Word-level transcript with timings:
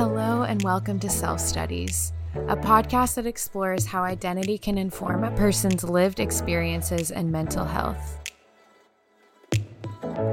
Hello, 0.00 0.44
and 0.44 0.62
welcome 0.62 0.98
to 1.00 1.10
Self 1.10 1.40
Studies, 1.40 2.14
a 2.48 2.56
podcast 2.56 3.16
that 3.16 3.26
explores 3.26 3.84
how 3.84 4.02
identity 4.02 4.56
can 4.56 4.78
inform 4.78 5.24
a 5.24 5.30
person's 5.32 5.84
lived 5.84 6.20
experiences 6.20 7.10
and 7.10 7.30
mental 7.30 7.66
health. 7.66 8.18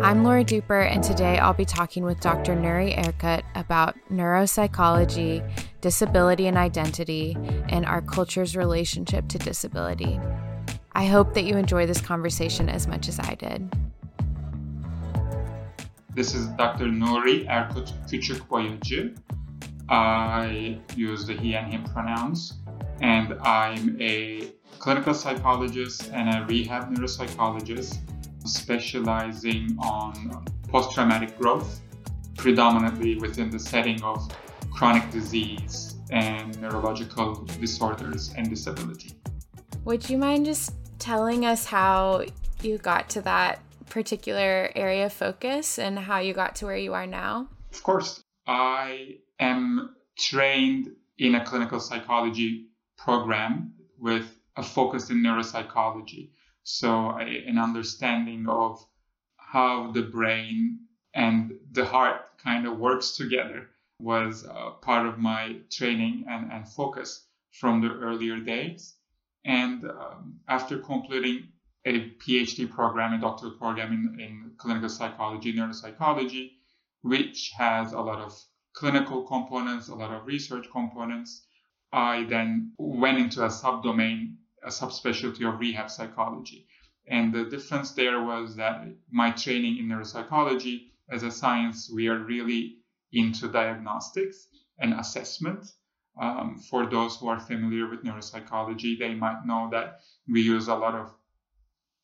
I'm 0.01 0.23
Laura 0.23 0.45
Duper, 0.45 0.89
and 0.89 1.03
today 1.03 1.37
I'll 1.37 1.53
be 1.53 1.65
talking 1.65 2.05
with 2.05 2.21
Dr. 2.21 2.55
Nuri 2.55 2.97
Erkut 2.97 3.43
about 3.55 3.97
neuropsychology, 4.09 5.43
disability 5.81 6.47
and 6.47 6.55
identity, 6.55 7.35
and 7.67 7.85
our 7.85 8.01
culture's 8.01 8.55
relationship 8.55 9.27
to 9.27 9.37
disability. 9.37 10.17
I 10.93 11.07
hope 11.07 11.33
that 11.33 11.43
you 11.43 11.57
enjoy 11.57 11.85
this 11.85 11.99
conversation 11.99 12.69
as 12.69 12.87
much 12.87 13.09
as 13.09 13.19
I 13.19 13.35
did. 13.35 13.69
This 16.15 16.33
is 16.33 16.47
Dr. 16.55 16.85
Nuri 16.85 17.45
Erkut 17.49 17.91
Küçükboyacı. 18.09 19.13
I 19.89 20.79
use 20.95 21.25
the 21.25 21.33
he 21.33 21.55
and 21.55 21.71
him 21.71 21.83
pronouns, 21.83 22.59
and 23.01 23.33
I'm 23.41 24.01
a 24.01 24.51
clinical 24.79 25.13
psychologist 25.13 26.11
and 26.13 26.29
a 26.29 26.45
rehab 26.45 26.93
neuropsychologist 26.93 27.97
specializing 28.45 29.77
on 29.79 30.45
post 30.69 30.93
traumatic 30.93 31.37
growth, 31.37 31.81
predominantly 32.37 33.15
within 33.15 33.49
the 33.49 33.59
setting 33.59 34.01
of 34.03 34.29
chronic 34.71 35.09
disease 35.11 35.95
and 36.11 36.59
neurological 36.61 37.45
disorders 37.59 38.33
and 38.37 38.49
disability. 38.49 39.13
Would 39.85 40.09
you 40.09 40.17
mind 40.17 40.45
just 40.45 40.73
telling 40.99 41.45
us 41.45 41.65
how 41.65 42.25
you 42.61 42.77
got 42.77 43.09
to 43.09 43.21
that 43.21 43.59
particular 43.89 44.71
area 44.75 45.05
of 45.05 45.13
focus 45.13 45.79
and 45.79 45.97
how 45.97 46.19
you 46.19 46.33
got 46.33 46.55
to 46.57 46.65
where 46.65 46.77
you 46.77 46.93
are 46.93 47.07
now? 47.07 47.47
Of 47.73 47.83
course. 47.83 48.23
I 48.45 49.17
am 49.39 49.95
trained 50.17 50.95
in 51.17 51.35
a 51.35 51.45
clinical 51.45 51.79
psychology 51.79 52.67
program 52.97 53.73
with 53.97 54.39
a 54.55 54.63
focus 54.63 55.09
in 55.09 55.17
neuropsychology. 55.17 56.29
So, 56.63 57.11
an 57.11 57.57
understanding 57.57 58.47
of 58.49 58.85
how 59.37 59.91
the 59.91 60.01
brain 60.01 60.79
and 61.13 61.53
the 61.71 61.85
heart 61.85 62.37
kind 62.37 62.67
of 62.67 62.77
works 62.77 63.15
together 63.15 63.69
was 63.99 64.45
part 64.81 65.07
of 65.07 65.17
my 65.17 65.57
training 65.71 66.25
and, 66.29 66.51
and 66.51 66.67
focus 66.67 67.25
from 67.51 67.81
the 67.81 67.89
earlier 67.89 68.39
days. 68.39 68.95
And 69.45 69.85
um, 69.85 70.39
after 70.47 70.77
completing 70.79 71.47
a 71.85 72.11
PhD 72.19 72.69
program, 72.69 73.13
a 73.13 73.21
doctoral 73.21 73.53
program 73.53 73.93
in, 73.93 74.19
in 74.19 74.51
clinical 74.57 74.89
psychology, 74.89 75.53
neuropsychology, 75.53 76.51
which 77.01 77.53
has 77.57 77.93
a 77.93 77.99
lot 77.99 78.19
of 78.19 78.37
clinical 78.77 79.23
components, 79.23 79.87
a 79.87 79.95
lot 79.95 80.13
of 80.13 80.27
research 80.27 80.67
components. 80.71 81.47
I 81.91 82.25
then 82.25 82.73
went 82.77 83.17
into 83.17 83.43
a 83.43 83.47
subdomain, 83.47 84.35
a 84.63 84.69
subspecialty 84.69 85.51
of 85.51 85.59
rehab 85.59 85.89
psychology. 85.89 86.67
And 87.07 87.33
the 87.33 87.45
difference 87.45 87.91
there 87.93 88.23
was 88.23 88.55
that 88.57 88.85
my 89.09 89.31
training 89.31 89.79
in 89.79 89.87
neuropsychology 89.87 90.91
as 91.09 91.23
a 91.23 91.31
science, 91.31 91.89
we 91.91 92.07
are 92.07 92.19
really 92.19 92.77
into 93.11 93.47
diagnostics 93.47 94.47
and 94.77 94.93
assessment. 94.93 95.65
Um, 96.21 96.59
for 96.69 96.85
those 96.85 97.15
who 97.15 97.29
are 97.29 97.39
familiar 97.39 97.89
with 97.89 98.03
neuropsychology, 98.03 98.99
they 98.99 99.15
might 99.15 99.45
know 99.45 99.69
that 99.71 100.01
we 100.27 100.41
use 100.41 100.67
a 100.67 100.75
lot 100.75 100.93
of 100.93 101.15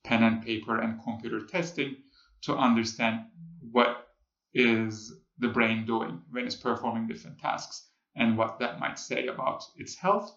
pen 0.04 0.24
and 0.24 0.42
paper 0.42 0.80
and 0.80 1.04
computer 1.04 1.46
testing 1.46 1.98
to 2.42 2.56
understand 2.56 3.26
what 3.72 4.08
is 4.56 5.14
the 5.40 5.48
brain 5.48 5.86
doing 5.86 6.22
when 6.32 6.46
it's 6.46 6.56
performing 6.56 7.08
different 7.08 7.40
tasks 7.40 7.88
and 8.16 8.38
what 8.38 8.60
that 8.60 8.80
might 8.80 9.00
say 9.00 9.28
about 9.28 9.64
its 9.76 9.96
health. 9.96 10.36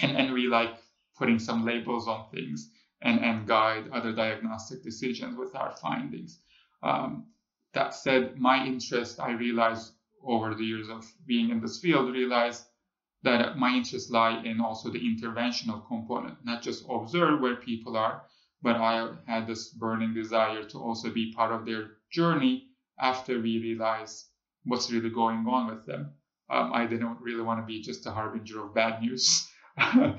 And, 0.00 0.16
and 0.16 0.32
we 0.32 0.46
like 0.46 0.76
putting 1.16 1.38
some 1.38 1.64
labels 1.64 2.08
on 2.08 2.28
things 2.30 2.70
and, 3.02 3.20
and 3.20 3.46
guide 3.46 3.90
other 3.92 4.12
diagnostic 4.12 4.82
decisions 4.82 5.36
with 5.36 5.54
our 5.54 5.72
findings. 5.76 6.40
Um, 6.82 7.26
that 7.74 7.94
said, 7.94 8.38
my 8.38 8.64
interest, 8.64 9.20
I 9.20 9.32
realized 9.32 9.92
over 10.22 10.54
the 10.54 10.64
years 10.64 10.88
of 10.88 11.06
being 11.26 11.50
in 11.50 11.60
this 11.60 11.78
field, 11.80 12.12
realized 12.12 12.64
that 13.22 13.58
my 13.58 13.74
interests 13.74 14.10
lie 14.10 14.42
in 14.44 14.60
also 14.60 14.90
the 14.90 15.00
interventional 15.00 15.86
component, 15.86 16.44
not 16.44 16.62
just 16.62 16.84
observe 16.88 17.40
where 17.40 17.56
people 17.56 17.96
are, 17.96 18.22
but 18.62 18.76
I 18.76 19.12
had 19.26 19.46
this 19.46 19.68
burning 19.70 20.14
desire 20.14 20.64
to 20.64 20.78
also 20.78 21.10
be 21.10 21.32
part 21.32 21.52
of 21.52 21.64
their 21.64 21.98
journey 22.10 22.68
after 23.00 23.40
we 23.40 23.58
realize 23.58 24.26
what's 24.64 24.90
really 24.90 25.10
going 25.10 25.46
on 25.46 25.68
with 25.68 25.86
them. 25.86 26.12
Um, 26.50 26.72
I 26.72 26.86
don't 26.86 27.20
really 27.20 27.42
want 27.42 27.60
to 27.60 27.66
be 27.66 27.82
just 27.82 28.06
a 28.06 28.10
harbinger 28.10 28.64
of 28.64 28.74
bad 28.74 29.02
news 29.02 29.48
and, 29.76 30.18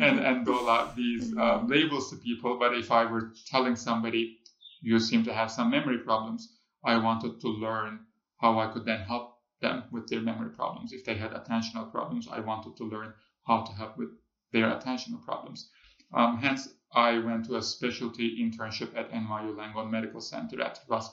and 0.00 0.44
dole 0.44 0.68
out 0.68 0.96
these 0.96 1.36
um, 1.38 1.68
labels 1.68 2.10
to 2.10 2.16
people. 2.16 2.58
But 2.58 2.74
if 2.74 2.90
I 2.90 3.04
were 3.04 3.32
telling 3.46 3.76
somebody, 3.76 4.38
you 4.80 4.98
seem 4.98 5.24
to 5.24 5.32
have 5.32 5.50
some 5.50 5.70
memory 5.70 5.98
problems, 5.98 6.56
I 6.84 6.96
wanted 6.98 7.40
to 7.40 7.48
learn 7.48 8.00
how 8.40 8.58
I 8.58 8.68
could 8.68 8.84
then 8.84 9.00
help 9.00 9.38
them 9.60 9.84
with 9.90 10.08
their 10.08 10.20
memory 10.20 10.50
problems. 10.50 10.92
If 10.92 11.04
they 11.04 11.16
had 11.16 11.32
attentional 11.32 11.90
problems, 11.90 12.28
I 12.30 12.40
wanted 12.40 12.76
to 12.76 12.84
learn 12.84 13.12
how 13.46 13.62
to 13.62 13.72
help 13.72 13.96
with 13.96 14.10
their 14.52 14.70
attentional 14.70 15.24
problems. 15.24 15.70
Um, 16.12 16.38
hence, 16.38 16.68
I 16.92 17.18
went 17.18 17.46
to 17.46 17.56
a 17.56 17.62
specialty 17.62 18.42
internship 18.42 18.96
at 18.96 19.10
NYU 19.10 19.54
Langone 19.54 19.90
Medical 19.90 20.20
Center 20.20 20.62
at 20.62 20.80
Rusk 20.88 21.12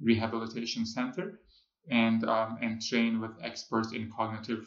Rehabilitation 0.00 0.86
Center 0.86 1.40
and, 1.90 2.24
um, 2.28 2.58
and 2.62 2.80
train 2.80 3.20
with 3.20 3.32
experts 3.42 3.92
in 3.92 4.10
cognitive 4.10 4.66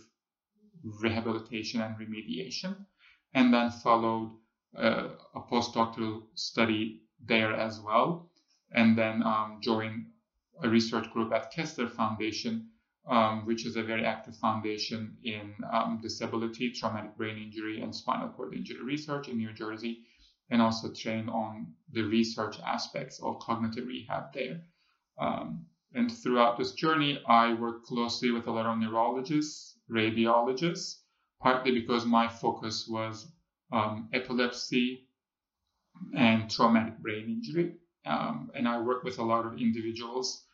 rehabilitation 1.02 1.82
and 1.82 1.96
remediation. 1.98 2.86
And 3.34 3.54
then 3.54 3.72
followed 3.72 4.38
uh, 4.78 5.10
a 5.36 5.42
postdoctoral 5.42 6.24
study 6.36 7.02
there 7.26 7.54
as 7.54 7.80
well. 7.80 8.30
And 8.72 8.98
then 8.98 9.24
um, 9.24 9.60
joined 9.62 10.08
a 10.62 10.70
research 10.70 11.10
group 11.12 11.34
at 11.34 11.52
Kessler 11.52 11.88
Foundation, 11.88 12.70
um, 13.08 13.46
which 13.46 13.66
is 13.66 13.76
a 13.76 13.84
very 13.84 14.06
active 14.06 14.36
foundation 14.38 15.18
in 15.24 15.54
um, 15.72 16.00
disability, 16.02 16.72
traumatic 16.72 17.18
brain 17.18 17.38
injury, 17.38 17.82
and 17.82 17.96
spinal 17.96 18.30
cord 18.30 18.54
injury 18.54 18.84
research 18.84 19.28
in 19.28 19.38
New 19.38 19.54
Jersey, 19.54 20.04
and 20.50 20.62
also 20.62 20.94
train 20.94 21.30
on 21.30 21.74
the 21.92 22.02
research 22.04 22.58
aspects 22.66 23.20
of 23.22 23.40
cognitive 23.40 23.88
rehab 23.88 24.34
there. 24.34 24.62
Um, 25.20 25.66
and 25.94 26.12
throughout 26.12 26.58
this 26.58 26.72
journey, 26.74 27.22
I 27.28 27.54
worked 27.54 27.86
closely 27.86 28.32
with 28.32 28.48
a 28.48 28.52
lot 28.52 28.66
of 28.66 28.80
neurologists, 28.80 29.78
radiologists, 29.92 30.96
partly 31.40 31.72
because 31.80 32.06
my 32.06 32.28
focus 32.28 32.88
was 32.90 33.32
um, 33.72 34.10
epilepsy 34.14 35.08
and 36.16 36.50
traumatic 36.50 36.98
brain 37.00 37.26
injury. 37.30 37.76
Um, 38.06 38.52
and 38.56 38.68
I 38.68 38.82
worked 38.82 39.06
with 39.06 39.20
a 39.20 39.24
lot 39.24 39.46
of 39.46 39.60
individuals 39.60 40.46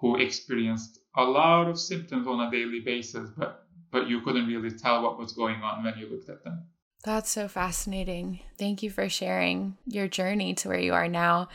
who 0.00 0.16
experienced 0.16 1.00
a 1.16 1.24
lot 1.24 1.68
of 1.68 1.78
symptoms 1.78 2.26
on 2.26 2.46
a 2.46 2.50
daily 2.50 2.80
basis, 2.80 3.30
but 3.36 3.62
but 3.92 4.08
you 4.08 4.20
couldn't 4.20 4.46
really 4.46 4.70
tell 4.70 5.02
what 5.02 5.18
was 5.18 5.32
going 5.32 5.62
on 5.62 5.84
when 5.84 5.96
you 5.96 6.08
looked 6.10 6.28
at 6.28 6.42
them. 6.44 6.66
That's 7.04 7.30
so 7.30 7.48
fascinating. 7.48 8.40
Thank 8.58 8.82
you 8.82 8.90
for 8.90 9.08
sharing 9.08 9.76
your 9.86 10.08
journey 10.08 10.54
to 10.54 10.68
where 10.68 10.78
you 10.78 10.92
are 10.92 11.08
now 11.08 11.48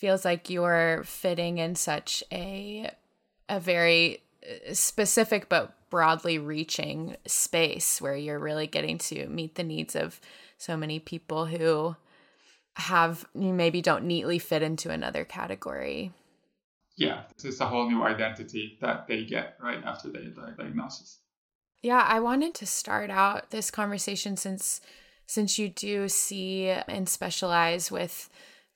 feels 0.00 0.24
like 0.24 0.48
you're 0.48 1.02
fitting 1.04 1.58
in 1.58 1.74
such 1.74 2.24
a 2.32 2.90
a 3.50 3.60
very 3.60 4.22
uh, 4.42 4.72
specific 4.72 5.50
but 5.50 5.74
broadly 5.90 6.38
reaching 6.38 7.16
space 7.26 8.00
where 8.00 8.16
you're 8.16 8.38
really 8.38 8.66
getting 8.66 8.96
to 8.96 9.26
meet 9.28 9.56
the 9.56 9.62
needs 9.62 9.94
of 9.94 10.18
so 10.56 10.74
many 10.74 10.98
people 10.98 11.44
who 11.44 11.94
have 12.76 13.26
you 13.34 13.52
maybe 13.52 13.82
don't 13.82 14.04
neatly 14.04 14.38
fit 14.38 14.62
into 14.62 14.90
another 14.90 15.24
category. 15.24 16.12
Yeah, 16.96 17.24
it's 17.44 17.60
a 17.60 17.66
whole 17.66 17.90
new 17.90 18.02
identity 18.02 18.78
that 18.80 19.06
they 19.06 19.24
get 19.24 19.58
right 19.62 19.84
after 19.84 20.08
they 20.08 20.32
diagnosis. 20.56 21.18
Yeah, 21.82 22.06
I 22.08 22.20
wanted 22.20 22.54
to 22.54 22.66
start 22.66 23.10
out 23.10 23.50
this 23.50 23.70
conversation 23.70 24.38
since 24.38 24.80
since 25.26 25.58
you 25.58 25.68
do 25.68 26.08
see 26.08 26.68
and 26.70 27.06
specialize 27.06 27.90
with 27.90 28.30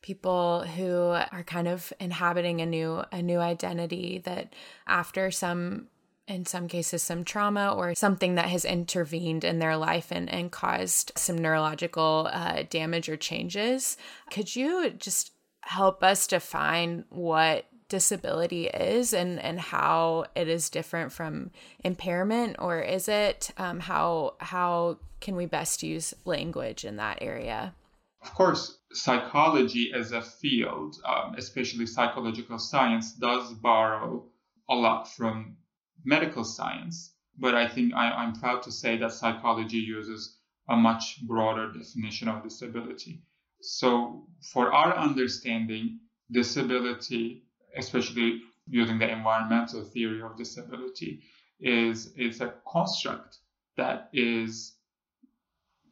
people 0.04 0.64
who 0.76 0.94
are 1.32 1.42
kind 1.46 1.66
of 1.66 1.90
inhabiting 1.98 2.60
a 2.60 2.66
new 2.66 3.02
a 3.10 3.22
new 3.22 3.38
identity 3.38 4.20
that 4.24 4.52
after 4.86 5.30
some 5.30 5.86
in 6.28 6.44
some 6.44 6.68
cases 6.68 7.02
some 7.02 7.24
trauma 7.24 7.72
or 7.74 7.94
something 7.94 8.34
that 8.34 8.50
has 8.50 8.66
intervened 8.66 9.44
in 9.44 9.60
their 9.60 9.78
life 9.78 10.08
and, 10.10 10.28
and 10.28 10.52
caused 10.52 11.10
some 11.16 11.38
neurological 11.38 12.28
uh, 12.30 12.64
damage 12.68 13.08
or 13.08 13.16
changes 13.16 13.96
could 14.30 14.54
you 14.54 14.90
just 14.90 15.32
help 15.62 16.04
us 16.04 16.26
define 16.26 17.06
what 17.08 17.64
disability 17.88 18.66
is 18.66 19.12
and 19.12 19.38
and 19.40 19.60
how 19.60 20.24
it 20.34 20.48
is 20.48 20.70
different 20.70 21.12
from 21.12 21.50
impairment? 21.84 22.56
Or 22.58 22.80
is 22.80 23.08
it 23.08 23.50
um, 23.56 23.80
how 23.80 24.34
how 24.38 24.98
can 25.20 25.36
we 25.36 25.46
best 25.46 25.82
use 25.82 26.12
language 26.24 26.84
in 26.84 26.96
that 26.96 27.18
area? 27.20 27.74
Of 28.22 28.34
course, 28.34 28.78
psychology 28.94 29.92
as 29.92 30.12
a 30.12 30.22
field, 30.22 30.96
um, 31.04 31.34
especially 31.36 31.86
psychological 31.86 32.58
science, 32.58 33.12
does 33.12 33.52
borrow 33.54 34.24
a 34.70 34.74
lot 34.74 35.12
from 35.12 35.56
medical 36.04 36.44
science. 36.44 37.14
But 37.36 37.54
I 37.54 37.68
think 37.68 37.94
I, 37.94 38.10
I'm 38.10 38.34
proud 38.34 38.62
to 38.62 38.72
say 38.72 38.96
that 38.98 39.12
psychology 39.12 39.78
uses 39.78 40.38
a 40.68 40.76
much 40.76 41.20
broader 41.26 41.72
definition 41.72 42.28
of 42.28 42.42
disability. 42.42 43.22
So, 43.60 44.26
for 44.52 44.72
our 44.72 44.96
understanding, 44.96 46.00
disability, 46.30 47.44
especially 47.76 48.42
using 48.68 48.98
the 48.98 49.10
environmental 49.10 49.82
theory 49.82 50.22
of 50.22 50.36
disability, 50.36 51.22
is, 51.60 52.12
is 52.16 52.40
a 52.40 52.54
construct 52.66 53.38
that 53.76 54.08
is 54.12 54.74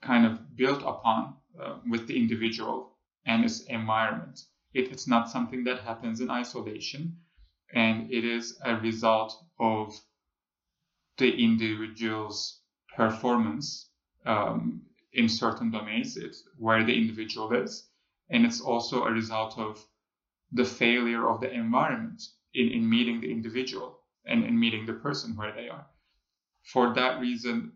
kind 0.00 0.26
of 0.26 0.56
built 0.56 0.82
upon 0.82 1.34
uh, 1.60 1.76
with 1.88 2.06
the 2.06 2.16
individual 2.16 2.91
and 3.26 3.44
its 3.44 3.60
environment. 3.62 4.40
It, 4.74 4.90
it's 4.90 5.06
not 5.06 5.30
something 5.30 5.64
that 5.64 5.80
happens 5.80 6.20
in 6.20 6.30
isolation, 6.30 7.18
and 7.74 8.10
it 8.10 8.24
is 8.24 8.58
a 8.64 8.76
result 8.76 9.44
of 9.58 9.94
the 11.18 11.30
individual's 11.30 12.60
performance 12.96 13.90
um, 14.24 14.82
in 15.12 15.28
certain 15.28 15.70
domains. 15.70 16.16
It's 16.16 16.44
where 16.58 16.84
the 16.84 16.96
individual 16.96 17.52
is, 17.52 17.88
and 18.30 18.44
it's 18.44 18.60
also 18.60 19.04
a 19.04 19.12
result 19.12 19.58
of 19.58 19.84
the 20.52 20.64
failure 20.64 21.28
of 21.28 21.40
the 21.40 21.52
environment 21.52 22.22
in, 22.54 22.68
in 22.68 22.88
meeting 22.88 23.20
the 23.20 23.30
individual 23.30 23.98
and 24.24 24.44
in 24.44 24.58
meeting 24.58 24.86
the 24.86 24.94
person 24.94 25.36
where 25.36 25.52
they 25.52 25.68
are. 25.68 25.86
For 26.64 26.94
that 26.94 27.20
reason, 27.20 27.72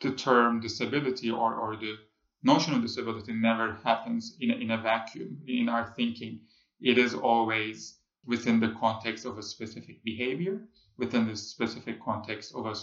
the 0.00 0.12
term 0.12 0.60
disability 0.60 1.30
or, 1.30 1.54
or 1.54 1.76
the 1.76 1.96
notion 2.44 2.74
of 2.74 2.82
disability 2.82 3.32
never 3.32 3.74
happens 3.84 4.36
in 4.38 4.50
a, 4.50 4.54
in 4.54 4.70
a 4.70 4.78
vacuum 4.78 5.40
in 5.46 5.68
our 5.68 5.92
thinking. 5.96 6.40
It 6.80 6.98
is 6.98 7.14
always 7.14 7.98
within 8.26 8.60
the 8.60 8.74
context 8.78 9.24
of 9.24 9.38
a 9.38 9.42
specific 9.42 10.04
behavior, 10.04 10.68
within 10.98 11.26
the 11.26 11.36
specific 11.36 12.02
context 12.02 12.54
of 12.54 12.66
a 12.66 12.74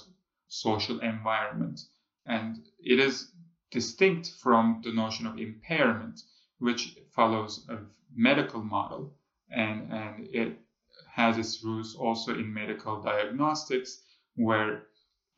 social 0.48 1.00
environment. 1.00 1.80
And 2.26 2.68
it 2.80 3.00
is 3.00 3.32
distinct 3.72 4.32
from 4.42 4.82
the 4.84 4.92
notion 4.92 5.26
of 5.28 5.40
impairment, 5.40 6.22
which 6.60 6.98
follows 7.12 7.66
a 7.70 7.78
medical 8.14 8.62
model 8.64 9.16
and, 9.50 9.92
and 9.92 10.28
it 10.28 10.60
has 11.10 11.38
its 11.38 11.64
roots 11.64 11.96
also 11.96 12.34
in 12.34 12.54
medical 12.54 13.02
diagnostics, 13.02 14.02
where 14.36 14.84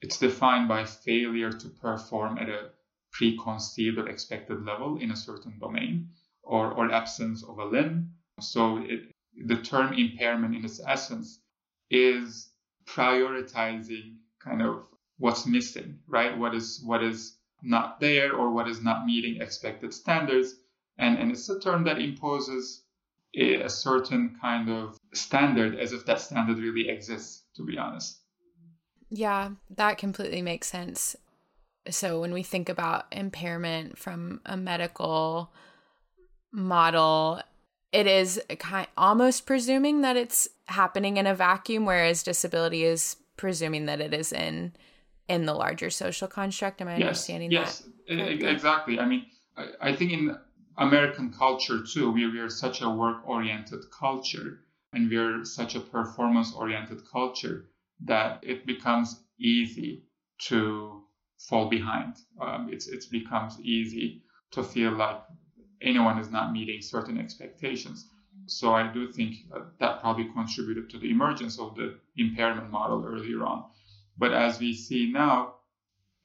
it's 0.02 0.18
defined 0.18 0.68
by 0.68 0.86
failure 0.86 1.52
to 1.52 1.70
perform 1.70 2.38
at 2.38 2.50
a 2.50 2.70
preconceived 3.14 3.98
or 3.98 4.10
expected 4.10 4.66
level 4.66 4.98
in 4.98 5.12
a 5.12 5.16
certain 5.16 5.58
domain 5.60 6.10
or, 6.44 6.72
or 6.72 6.92
absence 6.92 7.44
of 7.44 7.58
a 7.60 7.66
limb. 7.66 8.12
So 8.42 8.78
it, 8.78 9.12
the 9.46 9.58
term 9.58 9.94
impairment 9.94 10.56
in 10.56 10.66
its 10.66 10.82
essence 10.86 11.40
is 11.90 12.50
prioritizing 12.86 14.18
kind 14.44 14.62
of 14.62 14.84
what's 15.18 15.46
missing, 15.46 16.00
right? 16.08 16.38
What 16.38 16.54
is 16.54 16.82
what 16.84 17.04
is 17.04 17.38
not 17.64 18.00
there 18.00 18.34
or 18.36 18.52
what 18.52 18.68
is 18.68 18.82
not 18.82 19.06
meeting 19.06 19.42
expected 19.42 19.94
standards. 19.94 20.56
And, 20.98 21.18
and 21.18 21.32
it's 21.32 21.50
a 21.50 21.60
term 21.60 21.86
that 21.86 22.00
imposes 22.00 22.84
a, 23.36 23.62
a 23.62 23.70
certain 23.70 24.38
kind 24.40 24.70
of 24.70 24.98
standard 25.14 25.80
as 25.80 25.94
if 25.94 26.06
that 26.06 26.20
standard 26.20 26.58
really 26.58 26.90
exists, 26.90 27.46
to 27.56 27.66
be 27.66 27.78
honest. 27.78 28.20
Yeah, 29.10 29.52
that 29.72 29.98
completely 29.98 30.42
makes 30.42 30.68
sense. 30.68 31.16
So 31.90 32.22
when 32.22 32.34
we 32.34 32.44
think 32.44 32.70
about 32.70 33.06
impairment 33.12 33.98
from 33.98 34.42
a 34.46 34.56
medical 34.56 35.52
model, 36.52 37.42
it 37.92 38.08
is 38.08 38.42
kind 38.60 38.88
almost 38.98 39.46
presuming 39.46 40.02
that 40.02 40.16
it's 40.16 40.48
happening 40.68 41.18
in 41.18 41.28
a 41.28 41.36
vacuum, 41.36 41.86
whereas 41.86 42.24
disability 42.24 42.84
is 42.84 43.18
presuming 43.38 43.86
that 43.88 44.00
it 44.00 44.14
is 44.14 44.32
in 44.32 44.74
in 45.28 45.46
the 45.46 45.54
larger 45.54 45.90
social 45.90 46.28
construct. 46.28 46.82
Am 46.82 46.88
I 46.88 46.98
yes, 46.98 47.02
understanding 47.02 47.52
yes, 47.52 47.84
that? 48.08 48.16
Yes, 48.16 48.42
exactly. 48.42 49.00
I 49.00 49.06
mean, 49.06 49.26
I, 49.58 49.68
I 49.82 49.96
think 49.96 50.12
in 50.12 50.38
American 50.78 51.32
culture 51.32 51.84
too, 51.84 52.12
we, 52.12 52.30
we 52.30 52.40
are 52.40 52.50
such 52.50 52.82
a 52.82 52.90
work 52.90 53.28
oriented 53.28 53.80
culture 53.92 54.60
and 54.94 55.10
we 55.10 55.18
are 55.18 55.46
such 55.46 55.76
a 55.76 55.80
performance 55.80 56.54
oriented 56.54 57.02
culture 57.10 57.66
that 58.06 58.40
it 58.44 58.66
becomes 58.66 59.24
easy 59.40 60.04
to 60.40 61.03
fall 61.50 61.70
behind. 61.70 62.16
Um, 62.42 62.70
it's 62.72 62.88
it 62.88 63.04
becomes 63.12 63.60
easy 63.62 64.24
to 64.52 64.64
feel 64.64 64.92
like 64.92 65.22
anyone 65.82 66.18
is 66.18 66.32
not 66.32 66.54
meeting 66.54 66.82
certain 66.82 67.20
expectations. 67.20 68.10
So 68.46 68.74
I 68.74 68.92
do 68.92 69.12
think 69.12 69.36
that 69.80 70.02
probably 70.02 70.26
contributed 70.34 70.90
to 70.90 71.00
the 71.00 71.10
emergence 71.10 71.60
of 71.60 71.76
the 71.76 72.00
impairment 72.18 72.70
model 72.72 73.06
earlier 73.06 73.46
on. 73.46 73.66
But 74.18 74.34
as 74.34 74.60
we 74.60 74.74
see 74.74 75.12
now, 75.12 75.56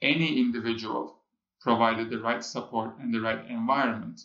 any 0.02 0.38
individual, 0.38 1.22
provided 1.60 2.10
the 2.10 2.20
right 2.20 2.44
support 2.44 2.98
and 2.98 3.12
the 3.12 3.20
right 3.20 3.44
environment, 3.50 4.20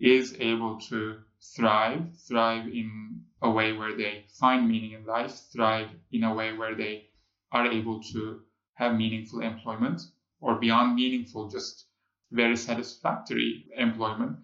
is 0.00 0.36
able 0.40 0.80
to 0.80 1.20
thrive, 1.56 2.12
thrive 2.28 2.66
in 2.66 3.22
a 3.42 3.50
way 3.50 3.72
where 3.72 3.96
they 3.96 4.24
find 4.40 4.68
meaning 4.68 4.92
in 4.92 5.04
life, 5.04 5.32
thrive 5.52 5.90
in 6.10 6.24
a 6.24 6.34
way 6.34 6.52
where 6.56 6.74
they 6.74 7.08
are 7.52 7.66
able 7.66 8.02
to 8.02 8.40
have 8.74 8.96
meaningful 8.96 9.40
employment 9.40 10.00
or 10.44 10.60
beyond 10.60 10.94
meaningful, 10.94 11.48
just 11.48 11.86
very 12.30 12.56
satisfactory 12.56 13.64
employment. 13.78 14.36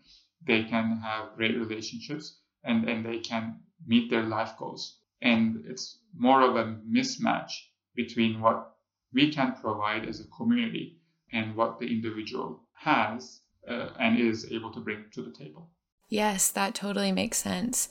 They 0.47 0.65
can 0.65 0.99
have 1.05 1.37
great 1.37 1.59
relationships 1.59 2.41
and, 2.65 2.89
and 2.89 3.05
they 3.05 3.19
can 3.19 3.61
meet 3.87 4.09
their 4.09 4.23
life 4.23 4.53
goals. 4.59 5.01
And 5.21 5.63
it's 5.69 5.99
more 6.17 6.41
of 6.41 6.57
a 6.57 6.79
mismatch 6.91 7.53
between 7.95 8.41
what 8.41 8.77
we 9.13 9.31
can 9.31 9.55
provide 9.61 10.09
as 10.09 10.21
a 10.21 10.29
community 10.29 11.01
and 11.35 11.55
what 11.55 11.79
the 11.79 11.87
individual 11.87 12.63
has 12.73 13.43
uh, 13.69 13.91
and 14.01 14.19
is 14.19 14.51
able 14.51 14.73
to 14.73 14.81
bring 14.81 15.05
to 15.13 15.23
the 15.23 15.33
table. 15.33 15.71
Yes, 16.09 16.51
that 16.53 16.75
totally 16.75 17.13
makes 17.13 17.37
sense. 17.37 17.91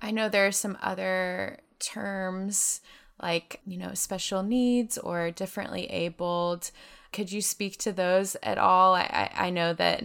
I 0.00 0.12
know 0.12 0.30
there 0.30 0.46
are 0.46 0.52
some 0.52 0.78
other 0.80 1.58
terms 1.78 2.80
like, 3.22 3.60
you 3.66 3.76
know, 3.76 3.92
special 3.92 4.42
needs 4.42 4.96
or 4.96 5.30
differently 5.30 5.84
abled. 5.90 6.70
Could 7.12 7.32
you 7.32 7.42
speak 7.42 7.76
to 7.78 7.92
those 7.92 8.36
at 8.42 8.58
all? 8.58 8.94
I, 8.94 9.30
I 9.34 9.50
know 9.50 9.72
that 9.74 10.02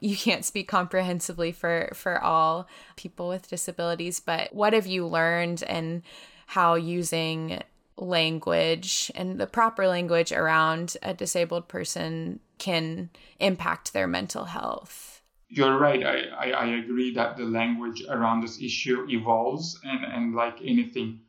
you 0.00 0.16
can't 0.16 0.44
speak 0.44 0.68
comprehensively 0.68 1.52
for 1.52 1.90
for 1.94 2.22
all 2.22 2.68
people 2.96 3.28
with 3.28 3.48
disabilities, 3.48 4.20
but 4.20 4.54
what 4.54 4.72
have 4.72 4.86
you 4.86 5.06
learned 5.06 5.62
and 5.62 6.02
how 6.46 6.74
using 6.74 7.62
language 7.96 9.10
and 9.14 9.38
the 9.38 9.46
proper 9.46 9.86
language 9.86 10.32
around 10.32 10.96
a 11.02 11.14
disabled 11.14 11.68
person 11.68 12.40
can 12.58 13.10
impact 13.40 13.92
their 13.92 14.06
mental 14.06 14.44
health. 14.44 15.22
You're 15.48 15.78
right. 15.78 16.04
I, 16.04 16.18
I, 16.28 16.50
I, 16.50 16.66
agree 16.76 17.12
that 17.14 17.36
the 17.36 17.44
language 17.44 18.04
around 18.08 18.40
this 18.42 18.62
issue 18.62 19.06
evolves, 19.10 19.78
and, 19.84 20.04
and 20.04 20.34
like 20.34 20.58
anything, 20.62 21.20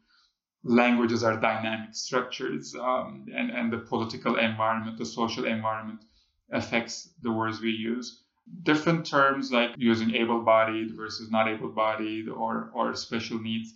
languages 0.64 1.24
are 1.24 1.40
dynamic 1.40 1.94
structures, 1.94 2.74
um, 2.76 3.26
and, 3.36 3.52
and 3.52 3.72
the 3.72 3.80
political 3.80 4.38
environment, 4.38 4.98
the 4.98 5.06
social 5.06 5.46
environment 5.46 6.04
affects 6.52 7.10
the 7.22 7.32
words 7.32 7.62
we 7.62 7.72
use. 7.72 8.24
Different 8.64 9.06
terms 9.06 9.52
like 9.52 9.72
using 9.78 10.16
able 10.16 10.42
bodied 10.42 10.96
versus 10.96 11.30
not 11.30 11.48
able 11.48 11.70
bodied 11.70 12.30
or, 12.30 12.72
or 12.74 12.96
special 12.96 13.40
needs, 13.40 13.74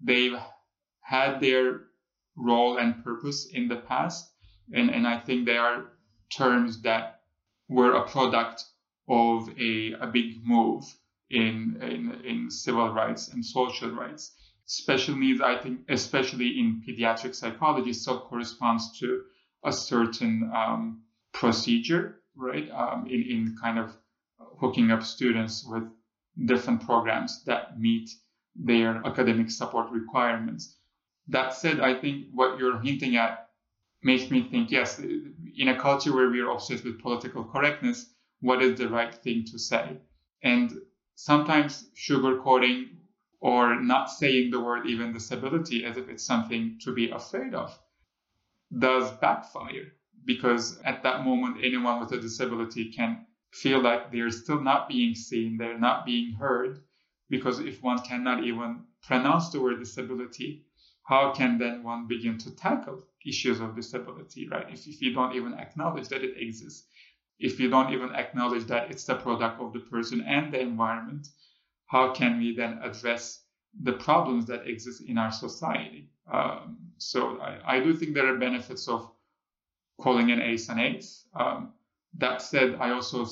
they've 0.00 0.38
had 1.00 1.40
their 1.40 1.82
role 2.36 2.76
and 2.78 3.02
purpose 3.04 3.48
in 3.52 3.68
the 3.68 3.76
past. 3.76 4.30
And, 4.72 4.90
and 4.90 5.06
I 5.06 5.18
think 5.18 5.46
they 5.46 5.56
are 5.56 5.92
terms 6.30 6.82
that 6.82 7.20
were 7.68 7.94
a 7.94 8.08
product 8.08 8.64
of 9.08 9.48
a, 9.60 9.92
a 10.00 10.06
big 10.06 10.44
move 10.44 10.84
in, 11.30 11.78
in, 11.80 12.20
in 12.24 12.50
civil 12.50 12.92
rights 12.92 13.28
and 13.28 13.44
social 13.44 13.90
rights. 13.90 14.32
Special 14.66 15.16
needs, 15.16 15.40
I 15.40 15.56
think, 15.56 15.80
especially 15.88 16.58
in 16.58 16.82
pediatric 16.86 17.34
psychology, 17.34 17.92
still 17.92 18.20
corresponds 18.20 18.98
to 18.98 19.22
a 19.64 19.72
certain 19.72 20.50
um, 20.54 21.02
procedure, 21.32 22.22
right? 22.34 22.68
Um, 22.70 23.06
in, 23.06 23.22
in 23.22 23.56
kind 23.60 23.78
of 23.78 23.96
hooking 24.58 24.90
up 24.90 25.02
students 25.02 25.64
with 25.64 25.84
different 26.44 26.84
programs 26.84 27.44
that 27.44 27.78
meet 27.78 28.10
their 28.56 28.96
academic 29.06 29.50
support 29.50 29.90
requirements. 29.90 30.76
That 31.28 31.54
said, 31.54 31.80
I 31.80 31.94
think 31.94 32.26
what 32.32 32.58
you're 32.58 32.80
hinting 32.80 33.16
at 33.16 33.50
makes 34.02 34.30
me 34.30 34.48
think 34.48 34.70
yes, 34.70 34.98
in 34.98 35.68
a 35.68 35.78
culture 35.78 36.14
where 36.14 36.30
we 36.30 36.40
are 36.40 36.50
obsessed 36.50 36.84
with 36.84 37.00
political 37.00 37.44
correctness, 37.44 38.12
what 38.40 38.62
is 38.62 38.78
the 38.78 38.88
right 38.88 39.14
thing 39.14 39.44
to 39.46 39.58
say? 39.58 39.98
And 40.42 40.72
sometimes 41.14 41.88
sugarcoating 41.96 42.96
or 43.50 43.80
not 43.80 44.10
saying 44.10 44.50
the 44.50 44.60
word 44.66 44.86
even 44.86 45.12
disability 45.12 45.84
as 45.84 45.96
if 45.96 46.08
it's 46.08 46.24
something 46.32 46.78
to 46.82 46.92
be 46.92 47.10
afraid 47.10 47.54
of 47.54 47.78
does 48.86 49.10
backfire 49.24 49.88
because 50.24 50.78
at 50.90 51.02
that 51.02 51.24
moment 51.24 51.56
anyone 51.62 52.00
with 52.00 52.12
a 52.12 52.20
disability 52.20 52.84
can 52.98 53.24
feel 53.52 53.80
like 53.80 54.10
they're 54.10 54.30
still 54.42 54.60
not 54.60 54.88
being 54.88 55.14
seen 55.14 55.56
they're 55.56 55.84
not 55.88 56.04
being 56.04 56.32
heard 56.32 56.80
because 57.30 57.60
if 57.60 57.82
one 57.82 58.00
cannot 58.00 58.44
even 58.44 58.70
pronounce 59.02 59.50
the 59.50 59.60
word 59.60 59.78
disability 59.78 60.50
how 61.06 61.32
can 61.32 61.58
then 61.58 61.84
one 61.84 62.08
begin 62.08 62.36
to 62.38 62.50
tackle 62.56 63.04
issues 63.24 63.60
of 63.60 63.76
disability, 63.76 64.48
right? 64.48 64.66
If, 64.72 64.86
if 64.86 65.00
you 65.00 65.12
don't 65.14 65.34
even 65.34 65.54
acknowledge 65.54 66.08
that 66.08 66.24
it 66.24 66.34
exists, 66.36 66.88
if 67.38 67.60
you 67.60 67.68
don't 67.70 67.92
even 67.92 68.14
acknowledge 68.14 68.64
that 68.66 68.90
it's 68.90 69.04
the 69.04 69.14
product 69.14 69.60
of 69.60 69.72
the 69.72 69.80
person 69.80 70.22
and 70.22 70.52
the 70.52 70.60
environment, 70.60 71.28
how 71.86 72.12
can 72.12 72.38
we 72.38 72.54
then 72.54 72.80
address 72.82 73.44
the 73.82 73.92
problems 73.92 74.46
that 74.46 74.66
exist 74.66 75.02
in 75.06 75.18
our 75.18 75.32
society? 75.32 76.10
Um, 76.30 76.78
so 76.98 77.38
I, 77.38 77.76
I, 77.76 77.80
do 77.80 77.94
think 77.94 78.14
there 78.14 78.32
are 78.32 78.38
benefits 78.38 78.88
of 78.88 79.10
calling 80.00 80.32
an 80.32 80.40
ace 80.40 80.68
an 80.68 80.80
ace. 80.80 81.26
Um, 81.34 81.72
that 82.18 82.42
said, 82.42 82.76
I 82.80 82.90
also 82.90 83.26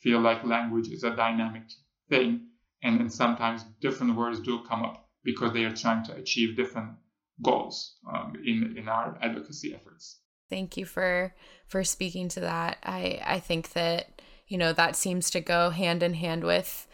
feel 0.00 0.20
like 0.20 0.44
language 0.44 0.88
is 0.88 1.04
a 1.04 1.14
dynamic 1.14 1.64
thing, 2.08 2.46
and, 2.82 3.00
and 3.00 3.12
sometimes 3.12 3.64
different 3.80 4.16
words 4.16 4.40
do 4.40 4.60
come 4.66 4.82
up 4.82 5.08
because 5.24 5.52
they 5.52 5.64
are 5.64 5.74
trying 5.74 6.04
to 6.04 6.14
achieve 6.14 6.56
different 6.56 6.92
goals 7.42 7.96
um, 8.12 8.32
in 8.44 8.76
in 8.76 8.88
our 8.88 9.18
advocacy 9.20 9.74
efforts. 9.74 10.20
Thank 10.48 10.76
you 10.76 10.86
for 10.86 11.34
for 11.66 11.84
speaking 11.84 12.28
to 12.30 12.40
that. 12.40 12.78
I 12.82 13.20
I 13.24 13.40
think 13.40 13.72
that 13.72 14.22
you 14.46 14.56
know 14.56 14.72
that 14.72 14.96
seems 14.96 15.30
to 15.30 15.40
go 15.40 15.70
hand 15.70 16.02
in 16.02 16.14
hand 16.14 16.44
with 16.44 16.86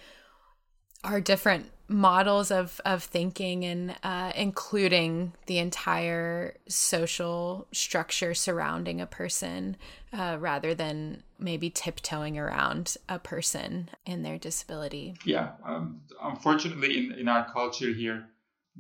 our 1.05 1.21
different 1.21 1.71
models 1.87 2.51
of 2.51 2.81
of 2.87 3.03
thinking 3.03 3.65
and 3.65 3.95
uh, 4.03 4.33
including 4.35 5.33
the 5.47 5.59
entire 5.59 6.57
social 6.67 7.67
structure 7.73 8.33
surrounding 8.33 9.03
a 9.03 9.07
person 9.07 9.77
uh, 10.15 10.37
rather 10.41 10.75
than 10.75 11.23
maybe 11.39 11.69
tiptoeing 11.69 12.39
around 12.39 12.97
a 13.09 13.19
person 13.19 13.91
and 14.07 14.25
their 14.25 14.39
disability 14.39 15.15
yeah 15.27 15.51
um, 15.63 16.01
unfortunately 16.23 16.97
in, 16.97 17.13
in 17.13 17.29
our 17.29 17.47
culture 17.53 17.93
here 17.93 18.27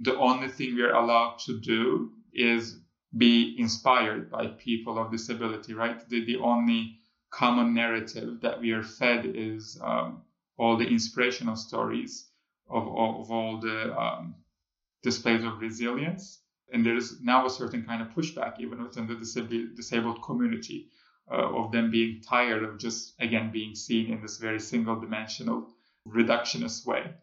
the 0.00 0.16
only 0.16 0.48
thing 0.48 0.74
we're 0.74 0.94
allowed 0.94 1.38
to 1.46 1.60
do 1.60 2.10
is 2.32 2.80
be 3.16 3.54
inspired 3.58 4.30
by 4.30 4.46
people 4.46 4.98
of 4.98 5.10
disability, 5.10 5.72
right? 5.72 6.08
The, 6.08 6.24
the 6.24 6.36
only 6.36 6.98
common 7.30 7.74
narrative 7.74 8.40
that 8.42 8.60
we 8.60 8.72
are 8.72 8.82
fed 8.82 9.24
is 9.24 9.78
um, 9.82 10.22
all 10.56 10.76
the 10.76 10.86
inspirational 10.86 11.56
stories 11.56 12.28
of, 12.68 12.82
of, 12.86 13.30
all 13.30 13.58
the 13.60 13.96
um, 13.98 14.34
displays 15.02 15.44
of 15.44 15.60
resilience. 15.60 16.40
And 16.72 16.84
there 16.84 16.96
is 16.96 17.20
now 17.20 17.46
a 17.46 17.50
certain 17.50 17.84
kind 17.84 18.02
of 18.02 18.08
pushback, 18.08 18.58
even 18.58 18.82
within 18.82 19.06
the 19.06 19.14
disabled, 19.14 19.76
disabled 19.76 20.22
community, 20.22 20.88
uh, 21.30 21.56
of 21.56 21.72
them 21.72 21.90
being 21.90 22.20
tired 22.20 22.62
of 22.62 22.78
just, 22.78 23.14
again, 23.20 23.50
being 23.52 23.74
seen 23.74 24.12
in 24.12 24.20
this 24.20 24.38
very 24.38 24.60
single 24.60 24.98
dimensional, 24.98 25.68
reductionist 26.08 26.86
way. 26.86 27.14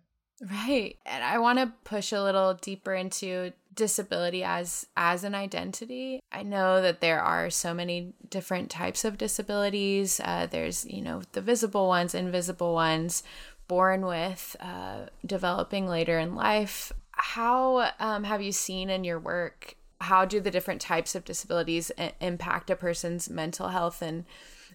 Right. 0.41 0.97
And 1.05 1.23
I 1.23 1.37
want 1.37 1.59
to 1.59 1.71
push 1.83 2.11
a 2.11 2.21
little 2.21 2.55
deeper 2.55 2.93
into 2.93 3.53
disability 3.73 4.43
as 4.43 4.85
as 4.97 5.23
an 5.23 5.35
identity. 5.35 6.19
I 6.31 6.43
know 6.43 6.81
that 6.81 7.01
there 7.01 7.21
are 7.21 7.49
so 7.49 7.73
many 7.73 8.13
different 8.29 8.69
types 8.69 9.05
of 9.05 9.17
disabilities. 9.17 10.19
Uh, 10.23 10.47
there's, 10.49 10.85
you 10.85 11.01
know, 11.01 11.21
the 11.31 11.41
visible 11.41 11.87
ones, 11.87 12.13
invisible 12.13 12.73
ones, 12.73 13.23
born 13.67 14.05
with, 14.05 14.55
uh, 14.59 15.05
developing 15.25 15.87
later 15.87 16.19
in 16.19 16.35
life. 16.35 16.91
How 17.11 17.91
um, 17.99 18.23
have 18.25 18.41
you 18.41 18.51
seen 18.51 18.89
in 18.89 19.03
your 19.03 19.19
work? 19.19 19.75
How 20.01 20.25
do 20.25 20.39
the 20.39 20.51
different 20.51 20.81
types 20.81 21.15
of 21.15 21.23
disabilities 21.23 21.91
I- 21.97 22.13
impact 22.19 22.69
a 22.69 22.75
person's 22.75 23.29
mental 23.29 23.69
health 23.69 24.01
and 24.01 24.25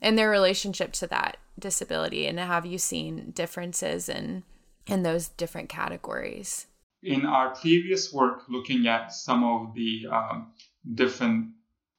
and 0.00 0.16
their 0.16 0.30
relationship 0.30 0.92
to 0.92 1.06
that 1.08 1.38
disability? 1.58 2.26
And 2.26 2.38
have 2.38 2.64
you 2.64 2.78
seen 2.78 3.32
differences 3.34 4.08
in 4.08 4.44
in 4.86 5.02
those 5.02 5.28
different 5.28 5.68
categories? 5.68 6.66
In 7.06 7.24
our 7.24 7.54
previous 7.54 8.12
work, 8.12 8.48
looking 8.48 8.88
at 8.88 9.12
some 9.12 9.44
of 9.44 9.74
the 9.74 10.08
um, 10.10 10.52
different 10.92 11.52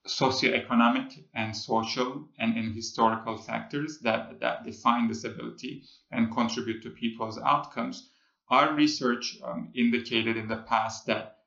socioeconomic 0.06 1.24
and 1.34 1.56
social 1.56 2.28
and, 2.38 2.58
and 2.58 2.76
historical 2.76 3.38
factors 3.38 4.00
that, 4.00 4.42
that 4.42 4.66
define 4.66 5.08
disability 5.08 5.84
and 6.12 6.30
contribute 6.34 6.84
to 6.84 6.90
people's 6.90 7.40
outcomes, 7.40 8.10
our 8.50 8.74
research 8.74 9.38
um, 9.46 9.72
indicated 9.74 10.36
in 10.36 10.50
the 10.50 10.58
past 10.58 11.06
that 11.06 11.38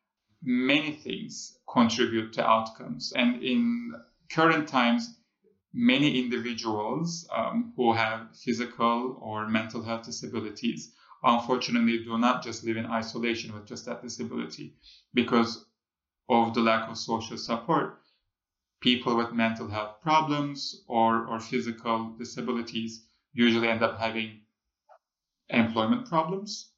many 0.43 0.93
things 0.93 1.59
contribute 1.71 2.33
to 2.33 2.43
outcomes. 2.43 3.13
And 3.13 3.43
in 3.43 3.93
current 4.31 4.69
times, 4.69 5.21
many 5.75 6.19
individuals 6.19 7.29
um, 7.31 7.75
who 7.77 7.93
have 7.93 8.35
physical 8.35 9.19
or 9.21 9.47
mental 9.49 9.83
health 9.83 10.07
disabilities 10.07 10.95
unfortunately 11.23 12.03
do 12.05 12.19
not 12.19 12.43
just 12.43 12.65
live 12.65 12.77
in 12.77 12.87
isolation 12.87 13.53
with 13.53 13.67
just 13.67 13.85
that 13.87 14.03
disability 14.03 14.75
because 15.15 15.67
of 16.29 16.55
the 16.55 16.61
lack 16.61 16.89
of 16.89 16.97
social 16.97 17.37
support. 17.37 18.01
People 18.81 19.17
with 19.17 19.33
mental 19.33 19.69
health 19.69 20.01
problems 20.01 20.83
or, 20.87 21.27
or 21.27 21.41
physical 21.41 22.15
disabilities 22.19 23.07
usually 23.33 23.69
end 23.69 23.83
up 23.83 23.99
having 23.99 24.41
employment 25.51 26.09
problems. 26.09 26.73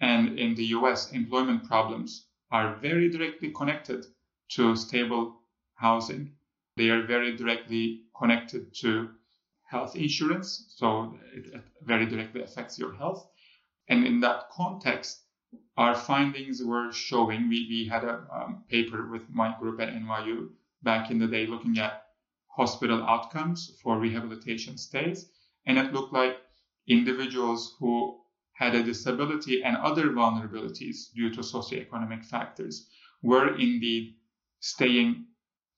And 0.00 0.38
in 0.38 0.54
the 0.54 0.66
US, 0.76 1.12
employment 1.12 1.64
problems 1.64 2.26
are 2.50 2.76
very 2.76 3.08
directly 3.08 3.50
connected 3.50 4.04
to 4.50 4.76
stable 4.76 5.40
housing. 5.74 6.32
They 6.76 6.90
are 6.90 7.06
very 7.06 7.36
directly 7.36 8.02
connected 8.18 8.74
to 8.80 9.10
health 9.64 9.96
insurance, 9.96 10.74
so 10.76 11.18
it 11.34 11.62
very 11.82 12.06
directly 12.06 12.42
affects 12.42 12.78
your 12.78 12.94
health. 12.94 13.26
And 13.88 14.06
in 14.06 14.20
that 14.20 14.50
context, 14.50 15.22
our 15.76 15.94
findings 15.94 16.62
were 16.62 16.90
showing 16.92 17.48
we, 17.48 17.66
we 17.68 17.88
had 17.88 18.04
a 18.04 18.26
um, 18.32 18.64
paper 18.68 19.08
with 19.10 19.28
my 19.28 19.56
group 19.58 19.80
at 19.80 19.90
NYU 19.90 20.48
back 20.82 21.10
in 21.10 21.18
the 21.18 21.26
day 21.26 21.46
looking 21.46 21.78
at 21.78 22.04
hospital 22.48 23.02
outcomes 23.04 23.78
for 23.82 23.98
rehabilitation 23.98 24.78
stays. 24.78 25.30
And 25.66 25.78
it 25.78 25.92
looked 25.92 26.12
like 26.12 26.36
individuals 26.88 27.76
who 27.78 28.20
had 28.52 28.74
a 28.74 28.82
disability 28.82 29.62
and 29.62 29.76
other 29.76 30.08
vulnerabilities 30.08 31.12
due 31.14 31.30
to 31.30 31.40
socioeconomic 31.40 32.24
factors 32.24 32.88
were 33.22 33.54
indeed 33.56 34.14
staying 34.60 35.26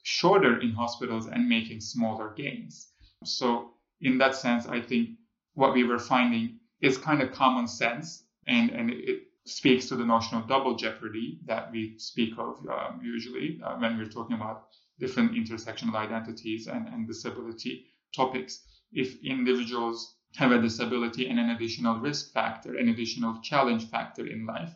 shorter 0.04 0.60
in 0.60 0.70
hospitals 0.70 1.26
and 1.26 1.48
making 1.48 1.80
smaller 1.80 2.32
gains. 2.34 2.92
So, 3.24 3.74
in 4.00 4.18
that 4.18 4.36
sense, 4.36 4.66
I 4.66 4.80
think 4.80 5.18
what 5.54 5.74
we 5.74 5.82
were 5.82 5.98
finding 5.98 6.60
is 6.80 6.98
kind 6.98 7.22
of 7.22 7.32
common 7.32 7.66
sense 7.66 8.24
and, 8.46 8.70
and 8.70 8.90
it 8.90 9.22
speaks 9.44 9.86
to 9.86 9.96
the 9.96 10.04
notion 10.04 10.36
of 10.36 10.48
double 10.48 10.76
jeopardy 10.76 11.40
that 11.46 11.70
we 11.72 11.98
speak 11.98 12.34
of 12.38 12.58
um, 12.68 13.00
usually 13.02 13.60
uh, 13.64 13.76
when 13.76 13.96
we're 13.96 14.08
talking 14.08 14.36
about 14.36 14.68
different 14.98 15.32
intersectional 15.32 15.94
identities 15.94 16.66
and, 16.66 16.88
and 16.88 17.06
disability 17.06 17.86
topics. 18.14 18.60
If 18.92 19.22
individuals 19.22 20.16
have 20.36 20.52
a 20.52 20.60
disability 20.60 21.28
and 21.28 21.38
an 21.38 21.50
additional 21.50 21.98
risk 21.98 22.32
factor, 22.32 22.76
an 22.76 22.88
additional 22.88 23.40
challenge 23.42 23.88
factor 23.88 24.26
in 24.26 24.46
life, 24.46 24.72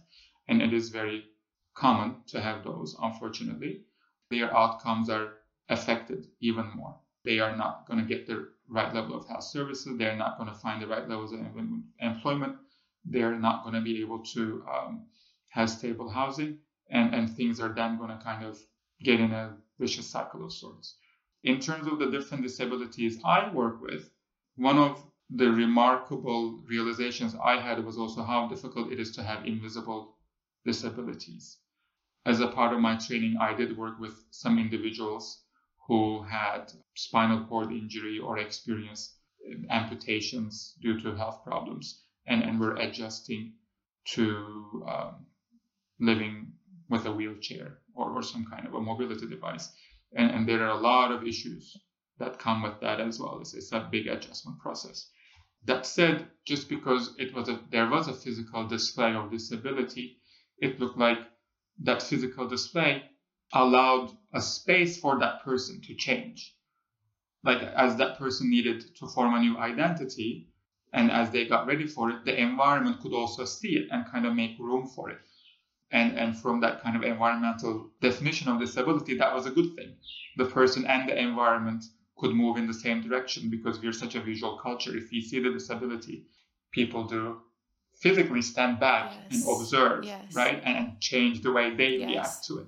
and 0.49 0.63
it 0.63 0.73
is 0.73 0.89
very 0.89 1.25
common 1.75 2.17
to 2.29 2.41
have 2.41 2.65
those, 2.65 2.97
unfortunately, 3.01 3.83
their 4.31 4.55
outcomes 4.57 5.11
are 5.11 5.35
affected 5.69 6.27
even 6.41 6.71
more. 6.75 6.99
They 7.25 7.39
are 7.39 7.57
not 7.57 7.87
going 7.87 8.01
to 8.01 8.07
get 8.07 8.27
the 8.27 8.49
right 8.73 8.95
level 8.95 9.15
of 9.17 9.29
health 9.29 9.45
services. 9.45 9.99
They're 9.99 10.17
not 10.17 10.39
going 10.39 10.49
to 10.49 10.55
find 10.55 10.83
the 10.83 10.87
right 10.87 11.09
levels 11.09 11.33
of 11.33 11.41
employment. 12.01 12.57
They're 13.05 13.39
not 13.39 13.63
going 13.63 13.75
to 13.75 13.81
be 13.81 14.01
able 14.01 14.21
to 14.35 14.65
um, 14.73 15.07
have 15.49 15.69
stable 15.71 16.09
housing, 16.09 16.59
and, 16.91 17.15
and 17.15 17.31
things 17.31 17.61
are 17.61 17.73
then 17.73 17.99
going 17.99 18.17
to 18.17 18.25
kind 18.25 18.45
of 18.45 18.59
get 19.03 19.21
in 19.21 19.33
a 19.33 19.57
vicious 19.79 20.07
cycle 20.07 20.45
of 20.45 20.53
sorts. 20.53 20.97
In 21.45 21.61
terms 21.61 21.87
of 21.87 21.99
the 21.99 22.11
different 22.11 22.43
disabilities 22.43 23.21
I 23.25 23.53
work 23.53 23.83
with, 23.83 24.09
one 24.57 24.79
of 24.79 25.05
the 25.29 25.51
remarkable 25.51 26.63
realizations 26.67 27.35
I 27.43 27.61
had 27.61 27.85
was 27.85 27.99
also 27.99 28.23
how 28.23 28.49
difficult 28.49 28.93
it 28.93 29.01
is 29.01 29.13
to 29.17 29.23
have 29.23 29.47
invisible 29.47 30.17
disabilities. 30.65 31.59
As 32.25 32.41
a 32.41 32.49
part 32.49 32.73
of 32.73 32.81
my 32.81 32.97
training, 32.97 33.37
I 33.41 33.55
did 33.55 33.77
work 33.77 33.99
with 33.99 34.25
some 34.31 34.59
individuals 34.59 35.43
who 35.87 36.23
had 36.23 36.73
spinal 36.95 37.45
cord 37.47 37.71
injury 37.73 38.19
or 38.19 38.39
experienced 38.39 39.17
amputations 39.71 40.75
due 40.81 41.01
to 41.01 41.17
health 41.17 41.43
problems 41.45 42.05
and, 42.27 42.43
and 42.43 42.61
were 42.61 42.77
adjusting 42.77 43.53
to 44.05 44.85
um, 44.89 45.27
living 45.99 46.53
with 46.89 47.07
a 47.07 47.13
wheelchair 47.13 47.79
or, 47.95 48.11
or 48.11 48.23
some 48.23 48.47
kind 48.47 48.67
of 48.67 48.75
a 48.75 48.81
mobility 48.81 49.27
device. 49.27 49.73
And, 50.15 50.31
and 50.31 50.49
there 50.49 50.63
are 50.65 50.79
a 50.79 50.81
lot 50.81 51.11
of 51.11 51.27
issues 51.27 51.77
that 52.19 52.39
come 52.39 52.63
with 52.63 52.81
that 52.81 53.01
as 53.01 53.19
well. 53.19 53.39
It's, 53.41 53.55
it's 53.55 53.73
a 53.73 53.89
big 53.91 54.07
adjustment 54.07 54.59
process. 54.61 55.11
That 55.65 55.87
said, 55.87 56.27
just 56.45 56.69
because 56.69 57.15
it 57.19 57.35
was 57.35 57.49
a, 57.49 57.61
there 57.71 57.89
was 57.89 58.09
a 58.09 58.15
physical 58.15 58.67
display 58.67 59.15
of 59.15 59.31
disability, 59.31 60.19
it 60.59 60.79
looked 60.81 60.99
like 60.99 61.19
that 61.83 62.03
physical 62.03 62.49
display 62.49 63.03
allowed 63.53 64.17
a 64.33 64.41
space 64.41 64.99
for 64.99 65.19
that 65.19 65.43
person 65.45 65.81
to 65.83 65.95
change. 65.95 66.55
Like 67.45 67.63
as 67.63 67.97
that 67.97 68.19
person 68.19 68.51
needed 68.51 68.97
to 68.97 69.07
form 69.09 69.35
a 69.35 69.41
new 69.41 69.59
identity, 69.59 70.49
and 70.93 71.11
as 71.11 71.31
they 71.31 71.47
got 71.47 71.67
ready 71.67 71.87
for 71.87 72.11
it, 72.11 72.25
the 72.25 72.39
environment 72.39 73.01
could 73.01 73.13
also 73.13 73.45
see 73.45 73.77
it 73.77 73.89
and 73.91 74.07
kind 74.07 74.27
of 74.27 74.35
make 74.35 74.59
room 74.59 74.87
for 74.87 75.11
it. 75.11 75.19
And, 75.91 76.19
and 76.19 76.37
from 76.37 76.61
that 76.61 76.83
kind 76.83 76.97
of 76.97 77.03
environmental 77.03 77.91
definition 78.01 78.49
of 78.49 78.61
disability, 78.61 79.17
that 79.19 79.35
was 79.35 79.47
a 79.47 79.51
good 79.51 79.75
thing. 79.75 79.97
The 80.37 80.47
person 80.47 80.87
and 80.87 81.09
the 81.09 81.19
environment 81.19 81.85
could 82.17 82.35
move 82.35 82.57
in 82.57 82.67
the 82.67 82.75
same 82.75 83.03
direction 83.03 83.51
because 83.51 83.81
we're 83.81 83.93
such 83.93 84.15
a 84.15 84.21
visual 84.21 84.59
culture. 84.59 84.97
If 84.97 85.11
we 85.11 85.21
see 85.21 85.41
the 85.41 85.51
disability, 85.51 86.27
people 86.71 87.05
do 87.05 87.41
physically 88.01 88.43
stand 88.43 88.81
back 88.81 89.13
yes. 89.13 89.45
and 89.45 89.61
observe, 89.61 90.05
yes. 90.05 90.35
right? 90.35 90.61
And, 90.65 90.77
and, 90.77 91.01
change 91.01 91.43
the 91.43 91.53
way 91.53 91.75
they 91.75 91.97
yes. 91.97 92.09
react 92.09 92.47
to 92.47 92.59
it. 92.59 92.67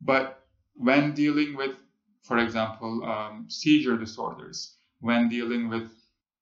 But 0.00 0.46
when 0.74 1.14
dealing 1.14 1.56
with, 1.56 1.76
for 2.22 2.38
example, 2.38 3.04
um, 3.04 3.46
seizure 3.50 3.96
disorders, 3.96 4.76
when 5.00 5.28
dealing 5.28 5.68
with 5.68 5.90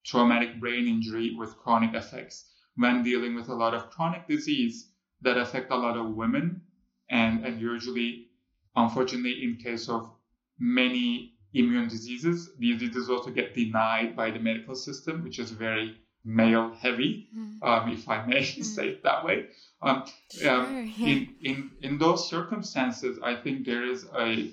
traumatic 0.05 0.59
brain 0.59 0.87
injury 0.87 1.35
with 1.35 1.57
chronic 1.57 1.93
effects, 1.93 2.51
when 2.75 3.03
dealing 3.03 3.35
with 3.35 3.49
a 3.49 3.55
lot 3.55 3.73
of 3.73 3.89
chronic 3.89 4.27
disease 4.27 4.91
that 5.21 5.37
affect 5.37 5.71
a 5.71 5.75
lot 5.75 5.97
of 5.97 6.15
women, 6.15 6.61
and, 7.09 7.45
and 7.45 7.59
usually, 7.59 8.29
unfortunately, 8.75 9.43
in 9.43 9.57
case 9.57 9.89
of 9.89 10.11
many 10.59 11.33
immune 11.53 11.87
diseases, 11.87 12.51
these 12.59 12.79
diseases 12.79 13.09
also 13.09 13.31
get 13.31 13.55
denied 13.55 14.15
by 14.15 14.29
the 14.29 14.39
medical 14.39 14.75
system, 14.75 15.23
which 15.23 15.39
is 15.39 15.51
very 15.51 15.97
male 16.23 16.73
heavy, 16.73 17.29
mm. 17.35 17.61
um, 17.63 17.91
if 17.91 18.07
I 18.09 18.25
may 18.25 18.41
mm. 18.41 18.63
say 18.63 18.89
it 18.89 19.03
that 19.03 19.25
way. 19.25 19.47
Um, 19.81 20.05
sure, 20.31 20.51
um, 20.51 20.93
yeah. 20.97 21.07
in, 21.07 21.35
in, 21.41 21.71
in 21.81 21.97
those 21.97 22.29
circumstances, 22.29 23.19
I 23.23 23.35
think 23.35 23.65
there 23.65 23.85
is 23.85 24.05
a, 24.17 24.51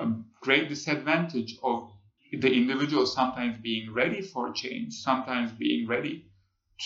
a 0.00 0.12
great 0.40 0.68
disadvantage 0.68 1.56
of 1.62 1.90
the 2.32 2.52
individual 2.52 3.06
sometimes 3.06 3.58
being 3.62 3.92
ready 3.92 4.22
for 4.22 4.52
change, 4.52 4.94
sometimes 4.94 5.52
being 5.52 5.86
ready 5.86 6.26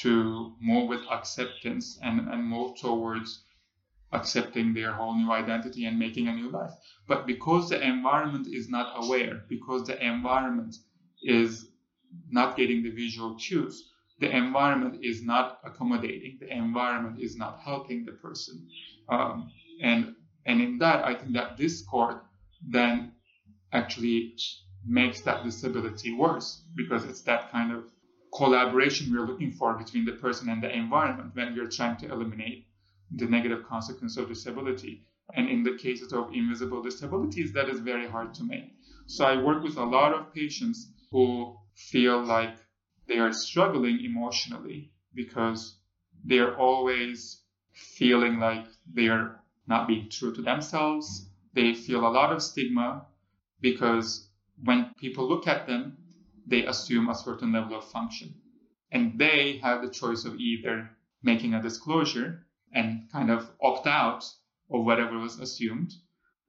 to 0.02 0.54
move 0.60 0.88
with 0.88 1.00
acceptance 1.10 1.98
and, 2.02 2.28
and 2.28 2.44
move 2.44 2.78
towards 2.80 3.44
accepting 4.12 4.74
their 4.74 4.92
whole 4.92 5.14
new 5.14 5.30
identity 5.30 5.84
and 5.84 5.98
making 5.98 6.28
a 6.28 6.34
new 6.34 6.50
life. 6.50 6.72
But 7.06 7.26
because 7.26 7.68
the 7.68 7.80
environment 7.80 8.48
is 8.52 8.68
not 8.68 8.92
aware, 8.96 9.44
because 9.48 9.86
the 9.86 10.04
environment 10.04 10.76
is 11.22 11.68
not 12.28 12.56
getting 12.56 12.82
the 12.82 12.90
visual 12.90 13.34
cues, 13.36 13.89
the 14.20 14.34
environment 14.34 15.00
is 15.02 15.22
not 15.22 15.60
accommodating, 15.64 16.38
the 16.40 16.48
environment 16.52 17.20
is 17.20 17.36
not 17.36 17.60
helping 17.64 18.04
the 18.04 18.12
person. 18.12 18.68
Um, 19.08 19.50
and 19.82 20.14
and 20.46 20.60
in 20.60 20.78
that, 20.78 21.04
I 21.04 21.14
think 21.14 21.32
that 21.34 21.56
discord 21.56 22.20
then 22.66 23.12
actually 23.72 24.36
makes 24.86 25.20
that 25.22 25.44
disability 25.44 26.12
worse 26.12 26.64
because 26.74 27.04
it's 27.04 27.22
that 27.22 27.50
kind 27.50 27.72
of 27.72 27.84
collaboration 28.34 29.12
we're 29.12 29.26
looking 29.26 29.52
for 29.52 29.74
between 29.74 30.04
the 30.04 30.12
person 30.12 30.48
and 30.48 30.62
the 30.62 30.74
environment 30.74 31.34
when 31.34 31.54
we're 31.54 31.68
trying 31.68 31.96
to 31.98 32.10
eliminate 32.10 32.66
the 33.16 33.26
negative 33.26 33.64
consequence 33.66 34.16
of 34.16 34.28
disability. 34.28 35.04
And 35.34 35.48
in 35.48 35.62
the 35.62 35.76
cases 35.76 36.12
of 36.12 36.32
invisible 36.32 36.82
disabilities, 36.82 37.52
that 37.52 37.68
is 37.68 37.80
very 37.80 38.08
hard 38.08 38.34
to 38.34 38.44
make. 38.44 38.72
So 39.06 39.24
I 39.24 39.42
work 39.42 39.62
with 39.62 39.76
a 39.76 39.84
lot 39.84 40.12
of 40.12 40.32
patients 40.32 40.92
who 41.10 41.56
feel 41.74 42.22
like 42.22 42.56
they 43.10 43.18
are 43.18 43.32
struggling 43.32 44.04
emotionally 44.04 44.92
because 45.12 45.76
they're 46.24 46.56
always 46.56 47.42
feeling 47.72 48.38
like 48.38 48.64
they're 48.86 49.40
not 49.66 49.88
being 49.88 50.08
true 50.08 50.32
to 50.32 50.42
themselves. 50.42 51.28
They 51.52 51.74
feel 51.74 52.06
a 52.06 52.14
lot 52.18 52.32
of 52.32 52.40
stigma 52.40 53.06
because 53.60 54.28
when 54.62 54.94
people 55.00 55.28
look 55.28 55.48
at 55.48 55.66
them, 55.66 55.96
they 56.46 56.64
assume 56.64 57.08
a 57.08 57.16
certain 57.16 57.52
level 57.52 57.76
of 57.76 57.90
function. 57.90 58.32
And 58.92 59.18
they 59.18 59.58
have 59.58 59.82
the 59.82 59.90
choice 59.90 60.24
of 60.24 60.38
either 60.38 60.90
making 61.20 61.54
a 61.54 61.62
disclosure 61.62 62.46
and 62.72 63.10
kind 63.10 63.30
of 63.32 63.50
opt 63.60 63.88
out 63.88 64.22
of 64.70 64.84
whatever 64.84 65.18
was 65.18 65.40
assumed, 65.40 65.92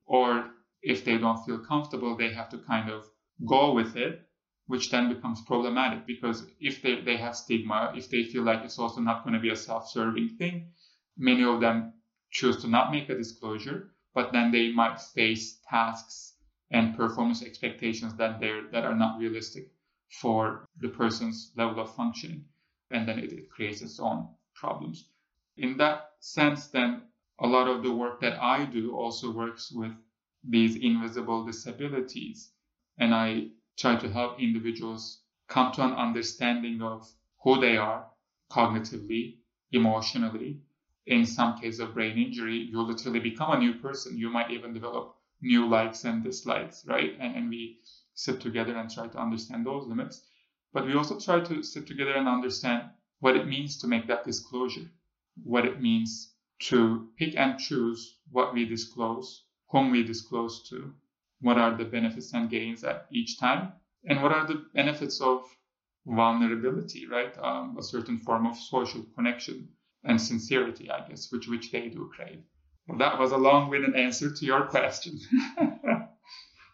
or 0.05 0.51
if 0.83 1.03
they 1.05 1.17
don't 1.17 1.43
feel 1.43 1.57
comfortable, 1.57 2.15
they 2.15 2.31
have 2.33 2.50
to 2.50 2.59
kind 2.59 2.91
of 2.91 3.05
go 3.47 3.74
with 3.74 3.95
it, 3.95 4.27
which 4.67 4.91
then 4.91 5.13
becomes 5.13 5.41
problematic 5.41 6.05
because 6.05 6.47
if 6.59 6.81
they, 6.81 7.01
they 7.01 7.17
have 7.17 7.35
stigma, 7.35 7.93
if 7.95 8.09
they 8.09 8.24
feel 8.24 8.43
like 8.43 8.63
it's 8.63 8.79
also 8.79 9.01
not 9.01 9.24
going 9.24 9.33
to 9.33 9.39
be 9.39 9.50
a 9.50 9.55
self 9.55 9.89
serving 9.89 10.29
thing, 10.37 10.71
many 11.17 11.43
of 11.43 11.59
them 11.59 11.93
choose 12.31 12.57
to 12.61 12.67
not 12.67 12.91
make 12.91 13.09
a 13.09 13.15
disclosure, 13.17 13.93
but 14.13 14.31
then 14.31 14.51
they 14.51 14.71
might 14.71 15.00
face 15.00 15.59
tasks 15.69 16.37
and 16.71 16.95
performance 16.95 17.43
expectations 17.43 18.15
that 18.15 18.39
they're, 18.39 18.69
that 18.71 18.85
are 18.85 18.95
not 18.95 19.19
realistic 19.19 19.71
for 20.21 20.65
the 20.77 20.89
person's 20.89 21.51
level 21.55 21.79
of 21.79 21.95
functioning 21.95 22.45
and 22.91 23.07
then 23.07 23.19
it, 23.19 23.31
it 23.31 23.50
creates 23.50 23.81
its 23.81 24.00
own 24.00 24.27
problems. 24.55 25.09
In 25.57 25.77
that 25.77 26.11
sense 26.19 26.67
then 26.67 27.03
a 27.39 27.47
lot 27.47 27.67
of 27.67 27.81
the 27.81 27.91
work 27.91 28.21
that 28.21 28.41
i 28.41 28.63
do 28.65 28.95
also 28.95 29.31
works 29.31 29.71
with 29.71 29.91
these 30.43 30.75
invisible 30.75 31.43
disabilities 31.43 32.51
and 33.00 33.13
i 33.13 33.47
try 33.77 33.96
to 33.96 34.10
help 34.10 34.40
individuals 34.40 35.22
come 35.48 35.72
to 35.74 35.84
an 35.84 35.94
understanding 35.94 36.81
of 36.81 37.10
who 37.44 37.60
they 37.60 37.77
are 37.77 38.07
cognitively 38.50 39.38
emotionally 39.72 40.62
in 41.05 41.25
some 41.25 41.60
case 41.60 41.79
of 41.79 41.94
brain 41.94 42.18
injury 42.18 42.57
you 42.57 42.81
literally 42.81 43.20
become 43.20 43.51
a 43.51 43.60
new 43.60 43.74
person 43.75 44.18
you 44.18 44.29
might 44.29 44.51
even 44.51 44.74
develop 44.74 45.16
new 45.42 45.68
likes 45.68 46.05
and 46.05 46.24
dislikes, 46.24 46.86
right? 46.86 47.16
And, 47.20 47.36
and 47.36 47.50
we 47.50 47.79
sit 48.14 48.40
together 48.40 48.75
and 48.77 48.90
try 48.90 49.07
to 49.07 49.20
understand 49.20 49.66
those 49.66 49.88
limits. 49.88 50.27
But 50.74 50.86
we 50.86 50.94
also 50.94 51.20
try 51.20 51.42
to 51.42 51.64
sit 51.64 51.88
together 51.88 52.14
and 52.14 52.27
understand 52.27 52.90
what 53.20 53.36
it 53.36 53.48
means 53.48 53.77
to 53.79 53.88
make 53.88 54.07
that 54.07 54.24
disclosure, 54.24 54.90
what 55.44 55.66
it 55.66 55.81
means 55.81 56.34
to 56.60 57.10
pick 57.18 57.36
and 57.36 57.60
choose 57.60 58.18
what 58.31 58.53
we 58.53 58.66
disclose, 58.66 59.44
whom 59.70 59.92
we 59.92 60.03
disclose 60.03 60.70
to, 60.70 60.94
what 61.41 61.57
are 61.57 61.75
the 61.75 61.85
benefits 61.85 62.33
and 62.33 62.49
gains 62.49 62.83
at 62.83 63.07
each 63.11 63.39
time, 63.39 63.73
and 64.05 64.21
what 64.21 64.31
are 64.31 64.47
the 64.47 64.65
benefits 64.73 65.21
of 65.21 65.43
vulnerability, 66.05 67.07
right? 67.07 67.35
Um, 67.41 67.77
a 67.77 67.83
certain 67.83 68.17
form 68.17 68.47
of 68.47 68.57
social 68.57 69.03
connection 69.15 69.69
and 70.03 70.19
sincerity, 70.19 70.89
I 70.89 71.07
guess, 71.07 71.31
which 71.31 71.47
which 71.47 71.71
they 71.71 71.89
do 71.89 72.09
crave. 72.15 72.39
Well, 72.87 72.97
that 72.97 73.19
was 73.19 73.31
a 73.31 73.37
long-winded 73.37 73.95
answer 73.95 74.33
to 74.33 74.45
your 74.45 74.63
question. 74.65 75.19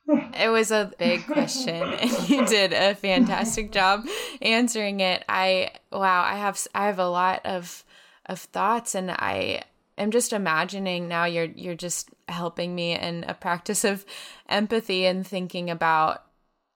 it 0.08 0.50
was 0.50 0.72
a 0.72 0.92
big 0.98 1.26
question 1.26 1.84
and 1.84 2.30
you 2.30 2.46
did 2.46 2.72
a 2.72 2.96
fantastic 2.96 3.72
job 3.72 4.06
answering 4.42 5.02
it. 5.02 5.24
I 5.28 5.72
wow, 5.92 6.24
I 6.24 6.38
have 6.38 6.66
I 6.74 6.86
have 6.86 7.00
a 7.00 7.10
lot 7.10 7.46
of 7.46 7.84
of 8.26 8.40
thoughts 8.40 8.96
and 8.96 9.12
I 9.12 9.64
am 9.98 10.12
just 10.12 10.32
imagining 10.32 11.08
now 11.08 11.26
you're 11.26 11.46
you're 11.46 11.76
just 11.76 12.10
helping 12.28 12.76
me 12.76 12.98
in 12.98 13.26
a 13.28 13.34
practice 13.34 13.84
of 13.84 14.06
empathy 14.50 15.06
and 15.06 15.26
thinking 15.26 15.70
about 15.70 16.24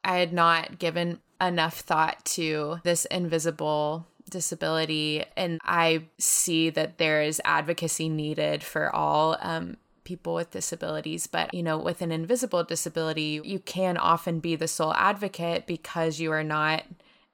I 0.03 0.17
had 0.17 0.33
not 0.33 0.79
given 0.79 1.19
enough 1.39 1.79
thought 1.79 2.23
to 2.25 2.79
this 2.83 3.05
invisible 3.05 4.07
disability. 4.29 5.23
And 5.35 5.59
I 5.63 6.05
see 6.17 6.69
that 6.71 6.97
there 6.97 7.21
is 7.21 7.41
advocacy 7.45 8.09
needed 8.09 8.63
for 8.63 8.93
all 8.95 9.37
um, 9.41 9.77
people 10.03 10.33
with 10.33 10.51
disabilities. 10.51 11.27
But, 11.27 11.53
you 11.53 11.63
know, 11.63 11.77
with 11.77 12.01
an 12.01 12.11
invisible 12.11 12.63
disability, 12.63 13.41
you 13.43 13.59
can 13.59 13.97
often 13.97 14.39
be 14.39 14.55
the 14.55 14.67
sole 14.67 14.93
advocate 14.93 15.67
because 15.67 16.19
you 16.19 16.31
are 16.31 16.43
not, 16.43 16.83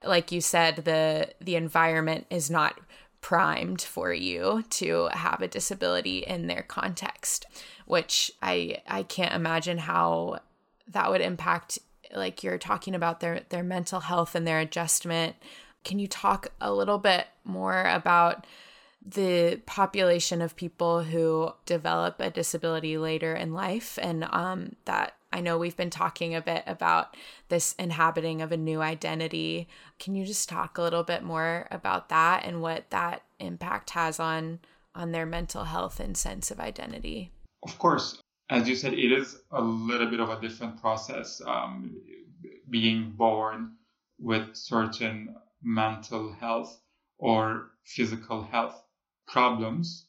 like 0.04 0.32
you 0.32 0.42
said, 0.42 0.78
the 0.78 1.30
the 1.40 1.56
environment 1.56 2.28
is 2.30 2.50
not 2.50 2.80
primed 3.28 3.82
for 3.82 4.14
you 4.14 4.64
to 4.70 5.10
have 5.12 5.42
a 5.42 5.48
disability 5.48 6.20
in 6.20 6.48
their 6.48 6.64
context 6.64 7.46
which 7.86 8.32
i 8.42 8.82
i 8.88 9.04
can't 9.04 9.34
imagine 9.34 9.78
how 9.78 10.40
that 10.88 11.10
would 11.10 11.22
impact 11.22 11.80
like 12.16 12.44
you're 12.44 12.58
talking 12.58 12.96
about 12.96 13.20
their 13.20 13.42
their 13.50 13.64
mental 13.64 14.00
health 14.00 14.36
and 14.36 14.48
their 14.48 14.60
adjustment. 14.60 15.36
Can 15.84 16.00
you 16.00 16.08
talk 16.08 16.48
a 16.60 16.74
little 16.74 16.98
bit 16.98 17.28
more 17.44 17.84
about 17.84 18.46
the 19.06 19.62
population 19.66 20.42
of 20.42 20.56
people 20.56 21.04
who 21.04 21.52
develop 21.66 22.20
a 22.20 22.30
disability 22.30 22.98
later 22.98 23.34
in 23.34 23.54
life 23.54 23.98
and 24.02 24.26
um, 24.26 24.76
that 24.86 25.17
I 25.32 25.42
know 25.42 25.58
we've 25.58 25.76
been 25.76 25.90
talking 25.90 26.36
a 26.36 26.42
bit 26.42 26.64
about 26.68 27.16
this 27.50 27.74
inhabiting 27.74 28.42
of 28.42 28.52
a 28.52 28.58
new 28.58 28.82
identity. 28.82 29.68
Can 30.00 30.16
you 30.16 30.26
just 30.26 30.50
talk 30.50 30.78
a 30.78 30.82
little 30.82 31.04
bit 31.04 31.24
more 31.24 31.68
about 31.70 32.10
that 32.10 32.46
and 32.46 32.62
what 32.62 32.90
that 32.92 33.24
impact 33.40 33.92
has 33.92 34.20
on 34.20 34.60
on 34.96 35.12
their 35.12 35.26
mental 35.26 35.66
health 35.66 36.00
and 36.00 36.18
sense 36.18 36.50
of 36.50 36.60
identity? 36.60 37.32
Of 37.64 37.78
course, 37.78 38.20
as 38.50 38.68
you 38.68 38.76
said, 38.76 38.94
it 38.94 39.12
is 39.12 39.38
a 39.52 39.62
little 39.62 40.10
bit 40.10 40.20
of 40.20 40.30
a 40.30 40.42
different 40.42 40.82
process. 40.82 41.42
Um, 41.46 42.02
being 42.70 43.12
born 43.12 43.74
with 44.20 44.56
certain 44.56 45.36
mental 45.62 46.34
health 46.34 46.80
or 47.18 47.72
physical 47.86 48.44
health 48.44 48.84
problems 49.28 50.08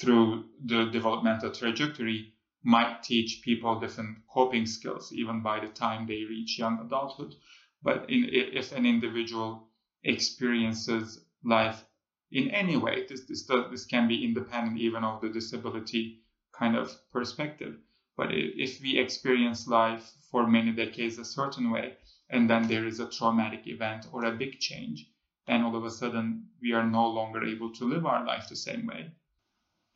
through 0.00 0.44
the 0.64 0.86
developmental 0.86 1.50
trajectory 1.50 2.34
might 2.62 3.02
teach 3.02 3.42
people 3.42 3.80
different 3.80 4.18
coping 4.28 4.66
skills 4.66 5.12
even 5.12 5.42
by 5.42 5.60
the 5.60 5.68
time 5.68 6.06
they 6.06 6.24
reach 6.24 6.58
young 6.58 6.78
adulthood. 6.80 7.34
But 7.82 8.10
in, 8.10 8.28
if 8.30 8.72
an 8.72 8.84
individual 8.84 9.68
experiences 10.04 11.24
life 11.44 11.84
in 12.30 12.50
any 12.50 12.76
way. 12.76 13.06
This, 13.08 13.24
this, 13.26 13.46
this 13.46 13.86
can 13.86 14.08
be 14.08 14.24
independent 14.24 14.78
even 14.78 15.04
of 15.04 15.20
the 15.20 15.28
disability 15.28 16.22
kind 16.52 16.76
of 16.76 16.94
perspective. 17.12 17.76
But 18.16 18.28
if 18.32 18.80
we 18.80 18.98
experience 18.98 19.66
life 19.66 20.12
for 20.30 20.46
many 20.46 20.72
decades 20.72 21.18
a 21.18 21.24
certain 21.24 21.70
way, 21.70 21.96
and 22.28 22.48
then 22.48 22.68
there 22.68 22.86
is 22.86 23.00
a 23.00 23.10
traumatic 23.10 23.66
event 23.66 24.06
or 24.12 24.24
a 24.24 24.36
big 24.36 24.60
change, 24.60 25.10
then 25.46 25.62
all 25.62 25.74
of 25.74 25.84
a 25.84 25.90
sudden 25.90 26.48
we 26.60 26.72
are 26.72 26.86
no 26.86 27.08
longer 27.08 27.44
able 27.44 27.72
to 27.74 27.84
live 27.84 28.06
our 28.06 28.24
life 28.24 28.48
the 28.48 28.56
same 28.56 28.86
way. 28.86 29.10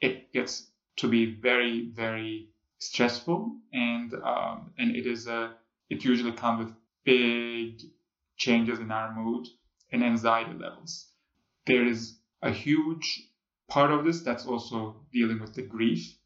It 0.00 0.32
gets 0.32 0.70
to 0.96 1.08
be 1.08 1.34
very, 1.34 1.90
very 1.90 2.48
stressful, 2.78 3.56
and 3.72 4.14
um, 4.14 4.72
and 4.78 4.94
it 4.96 5.06
is 5.06 5.26
a 5.26 5.54
it 5.90 6.04
usually 6.04 6.32
comes 6.32 6.66
with 6.66 6.74
big 7.04 7.80
changes 8.36 8.78
in 8.78 8.90
our 8.90 9.14
mood 9.14 9.46
and 9.92 10.02
anxiety 10.02 10.54
levels. 10.54 11.08
There 11.66 11.86
is 11.86 12.18
a 12.42 12.50
huge 12.50 13.28
part 13.68 13.90
of 13.90 14.04
this 14.04 14.22
that's 14.22 14.46
also 14.46 15.06
dealing 15.12 15.40
with 15.40 15.54
the 15.54 15.62
grief, 15.62 16.16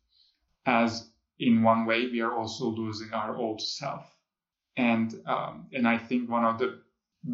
as 0.67 1.11
in 1.39 1.63
one 1.63 1.87
way 1.87 2.09
we 2.11 2.21
are 2.21 2.33
also 2.33 2.67
losing 2.67 3.13
our 3.13 3.37
old 3.37 3.61
self, 3.61 4.05
and 4.77 5.15
um, 5.27 5.69
and 5.73 5.87
I 5.87 5.99
think 5.99 6.29
one 6.29 6.45
of 6.45 6.59
the 6.59 6.83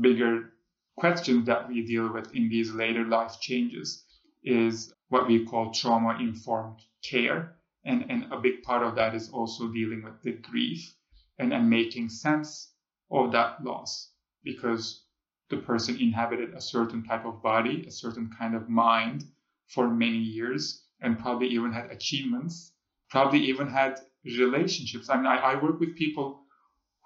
bigger 0.00 0.52
questions 0.96 1.46
that 1.46 1.68
we 1.68 1.84
deal 1.86 2.12
with 2.12 2.34
in 2.34 2.48
these 2.48 2.72
later 2.72 3.04
life 3.04 3.40
changes 3.40 4.04
is 4.42 4.92
what 5.08 5.26
we 5.26 5.44
call 5.44 5.72
trauma 5.72 6.18
informed 6.20 6.80
care. 7.02 7.56
And, 7.84 8.10
and 8.10 8.32
a 8.32 8.40
big 8.40 8.62
part 8.62 8.82
of 8.82 8.94
that 8.96 9.14
is 9.14 9.30
also 9.30 9.68
dealing 9.68 10.02
with 10.02 10.22
the 10.22 10.32
grief 10.32 10.94
and, 11.38 11.52
and 11.52 11.68
making 11.68 12.08
sense 12.08 12.72
of 13.10 13.32
that 13.32 13.62
loss 13.62 14.12
because 14.42 15.04
the 15.50 15.58
person 15.58 16.00
inhabited 16.00 16.54
a 16.54 16.60
certain 16.60 17.04
type 17.04 17.24
of 17.24 17.42
body, 17.42 17.84
a 17.86 17.90
certain 17.90 18.30
kind 18.38 18.54
of 18.54 18.68
mind 18.68 19.24
for 19.68 19.88
many 19.88 20.18
years, 20.18 20.86
and 21.00 21.18
probably 21.18 21.48
even 21.48 21.72
had 21.72 21.90
achievements, 21.90 22.72
probably 23.10 23.40
even 23.40 23.68
had 23.68 24.00
relationships. 24.24 25.10
I 25.10 25.16
mean, 25.16 25.26
I, 25.26 25.36
I 25.36 25.62
work 25.62 25.80
with 25.80 25.96
people 25.96 26.40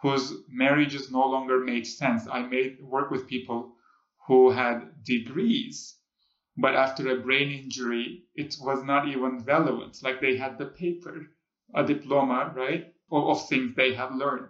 whose 0.02 0.32
marriages 0.48 1.10
no 1.10 1.26
longer 1.26 1.58
made 1.58 1.86
sense. 1.86 2.28
I 2.30 2.42
made 2.42 2.78
work 2.80 3.10
with 3.10 3.26
people 3.26 3.74
who 4.26 4.50
had 4.50 5.04
degrees, 5.04 5.97
but 6.60 6.74
after 6.74 7.08
a 7.08 7.20
brain 7.20 7.52
injury, 7.52 8.24
it 8.34 8.56
was 8.60 8.82
not 8.82 9.06
even 9.06 9.44
relevant. 9.44 10.02
Like 10.02 10.20
they 10.20 10.36
had 10.36 10.58
the 10.58 10.66
paper, 10.66 11.30
a 11.72 11.84
diploma, 11.84 12.52
right, 12.56 12.92
of 13.12 13.48
things 13.48 13.76
they 13.76 13.94
had 13.94 14.14
learned, 14.16 14.48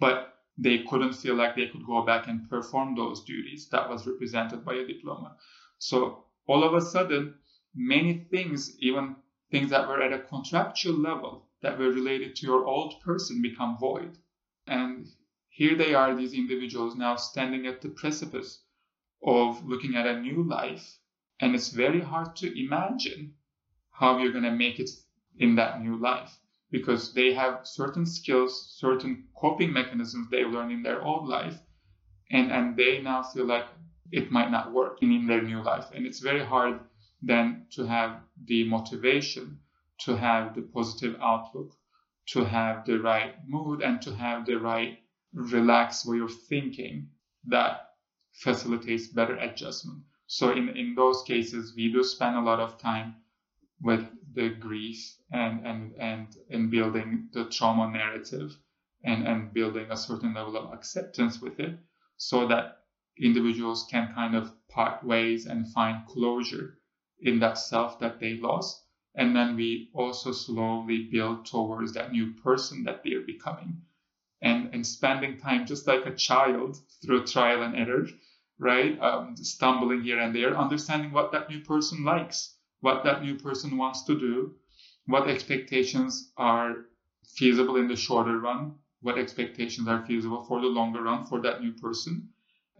but 0.00 0.34
they 0.58 0.78
couldn't 0.80 1.12
feel 1.12 1.36
like 1.36 1.54
they 1.54 1.68
could 1.68 1.86
go 1.86 2.04
back 2.04 2.26
and 2.26 2.50
perform 2.50 2.96
those 2.96 3.22
duties 3.22 3.68
that 3.68 3.88
was 3.88 4.04
represented 4.04 4.64
by 4.64 4.74
a 4.74 4.86
diploma. 4.86 5.36
So 5.78 6.24
all 6.48 6.64
of 6.64 6.74
a 6.74 6.80
sudden, 6.80 7.34
many 7.72 8.26
things, 8.30 8.76
even 8.80 9.14
things 9.52 9.70
that 9.70 9.86
were 9.86 10.02
at 10.02 10.12
a 10.12 10.24
contractual 10.24 10.94
level 10.94 11.48
that 11.62 11.78
were 11.78 11.90
related 11.90 12.34
to 12.36 12.46
your 12.46 12.66
old 12.66 13.00
person, 13.00 13.40
become 13.40 13.78
void. 13.78 14.18
And 14.66 15.06
here 15.50 15.76
they 15.76 15.94
are, 15.94 16.16
these 16.16 16.34
individuals 16.34 16.96
now 16.96 17.14
standing 17.14 17.68
at 17.68 17.80
the 17.80 17.90
precipice 17.90 18.64
of 19.22 19.64
looking 19.64 19.94
at 19.94 20.08
a 20.08 20.20
new 20.20 20.42
life. 20.42 20.98
And 21.40 21.54
it's 21.54 21.68
very 21.68 22.00
hard 22.00 22.36
to 22.36 22.60
imagine 22.60 23.34
how 23.90 24.18
you're 24.18 24.32
going 24.32 24.44
to 24.44 24.50
make 24.52 24.78
it 24.78 24.90
in 25.38 25.56
that 25.56 25.82
new 25.82 25.96
life 25.96 26.38
because 26.70 27.12
they 27.14 27.32
have 27.34 27.66
certain 27.66 28.06
skills, 28.06 28.76
certain 28.78 29.28
coping 29.36 29.72
mechanisms 29.72 30.28
they 30.30 30.44
learned 30.44 30.72
in 30.72 30.82
their 30.82 31.02
old 31.02 31.28
life. 31.28 31.58
And, 32.30 32.50
and 32.50 32.76
they 32.76 33.00
now 33.00 33.22
feel 33.22 33.46
like 33.46 33.66
it 34.10 34.30
might 34.30 34.50
not 34.50 34.72
work 34.72 35.02
in, 35.02 35.12
in 35.12 35.26
their 35.26 35.42
new 35.42 35.62
life. 35.62 35.86
And 35.94 36.06
it's 36.06 36.20
very 36.20 36.44
hard 36.44 36.80
then 37.22 37.66
to 37.72 37.86
have 37.86 38.20
the 38.44 38.64
motivation, 38.64 39.58
to 40.00 40.16
have 40.16 40.54
the 40.54 40.62
positive 40.62 41.16
outlook, 41.20 41.72
to 42.26 42.44
have 42.44 42.84
the 42.86 42.98
right 42.98 43.34
mood, 43.46 43.82
and 43.82 44.00
to 44.02 44.14
have 44.14 44.46
the 44.46 44.56
right 44.56 44.98
relaxed 45.32 46.06
way 46.06 46.20
of 46.20 46.32
thinking 46.48 47.08
that 47.46 47.90
facilitates 48.32 49.08
better 49.08 49.36
adjustment. 49.36 50.02
So 50.34 50.50
in, 50.50 50.68
in 50.70 50.96
those 50.96 51.22
cases, 51.22 51.76
we 51.76 51.92
do 51.92 52.02
spend 52.02 52.34
a 52.34 52.40
lot 52.40 52.58
of 52.58 52.76
time 52.76 53.14
with 53.80 54.04
the 54.32 54.48
grief 54.48 55.16
and, 55.30 55.64
and, 55.64 55.94
and 55.94 56.26
in 56.48 56.70
building 56.70 57.28
the 57.32 57.44
trauma 57.44 57.88
narrative 57.88 58.58
and, 59.04 59.28
and 59.28 59.54
building 59.54 59.86
a 59.92 59.96
certain 59.96 60.34
level 60.34 60.56
of 60.56 60.72
acceptance 60.72 61.40
with 61.40 61.60
it 61.60 61.78
so 62.16 62.48
that 62.48 62.78
individuals 63.16 63.86
can 63.88 64.12
kind 64.12 64.34
of 64.34 64.52
part 64.66 65.04
ways 65.04 65.46
and 65.46 65.72
find 65.72 66.04
closure 66.08 66.80
in 67.20 67.38
that 67.38 67.56
self 67.56 68.00
that 68.00 68.18
they 68.18 68.34
lost. 68.34 68.84
And 69.14 69.36
then 69.36 69.54
we 69.54 69.92
also 69.94 70.32
slowly 70.32 71.10
build 71.12 71.46
towards 71.46 71.92
that 71.92 72.10
new 72.10 72.32
person 72.42 72.82
that 72.82 73.04
they're 73.04 73.24
becoming 73.24 73.82
and, 74.42 74.74
and 74.74 74.84
spending 74.84 75.38
time 75.38 75.64
just 75.64 75.86
like 75.86 76.06
a 76.06 76.16
child 76.16 76.76
through 77.04 77.24
trial 77.24 77.62
and 77.62 77.76
error, 77.76 78.08
right? 78.58 78.98
Um, 79.00 79.36
stumbling 79.36 80.02
here 80.02 80.18
and 80.18 80.34
there, 80.34 80.56
understanding 80.56 81.12
what 81.12 81.32
that 81.32 81.50
new 81.50 81.60
person 81.60 82.04
likes, 82.04 82.56
what 82.80 83.04
that 83.04 83.22
new 83.22 83.36
person 83.36 83.76
wants 83.76 84.04
to 84.04 84.18
do, 84.18 84.54
what 85.06 85.28
expectations 85.28 86.32
are 86.36 86.86
feasible 87.24 87.76
in 87.76 87.88
the 87.88 87.96
shorter 87.96 88.38
run, 88.38 88.76
what 89.00 89.18
expectations 89.18 89.88
are 89.88 90.06
feasible 90.06 90.44
for 90.44 90.60
the 90.60 90.66
longer 90.66 91.02
run 91.02 91.24
for 91.24 91.40
that 91.42 91.60
new 91.60 91.72
person, 91.72 92.28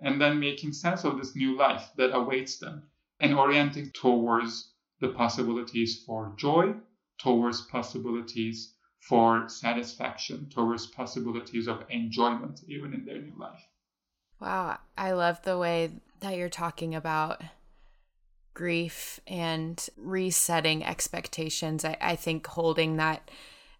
and 0.00 0.20
then 0.20 0.40
making 0.40 0.72
sense 0.72 1.04
of 1.04 1.18
this 1.18 1.34
new 1.36 1.56
life 1.56 1.90
that 1.96 2.14
awaits 2.14 2.58
them 2.58 2.82
and 3.20 3.34
orienting 3.34 3.90
towards 3.90 4.72
the 5.00 5.08
possibilities 5.08 6.02
for 6.04 6.34
joy, 6.36 6.74
towards 7.18 7.62
possibilities 7.62 8.74
for 9.00 9.48
satisfaction, 9.48 10.48
towards 10.48 10.86
possibilities 10.86 11.68
of 11.68 11.84
enjoyment, 11.90 12.60
even 12.66 12.94
in 12.94 13.04
their 13.04 13.20
new 13.20 13.34
life. 13.38 13.62
Wow, 14.44 14.76
I 14.98 15.12
love 15.12 15.40
the 15.40 15.56
way 15.56 15.90
that 16.20 16.36
you're 16.36 16.50
talking 16.50 16.94
about 16.94 17.42
grief 18.52 19.18
and 19.26 19.88
resetting 19.96 20.84
expectations. 20.84 21.82
I, 21.82 21.96
I 21.98 22.14
think 22.14 22.46
holding 22.46 22.96
that 22.96 23.30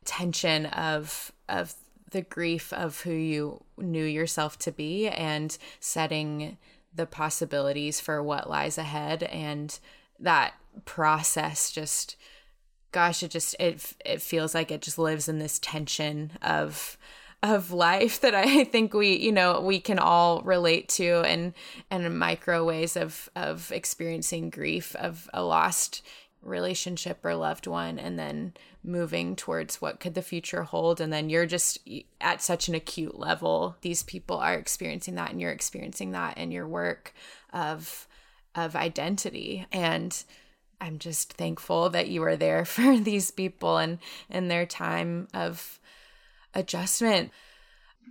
tension 0.06 0.64
of 0.66 1.32
of 1.50 1.74
the 2.12 2.22
grief 2.22 2.72
of 2.72 3.02
who 3.02 3.12
you 3.12 3.62
knew 3.76 4.06
yourself 4.06 4.58
to 4.60 4.72
be 4.72 5.06
and 5.06 5.58
setting 5.80 6.56
the 6.94 7.06
possibilities 7.06 8.00
for 8.00 8.22
what 8.22 8.48
lies 8.48 8.78
ahead 8.78 9.22
and 9.24 9.78
that 10.18 10.54
process 10.86 11.70
just 11.72 12.16
gosh, 12.90 13.22
it 13.22 13.30
just 13.30 13.54
it 13.60 13.92
it 14.02 14.22
feels 14.22 14.54
like 14.54 14.70
it 14.70 14.80
just 14.80 14.96
lives 14.96 15.28
in 15.28 15.38
this 15.38 15.58
tension 15.58 16.32
of 16.40 16.96
of 17.44 17.70
life 17.70 18.20
that 18.22 18.34
I 18.34 18.64
think 18.64 18.94
we, 18.94 19.16
you 19.16 19.30
know, 19.30 19.60
we 19.60 19.78
can 19.78 19.98
all 19.98 20.40
relate 20.42 20.88
to 20.90 21.20
and 21.20 21.52
and 21.90 22.18
micro 22.18 22.64
ways 22.64 22.96
of 22.96 23.28
of 23.36 23.70
experiencing 23.70 24.50
grief 24.50 24.96
of 24.96 25.28
a 25.32 25.44
lost 25.44 26.02
relationship 26.42 27.24
or 27.24 27.34
loved 27.34 27.66
one 27.66 27.98
and 27.98 28.18
then 28.18 28.52
moving 28.82 29.34
towards 29.34 29.80
what 29.80 29.98
could 29.98 30.12
the 30.12 30.20
future 30.20 30.62
hold. 30.62 31.00
And 31.00 31.10
then 31.10 31.30
you're 31.30 31.46
just 31.46 31.78
at 32.20 32.42
such 32.42 32.68
an 32.68 32.74
acute 32.74 33.18
level. 33.18 33.76
These 33.80 34.02
people 34.02 34.36
are 34.36 34.54
experiencing 34.54 35.14
that 35.14 35.30
and 35.30 35.40
you're 35.40 35.50
experiencing 35.50 36.10
that 36.12 36.36
in 36.36 36.50
your 36.50 36.66
work 36.66 37.14
of 37.52 38.06
of 38.54 38.76
identity. 38.76 39.66
And 39.72 40.22
I'm 40.80 40.98
just 40.98 41.32
thankful 41.32 41.90
that 41.90 42.08
you 42.08 42.22
are 42.24 42.36
there 42.36 42.64
for 42.64 42.98
these 42.98 43.30
people 43.30 43.78
and 43.78 43.98
in 44.28 44.48
their 44.48 44.66
time 44.66 45.28
of 45.34 45.78
adjustment. 46.54 47.30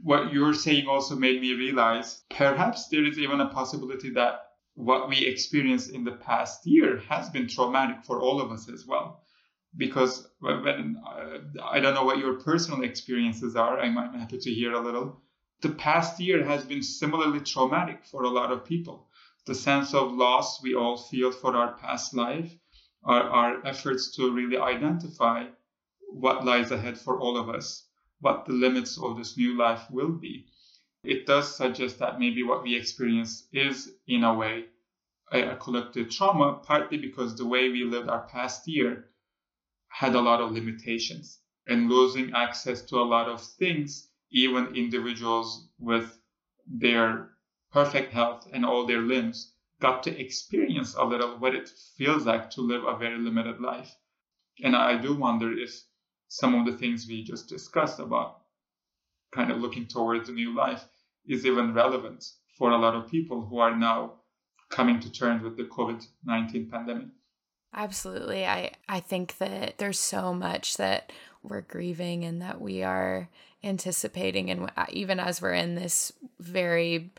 What 0.01 0.33
you're 0.33 0.53
saying 0.53 0.87
also 0.87 1.15
made 1.15 1.41
me 1.41 1.53
realize 1.53 2.23
perhaps 2.29 2.87
there 2.87 3.05
is 3.05 3.17
even 3.19 3.39
a 3.41 3.49
possibility 3.49 4.09
that 4.11 4.41
what 4.75 5.07
we 5.07 5.25
experienced 5.25 5.91
in 5.91 6.03
the 6.03 6.13
past 6.13 6.65
year 6.65 6.97
has 7.09 7.29
been 7.29 7.47
traumatic 7.47 8.03
for 8.03 8.19
all 8.19 8.41
of 8.41 8.51
us 8.51 8.69
as 8.69 8.85
well. 8.87 9.21
Because 9.75 10.27
when 10.39 11.01
uh, 11.05 11.37
I 11.63 11.79
don't 11.79 11.93
know 11.93 12.05
what 12.05 12.19
your 12.19 12.35
personal 12.35 12.83
experiences 12.83 13.55
are, 13.55 13.79
I'm 13.79 13.95
happy 13.95 14.37
to 14.37 14.51
hear 14.51 14.73
a 14.73 14.79
little. 14.79 15.21
The 15.61 15.69
past 15.69 16.19
year 16.19 16.43
has 16.43 16.63
been 16.63 16.83
similarly 16.83 17.39
traumatic 17.39 18.05
for 18.05 18.23
a 18.23 18.29
lot 18.29 18.51
of 18.51 18.65
people 18.65 19.07
the 19.45 19.55
sense 19.55 19.93
of 19.93 20.13
loss 20.13 20.61
we 20.61 20.73
all 20.73 20.97
feel 20.97 21.31
for 21.31 21.55
our 21.55 21.73
past 21.73 22.13
life, 22.13 22.55
our, 23.03 23.23
our 23.23 23.67
efforts 23.67 24.15
to 24.15 24.31
really 24.31 24.57
identify 24.57 25.45
what 26.09 26.45
lies 26.45 26.71
ahead 26.71 26.97
for 26.97 27.19
all 27.19 27.37
of 27.37 27.49
us, 27.49 27.85
what 28.23 28.45
the 28.45 28.53
limits 28.53 28.97
of 28.97 29.17
this 29.17 29.37
new 29.37 29.55
life 29.55 29.85
will 29.91 30.11
be. 30.11 30.47
It 31.03 31.27
does 31.27 31.55
suggest 31.55 31.99
that 31.99 32.19
maybe 32.19 32.43
what 32.43 32.63
we 32.63 32.75
experience 32.75 33.47
is, 33.51 33.93
in 34.07 34.23
a 34.23 34.33
way, 34.33 34.65
a, 35.31 35.51
a 35.51 35.55
collective 35.57 36.09
trauma, 36.09 36.61
partly 36.63 36.97
because 36.97 37.35
the 37.35 37.45
way 37.45 37.69
we 37.69 37.83
lived 37.83 38.09
our 38.09 38.27
past 38.27 38.67
year 38.67 39.09
had 39.89 40.15
a 40.15 40.21
lot 40.21 40.41
of 40.41 40.51
limitations 40.53 41.39
and 41.67 41.89
losing 41.89 42.33
access 42.33 42.81
to 42.83 42.97
a 42.97 43.09
lot 43.15 43.27
of 43.29 43.41
things, 43.41 44.09
even 44.31 44.75
individuals 44.75 45.67
with 45.79 46.19
their 46.65 47.29
perfect 47.71 48.13
health 48.13 48.47
and 48.53 48.65
all 48.65 48.85
their 48.87 49.01
limbs 49.01 49.53
got 49.79 50.03
to 50.03 50.09
experience 50.19 50.33
experience 50.63 50.95
a 50.95 51.03
little 51.03 51.37
what 51.39 51.53
it 51.53 51.67
feels 51.97 52.25
like 52.25 52.49
to 52.49 52.61
live 52.61 52.83
a 52.85 52.97
very 52.97 53.17
limited 53.17 53.59
life. 53.59 53.95
And 54.63 54.75
I 54.75 54.97
do 54.97 55.13
wonder 55.15 55.51
if 55.51 55.71
some 56.33 56.55
of 56.55 56.65
the 56.65 56.75
things 56.75 57.05
we 57.07 57.23
just 57.23 57.47
discussed 57.47 57.99
about 57.99 58.39
kind 59.35 59.51
of 59.51 59.59
looking 59.59 59.85
towards 59.85 60.29
a 60.29 60.31
new 60.31 60.55
life 60.55 60.83
is 61.27 61.45
even 61.45 61.75
relevant 61.75 62.25
for 62.57 62.71
a 62.71 62.77
lot 62.77 62.95
of 62.95 63.07
people 63.07 63.45
who 63.45 63.59
are 63.59 63.77
now 63.77 64.13
coming 64.71 64.99
to 64.99 65.11
terms 65.11 65.43
with 65.43 65.55
the 65.57 65.65
COVID 65.65 66.03
19 66.25 66.71
pandemic. 66.71 67.09
Absolutely. 67.75 68.47
I, 68.47 68.71
I 68.89 68.99
think 68.99 69.37
that 69.37 69.77
there's 69.77 69.99
so 69.99 70.33
much 70.33 70.77
that 70.77 71.11
we're 71.43 71.61
grieving 71.61 72.23
and 72.23 72.41
that 72.41 72.59
we 72.59 72.81
are 72.81 73.29
anticipating. 73.63 74.49
And 74.49 74.71
even 74.89 75.19
as 75.19 75.39
we're 75.39 75.53
in 75.53 75.75
this 75.75 76.11
very 76.39 77.11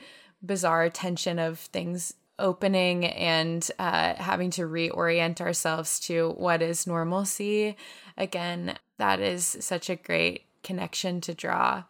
bizarre 0.44 0.90
tension 0.90 1.38
of 1.38 1.60
things 1.60 2.14
opening 2.40 3.04
and 3.04 3.70
uh, 3.78 4.14
having 4.14 4.50
to 4.50 4.62
reorient 4.62 5.40
ourselves 5.40 6.00
to 6.00 6.30
what 6.30 6.62
is 6.62 6.84
normalcy, 6.84 7.76
again, 8.16 8.76
that 8.98 9.20
is 9.20 9.56
such 9.60 9.90
a 9.90 9.96
great 9.96 10.44
connection 10.62 11.20
to 11.22 11.34
draw. 11.34 11.84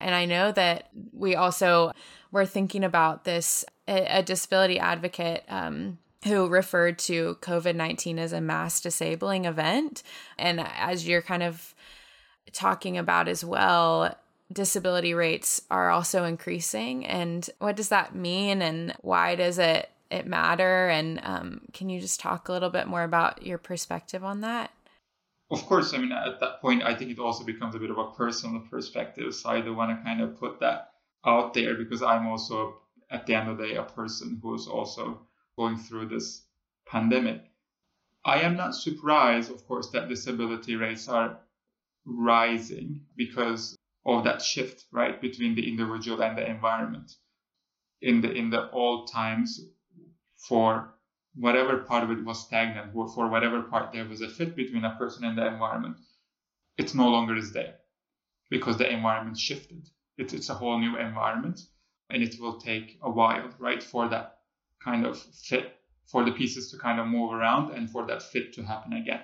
And 0.00 0.14
I 0.14 0.24
know 0.24 0.52
that 0.52 0.88
we 1.12 1.34
also 1.34 1.92
were 2.30 2.46
thinking 2.46 2.84
about 2.84 3.24
this, 3.24 3.64
a, 3.86 4.18
a 4.18 4.22
disability 4.22 4.78
advocate. 4.78 5.44
Um, 5.48 5.98
who 6.24 6.48
referred 6.48 6.98
to 6.98 7.38
COVID 7.40 7.76
19 7.76 8.18
as 8.18 8.32
a 8.32 8.40
mass 8.40 8.80
disabling 8.80 9.44
event. 9.44 10.02
And 10.36 10.60
as 10.60 11.06
you're 11.06 11.22
kind 11.22 11.44
of 11.44 11.74
talking 12.52 12.98
about 12.98 13.28
as 13.28 13.44
well, 13.44 14.16
disability 14.52 15.14
rates 15.14 15.62
are 15.70 15.90
also 15.90 16.24
increasing. 16.24 17.06
And 17.06 17.48
what 17.58 17.76
does 17.76 17.90
that 17.90 18.14
mean? 18.14 18.62
And 18.62 18.94
why 19.00 19.34
does 19.34 19.58
it, 19.58 19.90
it 20.10 20.26
matter? 20.26 20.88
And 20.88 21.20
um, 21.22 21.60
can 21.72 21.88
you 21.88 22.00
just 22.00 22.20
talk 22.20 22.48
a 22.48 22.52
little 22.52 22.70
bit 22.70 22.86
more 22.86 23.04
about 23.04 23.44
your 23.44 23.58
perspective 23.58 24.24
on 24.24 24.40
that? 24.40 24.70
Of 25.50 25.64
course, 25.64 25.94
I 25.94 25.98
mean, 25.98 26.12
at 26.12 26.40
that 26.40 26.60
point, 26.60 26.82
I 26.82 26.94
think 26.94 27.10
it 27.10 27.18
also 27.18 27.44
becomes 27.44 27.74
a 27.74 27.78
bit 27.78 27.90
of 27.90 27.98
a 27.98 28.10
personal 28.10 28.60
perspective. 28.60 29.34
So 29.34 29.48
I 29.48 29.60
don't 29.62 29.76
want 29.76 29.98
to 29.98 30.04
kind 30.04 30.20
of 30.20 30.38
put 30.38 30.60
that 30.60 30.90
out 31.24 31.54
there 31.54 31.74
because 31.74 32.02
I'm 32.02 32.26
also, 32.26 32.82
at 33.10 33.26
the 33.26 33.34
end 33.34 33.48
of 33.48 33.56
the 33.56 33.68
day, 33.68 33.74
a 33.76 33.82
person 33.82 34.38
who 34.42 34.54
is 34.54 34.66
also 34.66 35.26
going 35.56 35.78
through 35.78 36.08
this 36.08 36.44
pandemic. 36.86 37.50
I 38.24 38.40
am 38.40 38.56
not 38.56 38.74
surprised, 38.74 39.50
of 39.50 39.66
course, 39.66 39.90
that 39.90 40.08
disability 40.08 40.76
rates 40.76 41.08
are 41.08 41.40
rising 42.04 43.06
because 43.16 43.76
of 44.04 44.24
that 44.24 44.42
shift, 44.42 44.84
right, 44.92 45.20
between 45.20 45.54
the 45.54 45.68
individual 45.68 46.22
and 46.22 46.36
the 46.36 46.48
environment. 46.48 47.12
In 48.02 48.20
the 48.20 48.30
in 48.30 48.50
the 48.50 48.70
old 48.70 49.10
times, 49.10 49.60
for 50.36 50.94
whatever 51.38 51.78
part 51.78 52.04
of 52.04 52.10
it 52.10 52.24
was 52.24 52.44
stagnant, 52.44 52.94
or 52.94 53.08
for 53.08 53.28
whatever 53.28 53.62
part 53.62 53.92
there 53.92 54.04
was 54.04 54.20
a 54.20 54.28
fit 54.28 54.56
between 54.56 54.84
a 54.84 54.96
person 54.96 55.24
and 55.24 55.38
the 55.38 55.46
environment, 55.46 55.96
it 56.76 56.94
no 56.94 57.08
longer 57.08 57.36
is 57.36 57.52
there 57.52 57.76
because 58.50 58.76
the 58.76 58.90
environment 58.90 59.38
shifted. 59.38 59.88
It's 60.16 60.48
a 60.48 60.54
whole 60.54 60.78
new 60.78 60.96
environment, 60.96 61.60
and 62.10 62.22
it 62.22 62.40
will 62.40 62.58
take 62.58 62.98
a 63.02 63.10
while, 63.10 63.50
right, 63.58 63.82
for 63.82 64.08
that 64.08 64.38
kind 64.82 65.06
of 65.06 65.18
fit 65.18 65.74
for 66.06 66.24
the 66.24 66.32
pieces 66.32 66.70
to 66.70 66.78
kind 66.78 66.98
of 66.98 67.06
move 67.06 67.32
around 67.32 67.70
and 67.72 67.90
for 67.90 68.06
that 68.06 68.22
fit 68.22 68.54
to 68.54 68.62
happen 68.62 68.94
again. 68.94 69.22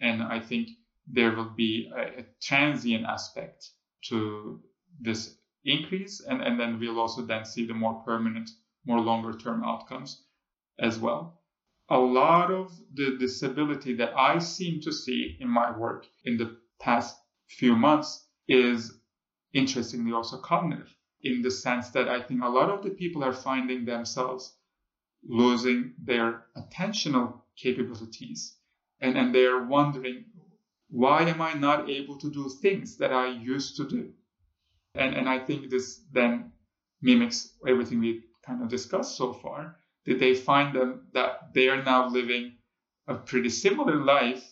And 0.00 0.22
I 0.22 0.40
think 0.40 0.68
there 1.06 1.34
will 1.34 1.50
be 1.56 1.90
a, 1.96 2.20
a 2.20 2.24
transient 2.42 3.04
aspect 3.06 3.70
to 4.08 4.60
this 5.00 5.36
increase, 5.64 6.20
and, 6.20 6.42
and 6.42 6.58
then 6.58 6.78
we'll 6.78 7.00
also 7.00 7.22
then 7.22 7.44
see 7.44 7.66
the 7.66 7.74
more 7.74 8.02
permanent, 8.04 8.50
more 8.84 9.00
longer 9.00 9.32
term 9.32 9.62
outcomes 9.64 10.24
as 10.78 10.98
well. 10.98 11.37
A 11.90 11.98
lot 11.98 12.50
of 12.50 12.72
the 12.92 13.16
disability 13.18 13.94
that 13.94 14.16
I 14.16 14.38
seem 14.38 14.80
to 14.82 14.92
see 14.92 15.36
in 15.40 15.48
my 15.48 15.76
work 15.76 16.06
in 16.24 16.36
the 16.36 16.58
past 16.78 17.16
few 17.46 17.74
months 17.74 18.26
is 18.46 19.00
interestingly 19.52 20.12
also 20.12 20.38
cognitive 20.38 20.94
in 21.22 21.42
the 21.42 21.50
sense 21.50 21.90
that 21.90 22.08
I 22.08 22.20
think 22.20 22.42
a 22.42 22.48
lot 22.48 22.70
of 22.70 22.82
the 22.82 22.90
people 22.90 23.24
are 23.24 23.32
finding 23.32 23.84
themselves 23.84 24.56
losing 25.26 25.94
their 26.02 26.44
attentional 26.56 27.40
capabilities. 27.56 28.56
And, 29.00 29.16
and 29.16 29.34
they're 29.34 29.64
wondering, 29.64 30.24
why 30.90 31.22
am 31.22 31.40
I 31.40 31.54
not 31.54 31.88
able 31.88 32.18
to 32.18 32.30
do 32.30 32.48
things 32.48 32.96
that 32.98 33.12
I 33.12 33.28
used 33.28 33.76
to 33.76 33.88
do? 33.88 34.12
And, 34.94 35.14
and 35.14 35.28
I 35.28 35.38
think 35.38 35.70
this 35.70 36.00
then 36.12 36.52
mimics 37.02 37.54
everything 37.66 38.00
we 38.00 38.24
kind 38.44 38.62
of 38.62 38.68
discussed 38.68 39.16
so 39.16 39.32
far, 39.32 39.77
that 40.08 40.18
they 40.18 40.34
find 40.34 40.74
them 40.74 41.08
that 41.12 41.54
they 41.54 41.68
are 41.68 41.82
now 41.82 42.08
living 42.08 42.58
a 43.06 43.14
pretty 43.14 43.50
similar 43.50 43.96
life 44.04 44.44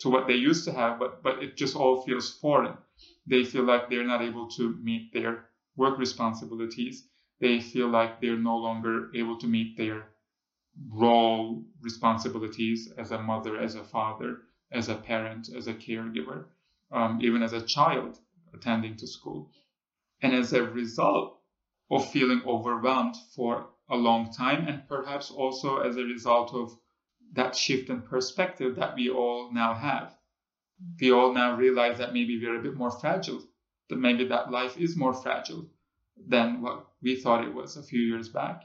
to 0.00 0.08
what 0.10 0.26
they 0.28 0.34
used 0.34 0.64
to 0.66 0.72
have, 0.72 0.98
but, 0.98 1.22
but 1.22 1.42
it 1.42 1.56
just 1.56 1.76
all 1.76 2.02
feels 2.02 2.30
foreign. 2.38 2.76
They 3.26 3.44
feel 3.44 3.64
like 3.64 3.90
they're 3.90 4.04
not 4.04 4.22
able 4.22 4.48
to 4.50 4.76
meet 4.76 5.12
their 5.12 5.50
work 5.76 5.98
responsibilities 5.98 7.08
they 7.40 7.60
feel 7.60 7.88
like 7.88 8.20
they're 8.20 8.38
no 8.38 8.56
longer 8.56 9.10
able 9.14 9.36
to 9.38 9.46
meet 9.46 9.76
their 9.76 10.08
role 10.88 11.64
responsibilities 11.82 12.92
as 12.96 13.10
a 13.10 13.22
mother, 13.22 13.58
as 13.58 13.74
a 13.74 13.84
father, 13.84 14.42
as 14.72 14.88
a 14.88 14.94
parent, 14.94 15.48
as 15.54 15.66
a 15.66 15.74
caregiver, 15.74 16.46
um, 16.92 17.20
even 17.22 17.42
as 17.42 17.52
a 17.52 17.66
child 17.66 18.18
attending 18.54 18.96
to 18.96 19.06
school. 19.06 19.50
And 20.22 20.34
as 20.34 20.52
a 20.52 20.62
result 20.64 21.40
of 21.90 22.10
feeling 22.10 22.42
overwhelmed 22.46 23.16
for 23.34 23.73
a 23.90 23.96
long 23.96 24.32
time, 24.32 24.66
and 24.66 24.88
perhaps 24.88 25.30
also 25.30 25.78
as 25.78 25.96
a 25.96 26.04
result 26.04 26.54
of 26.54 26.78
that 27.32 27.56
shift 27.56 27.90
in 27.90 28.02
perspective 28.02 28.76
that 28.76 28.94
we 28.94 29.10
all 29.10 29.52
now 29.52 29.74
have. 29.74 30.16
We 31.00 31.12
all 31.12 31.32
now 31.32 31.56
realize 31.56 31.98
that 31.98 32.12
maybe 32.12 32.38
we're 32.38 32.58
a 32.58 32.62
bit 32.62 32.76
more 32.76 32.90
fragile, 32.90 33.42
that 33.88 33.96
maybe 33.96 34.24
that 34.26 34.50
life 34.50 34.76
is 34.78 34.96
more 34.96 35.12
fragile, 35.12 35.68
than 36.16 36.62
what 36.62 36.86
we 37.02 37.16
thought 37.16 37.44
it 37.44 37.52
was 37.52 37.76
a 37.76 37.82
few 37.82 38.00
years 38.00 38.28
back. 38.28 38.62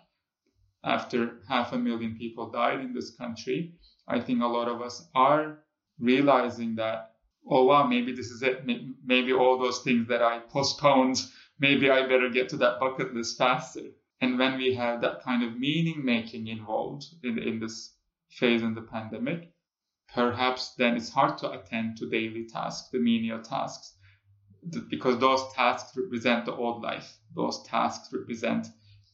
After 0.84 1.42
half 1.48 1.74
a 1.74 1.78
million 1.78 2.16
people 2.16 2.52
died 2.52 2.80
in 2.80 2.94
this 2.94 3.16
country, 3.16 3.76
I 4.08 4.20
think 4.22 4.42
a 4.42 4.48
lot 4.48 4.68
of 4.68 4.82
us 4.82 5.10
are 5.14 5.60
realizing 6.00 6.76
that, 6.76 7.16
oh 7.50 7.66
wow, 7.66 7.86
maybe 7.86 8.14
this 8.14 8.32
is 8.32 8.42
it. 8.42 8.66
Maybe 9.04 9.34
all 9.34 9.58
those 9.58 9.82
things 9.82 10.08
that 10.08 10.22
I 10.22 10.40
postponed, 10.40 11.22
maybe 11.60 11.90
I 11.90 12.04
better 12.04 12.30
get 12.30 12.50
to 12.50 12.58
that 12.58 12.80
bucket 12.80 13.14
list 13.14 13.38
faster. 13.38 13.92
And 14.22 14.38
when 14.38 14.58
we 14.58 14.74
have 14.76 15.02
that 15.02 15.24
kind 15.24 15.44
of 15.44 15.58
meaning 15.58 16.04
making 16.04 16.48
involved 16.48 17.06
in, 17.24 17.40
in 17.40 17.60
this 17.60 17.94
phase 18.30 18.62
in 18.62 18.76
the 18.76 18.82
pandemic, 18.82 19.54
perhaps 20.14 20.76
then 20.76 20.96
it's 20.98 21.10
hard 21.10 21.38
to 21.40 21.52
attend 21.52 21.98
to 21.98 22.10
daily 22.10 22.46
tasks, 22.46 22.90
the 22.90 23.00
menial 23.00 23.42
tasks 23.42 23.94
because 24.90 25.20
those 25.20 25.42
tasks 25.54 25.96
represent 25.96 26.46
the 26.46 26.54
old 26.54 26.82
life. 26.82 27.18
Those 27.36 27.64
tasks 27.64 28.12
represent 28.12 28.68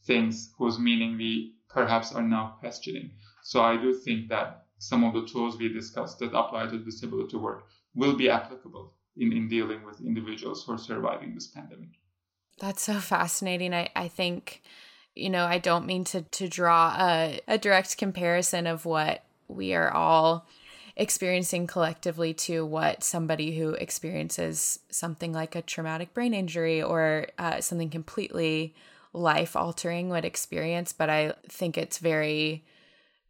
things 0.04 0.52
whose 0.58 0.78
meaning 0.78 1.16
we 1.16 1.54
perhaps 1.68 2.12
are 2.12 2.22
now 2.22 2.56
questioning. 2.60 3.10
So 3.42 3.62
I 3.62 3.76
do 3.76 3.92
think 3.92 4.28
that 4.28 4.64
some 4.78 5.04
of 5.04 5.14
the 5.14 5.26
tools 5.26 5.56
we 5.56 5.68
discussed 5.68 6.18
that 6.18 6.34
apply 6.34 6.66
to 6.66 6.78
disability 6.78 7.36
work 7.36 7.66
will 7.94 8.16
be 8.16 8.28
applicable 8.28 8.94
in, 9.16 9.32
in 9.32 9.48
dealing 9.48 9.84
with 9.84 10.00
individuals 10.00 10.64
who 10.64 10.72
are 10.72 10.78
surviving 10.78 11.34
this 11.34 11.46
pandemic. 11.48 11.90
That's 12.58 12.82
so 12.82 13.00
fascinating. 13.00 13.74
I, 13.74 13.88
I 13.94 14.08
think, 14.08 14.62
you 15.16 15.30
know, 15.30 15.46
I 15.46 15.58
don't 15.58 15.86
mean 15.86 16.04
to, 16.04 16.22
to 16.22 16.48
draw 16.48 16.94
a, 16.98 17.40
a 17.48 17.58
direct 17.58 17.96
comparison 17.96 18.66
of 18.66 18.84
what 18.84 19.24
we 19.48 19.74
are 19.74 19.90
all 19.90 20.46
experiencing 20.96 21.66
collectively 21.66 22.32
to 22.32 22.64
what 22.64 23.02
somebody 23.02 23.58
who 23.58 23.70
experiences 23.70 24.78
something 24.90 25.32
like 25.32 25.54
a 25.54 25.62
traumatic 25.62 26.14
brain 26.14 26.34
injury 26.34 26.82
or 26.82 27.26
uh, 27.38 27.60
something 27.60 27.90
completely 27.90 28.74
life 29.12 29.56
altering 29.56 30.10
would 30.10 30.24
experience. 30.24 30.92
But 30.92 31.10
I 31.10 31.34
think 31.48 31.76
it's 31.76 31.98
very 31.98 32.64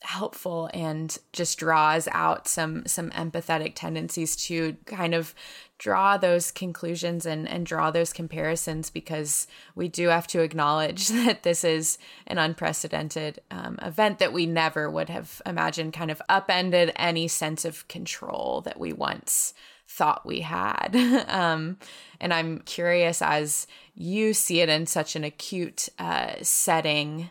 helpful 0.02 0.70
and 0.74 1.18
just 1.32 1.58
draws 1.58 2.06
out 2.12 2.46
some 2.46 2.84
some 2.86 3.10
empathetic 3.10 3.72
tendencies 3.74 4.36
to 4.36 4.76
kind 4.84 5.14
of 5.14 5.34
draw 5.78 6.16
those 6.16 6.50
conclusions 6.50 7.26
and 7.26 7.48
and 7.48 7.66
draw 7.66 7.90
those 7.90 8.12
comparisons 8.12 8.90
because 8.90 9.46
we 9.74 9.88
do 9.88 10.08
have 10.08 10.26
to 10.26 10.40
acknowledge 10.40 11.08
that 11.24 11.42
this 11.42 11.64
is 11.64 11.98
an 12.26 12.38
unprecedented 12.38 13.40
um, 13.50 13.78
event 13.82 14.18
that 14.18 14.32
we 14.32 14.46
never 14.46 14.90
would 14.90 15.08
have 15.08 15.40
imagined 15.46 15.92
kind 15.92 16.10
of 16.10 16.22
upended 16.28 16.92
any 16.96 17.26
sense 17.26 17.64
of 17.64 17.88
control 17.88 18.60
that 18.62 18.78
we 18.78 18.92
once 18.92 19.54
thought 19.88 20.26
we 20.26 20.40
had. 20.40 20.90
Um, 21.28 21.78
and 22.20 22.32
i'm 22.32 22.60
curious 22.60 23.20
as 23.20 23.66
you 23.94 24.32
see 24.32 24.60
it 24.60 24.68
in 24.68 24.86
such 24.86 25.16
an 25.16 25.24
acute 25.24 25.88
uh, 25.98 26.34
setting 26.42 27.30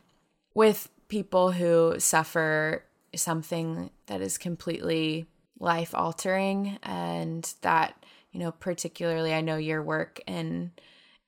with 0.54 0.90
people 1.08 1.52
who 1.52 2.00
suffer 2.00 2.84
something 3.16 3.90
that 4.08 4.22
is 4.22 4.38
completely 4.38 5.28
life 5.60 5.96
altering 5.96 6.78
and 6.84 7.54
that 7.62 8.06
you 8.32 8.40
know 8.40 8.52
particularly 8.52 9.34
i 9.34 9.40
know 9.40 9.56
your 9.56 9.82
work 9.82 10.20
in 10.28 10.72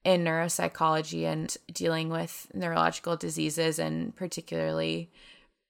in 0.04 0.24
neuropsychology 0.24 1.24
and 1.24 1.56
dealing 1.72 2.10
with 2.10 2.48
neurological 2.54 3.16
diseases 3.16 3.80
and 3.80 4.16
particularly 4.16 5.10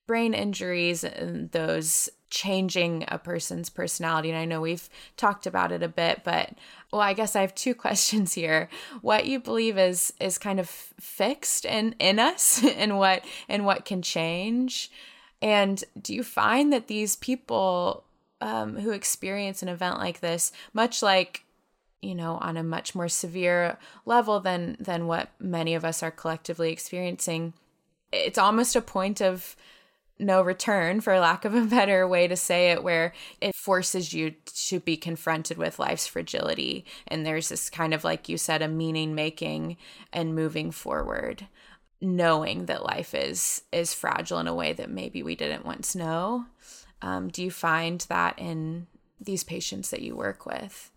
brain 0.07 0.33
injuries 0.33 1.03
and 1.03 1.51
those 1.51 2.09
changing 2.29 3.05
a 3.07 3.17
person's 3.17 3.69
personality. 3.69 4.29
And 4.29 4.37
I 4.37 4.45
know 4.45 4.61
we've 4.61 4.89
talked 5.15 5.45
about 5.45 5.71
it 5.71 5.83
a 5.83 5.87
bit, 5.87 6.21
but 6.23 6.53
well, 6.91 7.01
I 7.01 7.13
guess 7.13 7.35
I 7.35 7.41
have 7.41 7.55
two 7.55 7.75
questions 7.85 8.33
here. 8.33 8.69
What 9.01 9.25
you 9.25 9.39
believe 9.39 9.77
is 9.77 10.13
is 10.19 10.37
kind 10.37 10.59
of 10.59 10.69
fixed 10.69 11.65
in 11.65 11.95
in 11.99 12.19
us 12.19 12.63
and 12.77 12.97
what 12.97 13.23
and 13.47 13.65
what 13.65 13.85
can 13.85 14.01
change. 14.01 14.91
And 15.41 15.83
do 16.01 16.13
you 16.13 16.23
find 16.23 16.73
that 16.73 16.87
these 16.87 17.15
people 17.15 18.03
um, 18.41 18.77
who 18.77 18.91
experience 18.91 19.61
an 19.61 19.69
event 19.69 19.97
like 19.99 20.19
this, 20.19 20.51
much 20.73 21.01
like 21.01 21.43
you 22.01 22.13
know 22.13 22.37
on 22.41 22.57
a 22.57 22.63
much 22.63 22.93
more 22.93 23.09
severe 23.09 23.77
level 24.05 24.39
than 24.39 24.77
than 24.79 25.07
what 25.07 25.29
many 25.39 25.73
of 25.73 25.83
us 25.83 26.03
are 26.03 26.11
collectively 26.11 26.71
experiencing 26.71 27.53
it's 28.11 28.37
almost 28.37 28.75
a 28.75 28.81
point 28.81 29.21
of 29.21 29.55
no 30.19 30.41
return 30.41 31.01
for 31.01 31.19
lack 31.19 31.45
of 31.45 31.53
a 31.53 31.61
better 31.65 32.07
way 32.07 32.27
to 32.27 32.35
say 32.35 32.71
it 32.71 32.83
where 32.83 33.13
it 33.41 33.55
forces 33.55 34.13
you 34.13 34.35
to 34.45 34.79
be 34.79 34.97
confronted 34.97 35.57
with 35.57 35.79
life's 35.79 36.07
fragility. 36.07 36.85
And 37.07 37.25
there's 37.25 37.49
this 37.49 37.69
kind 37.69 37.93
of 37.93 38.03
like 38.03 38.29
you 38.29 38.37
said 38.37 38.61
a 38.61 38.67
meaning 38.67 39.15
making 39.15 39.77
and 40.11 40.35
moving 40.35 40.71
forward 40.71 41.47
knowing 41.99 42.67
that 42.67 42.85
life 42.85 43.15
is 43.15 43.63
is 43.71 43.91
fragile 43.91 44.37
in 44.37 44.47
a 44.47 44.53
way 44.53 44.71
that 44.71 44.89
maybe 44.89 45.23
we 45.23 45.35
didn't 45.35 45.65
once 45.65 45.95
know. 45.95 46.45
Um, 47.01 47.29
do 47.29 47.43
you 47.43 47.49
find 47.49 48.01
that 48.09 48.37
in 48.37 48.85
these 49.19 49.43
patients 49.43 49.89
that 49.89 50.03
you 50.03 50.15
work 50.15 50.45
with? 50.45 50.91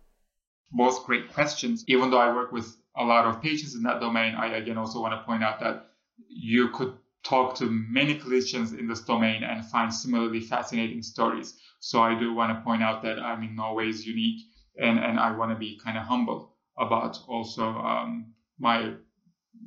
Both 0.71 1.05
great 1.05 1.33
questions. 1.33 1.83
Even 1.87 2.11
though 2.11 2.19
i 2.19 2.33
work 2.33 2.51
with 2.51 2.77
a 2.95 3.03
lot 3.03 3.25
of 3.25 3.41
patients 3.41 3.73
in 3.73 3.83
that 3.83 4.01
domain 4.01 4.35
i 4.35 4.47
again 4.57 4.77
also 4.77 5.01
want 5.01 5.13
to 5.13 5.25
point 5.25 5.43
out 5.43 5.59
that 5.59 5.91
you 6.27 6.69
could 6.69 6.93
talk 7.23 7.55
to 7.55 7.65
many 7.65 8.17
clinicians 8.17 8.77
in 8.77 8.87
this 8.87 9.01
domain 9.01 9.43
and 9.43 9.65
find 9.65 9.93
similarly 9.93 10.39
fascinating 10.39 11.01
stories. 11.01 11.59
So 11.79 12.01
I 12.01 12.17
do 12.19 12.33
want 12.33 12.57
to 12.57 12.63
point 12.63 12.83
out 12.83 13.01
that 13.03 13.19
I'm 13.19 13.43
in 13.43 13.55
no 13.55 13.73
ways 13.73 14.05
unique 14.05 14.41
and, 14.77 14.99
and 14.99 15.19
I 15.19 15.35
want 15.35 15.51
to 15.51 15.57
be 15.57 15.79
kind 15.83 15.97
of 15.97 16.03
humble 16.03 16.55
about 16.77 17.19
also 17.27 17.63
um, 17.63 18.33
my 18.59 18.93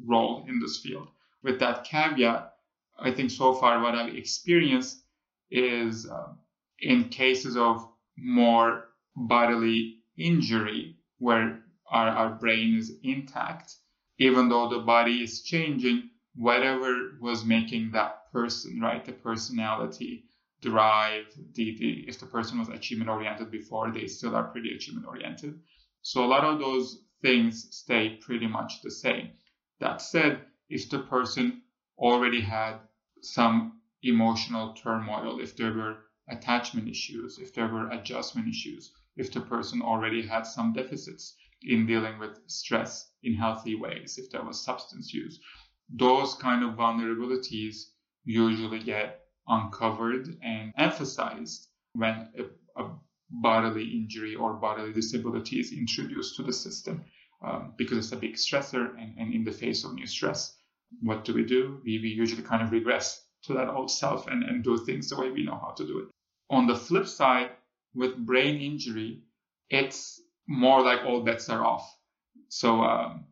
role 0.05 0.45
in 0.49 0.61
this 0.61 0.81
field. 0.81 1.09
With 1.43 1.61
that 1.61 1.85
caveat, 1.85 2.53
I 2.99 3.11
think 3.11 3.31
so 3.31 3.55
far 3.55 3.83
what 3.83 3.95
I've 3.95 4.15
experienced 4.15 5.03
is 5.51 6.09
uh, 6.09 6.33
in 6.81 7.09
cases 7.09 7.57
of 7.57 7.89
more 8.17 8.87
bodily 9.17 9.99
injury 10.17 10.97
where 11.19 11.61
our, 11.91 12.09
our 12.09 12.31
brain 12.31 12.77
is 12.77 12.93
intact, 13.03 13.75
even 14.19 14.49
though 14.49 14.69
the 14.69 14.81
body 14.81 15.23
is 15.23 15.43
changing, 15.43 16.11
whatever 16.35 17.17
was 17.21 17.45
making 17.45 17.93
that 17.93 18.31
person, 18.33 18.81
right, 18.81 19.05
the 19.05 19.13
personality, 19.13 20.25
drive, 20.61 21.27
the, 21.55 21.77
the 21.79 22.05
if 22.09 22.19
the 22.19 22.27
person 22.27 22.59
was 22.59 22.69
achievement 22.69 23.11
oriented 23.11 23.51
before, 23.51 23.91
they 23.91 24.07
still 24.07 24.35
are 24.35 24.51
pretty 24.51 24.75
achievement 24.75 25.07
oriented. 25.07 25.61
So 26.03 26.25
a 26.25 26.27
lot 26.27 26.45
of 26.45 26.59
those 26.59 27.05
things 27.23 27.69
stay 27.71 28.17
pretty 28.21 28.47
much 28.47 28.83
the 28.83 28.91
same. 28.91 29.31
That 29.81 30.03
said, 30.03 30.45
if 30.69 30.91
the 30.91 31.01
person 31.01 31.63
already 31.99 32.41
had 32.41 32.79
some 33.21 33.81
emotional 34.03 34.75
turmoil, 34.75 35.41
if 35.41 35.57
there 35.57 35.73
were 35.73 35.99
attachment 36.29 36.89
issues, 36.89 37.39
if 37.39 37.55
there 37.55 37.69
were 37.69 37.91
adjustment 37.91 38.49
issues, 38.49 38.93
if 39.17 39.33
the 39.33 39.41
person 39.41 39.83
already 39.83 40.27
had 40.27 40.47
some 40.47 40.73
deficits 40.73 41.37
in 41.63 41.87
dealing 41.87 42.19
with 42.19 42.39
stress 42.47 43.11
in 43.23 43.35
healthy 43.35 43.75
ways, 43.75 44.19
if 44.19 44.31
there 44.31 44.45
was 44.45 44.65
substance 44.65 45.13
use, 45.13 45.39
those 45.89 46.35
kind 46.35 46.65
of 46.65 46.77
vulnerabilities 46.77 47.85
usually 48.25 48.83
get 48.83 49.21
uncovered 49.49 50.37
and 50.43 50.73
emphasized 50.79 51.69
when 51.93 52.29
a, 52.39 52.83
a 52.83 52.91
bodily 53.31 53.85
injury 53.85 54.35
or 54.35 54.55
bodily 54.55 54.93
disability 54.93 55.61
is 55.61 55.73
introduced 55.73 56.37
to 56.37 56.43
the 56.43 56.53
system 56.53 57.05
um, 57.45 57.75
because 57.77 57.99
it's 57.99 58.13
a 58.13 58.17
big 58.17 58.35
stressor 58.35 58.91
and, 58.99 59.19
and 59.19 59.35
in 59.35 59.45
the 59.45 59.53
face 59.53 59.85
of 59.85 59.95
new 59.95 60.07
stress 60.07 60.57
what 61.03 61.25
do 61.25 61.35
we 61.35 61.45
do? 61.45 61.81
We, 61.85 61.99
we 61.99 62.09
usually 62.09 62.43
kind 62.43 62.63
of 62.63 62.71
regress 62.71 63.25
to 63.45 63.55
that 63.55 63.69
old 63.69 63.91
self 63.91 64.27
and, 64.27 64.45
and 64.45 64.63
do 64.63 64.79
things 64.79 65.09
the 65.09 65.17
way 65.19 65.31
we 65.31 65.45
know 65.45 65.59
how 65.61 65.73
to 65.77 65.87
do 65.87 65.99
it. 65.99 66.09
On 66.51 66.67
the 66.67 66.77
flip 66.77 67.07
side 67.07 67.51
with 67.95 68.17
brain 68.17 68.61
injury 68.61 69.23
it's 69.71 70.21
more 70.47 70.83
like 70.83 71.05
all 71.05 71.23
bets 71.23 71.49
are 71.49 71.65
off. 71.65 71.97
So 72.49 72.83
um, 72.83 73.25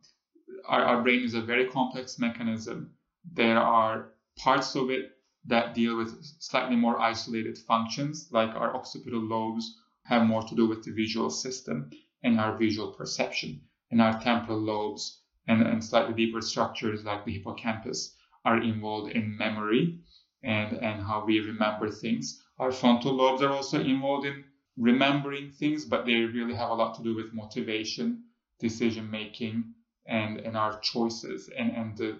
our, 0.65 0.83
our 0.83 1.01
brain 1.01 1.21
is 1.23 1.33
a 1.33 1.41
very 1.41 1.67
complex 1.67 2.19
mechanism. 2.19 2.93
There 3.31 3.59
are 3.59 4.13
parts 4.37 4.75
of 4.75 4.89
it 4.89 5.11
that 5.45 5.73
deal 5.73 5.97
with 5.97 6.23
slightly 6.39 6.75
more 6.75 6.99
isolated 6.99 7.57
functions, 7.57 8.29
like 8.31 8.49
our 8.49 8.75
occipital 8.75 9.21
lobes 9.21 9.79
have 10.03 10.27
more 10.27 10.43
to 10.43 10.55
do 10.55 10.67
with 10.67 10.83
the 10.83 10.91
visual 10.91 11.29
system 11.29 11.89
and 12.23 12.39
our 12.39 12.57
visual 12.57 12.91
perception, 12.93 13.61
and 13.91 14.01
our 14.01 14.19
temporal 14.21 14.59
lobes 14.59 15.21
and, 15.47 15.61
and 15.61 15.83
slightly 15.83 16.13
deeper 16.13 16.41
structures 16.41 17.03
like 17.03 17.25
the 17.25 17.33
hippocampus 17.33 18.15
are 18.45 18.61
involved 18.61 19.11
in 19.11 19.37
memory 19.37 19.99
and, 20.43 20.77
and 20.77 21.01
how 21.01 21.23
we 21.25 21.39
remember 21.39 21.89
things. 21.89 22.41
Our 22.59 22.71
frontal 22.71 23.13
lobes 23.13 23.41
are 23.41 23.51
also 23.51 23.81
involved 23.81 24.25
in 24.25 24.43
remembering 24.77 25.51
things, 25.51 25.85
but 25.85 26.05
they 26.05 26.15
really 26.15 26.53
have 26.53 26.69
a 26.69 26.73
lot 26.73 26.95
to 26.95 27.03
do 27.03 27.15
with 27.15 27.33
motivation, 27.33 28.23
decision 28.59 29.09
making, 29.09 29.73
and, 30.05 30.39
and 30.39 30.57
our 30.57 30.79
choices 30.79 31.49
and, 31.57 31.71
and 31.71 31.97
the 31.97 32.17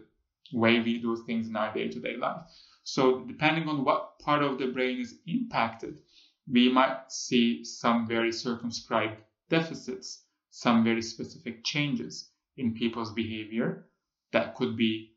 way 0.52 0.80
we 0.80 1.00
do 1.00 1.16
things 1.16 1.48
in 1.48 1.56
our 1.56 1.74
day 1.74 1.88
to 1.90 2.00
day 2.00 2.16
life. 2.18 2.42
So, 2.84 3.24
depending 3.26 3.68
on 3.70 3.86
what 3.86 4.20
part 4.20 4.44
of 4.44 4.58
the 4.60 4.68
brain 4.68 5.00
is 5.00 5.20
impacted, 5.26 6.00
we 6.48 6.70
might 6.70 7.12
see 7.12 7.64
some 7.64 8.08
very 8.08 8.32
circumscribed 8.32 9.22
deficits, 9.50 10.26
some 10.50 10.84
very 10.84 11.02
specific 11.02 11.64
changes 11.64 12.30
in 12.58 12.74
people's 12.74 13.14
behavior. 13.14 13.88
That 14.32 14.56
could 14.56 14.76
be 14.76 15.14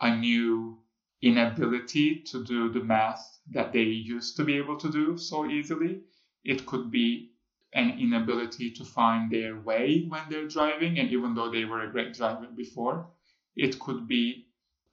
a 0.00 0.14
new 0.14 0.82
inability 1.22 2.22
to 2.22 2.44
do 2.44 2.68
the 2.68 2.84
math 2.84 3.40
that 3.50 3.72
they 3.72 3.82
used 3.82 4.36
to 4.36 4.44
be 4.44 4.56
able 4.56 4.76
to 4.78 4.90
do 4.90 5.16
so 5.16 5.46
easily. 5.46 6.02
It 6.44 6.66
could 6.66 6.90
be 6.90 7.32
an 7.76 7.98
inability 8.00 8.70
to 8.70 8.84
find 8.84 9.30
their 9.30 9.60
way 9.60 10.06
when 10.08 10.22
they're 10.30 10.48
driving. 10.48 10.98
And 10.98 11.10
even 11.10 11.34
though 11.34 11.50
they 11.50 11.64
were 11.64 11.82
a 11.82 11.92
great 11.92 12.14
driver 12.14 12.46
before, 12.56 13.06
it 13.54 13.78
could 13.78 14.08
be 14.08 14.48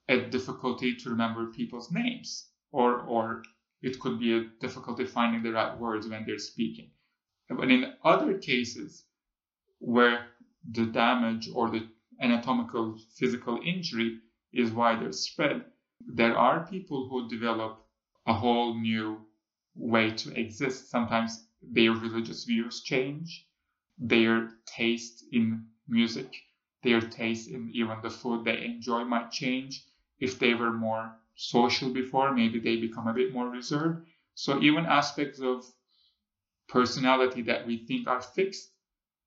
a 0.08 0.20
difficulty 0.20 0.94
to 0.96 1.10
remember 1.10 1.46
people's 1.46 1.90
names, 1.90 2.50
or, 2.72 3.00
or 3.00 3.42
it 3.82 3.98
could 4.00 4.20
be 4.20 4.36
a 4.36 4.44
difficulty 4.60 5.06
finding 5.06 5.42
the 5.42 5.52
right 5.52 5.78
words 5.78 6.06
when 6.06 6.24
they're 6.26 6.38
speaking. 6.38 6.90
But 7.48 7.70
in 7.70 7.94
other 8.04 8.38
cases 8.38 9.04
where 9.78 10.26
the 10.70 10.86
damage 10.86 11.48
or 11.54 11.70
the 11.70 11.88
anatomical 12.20 12.98
physical 13.18 13.60
injury 13.64 14.18
is 14.52 14.70
wider 14.70 15.12
spread, 15.12 15.64
there 16.06 16.36
are 16.36 16.66
people 16.66 17.08
who 17.08 17.28
develop 17.28 17.86
a 18.26 18.34
whole 18.34 18.74
new 18.78 19.20
way 19.74 20.10
to 20.10 20.38
exist. 20.38 20.90
Sometimes 20.90 21.46
their 21.72 21.92
religious 21.92 22.44
views 22.44 22.82
change, 22.82 23.46
their 23.98 24.50
taste 24.66 25.24
in 25.32 25.66
music, 25.88 26.34
their 26.82 27.00
taste 27.00 27.48
in 27.48 27.70
even 27.72 27.98
the 28.02 28.10
food 28.10 28.44
they 28.44 28.64
enjoy 28.64 29.04
might 29.04 29.30
change. 29.30 29.84
If 30.18 30.38
they 30.38 30.54
were 30.54 30.72
more 30.72 31.16
social 31.34 31.90
before, 31.90 32.32
maybe 32.32 32.60
they 32.60 32.76
become 32.76 33.08
a 33.08 33.14
bit 33.14 33.32
more 33.32 33.48
reserved. 33.48 34.06
So 34.34 34.60
even 34.62 34.86
aspects 34.86 35.40
of 35.40 35.64
personality 36.68 37.42
that 37.42 37.66
we 37.66 37.84
think 37.86 38.06
are 38.08 38.22
fixed 38.22 38.70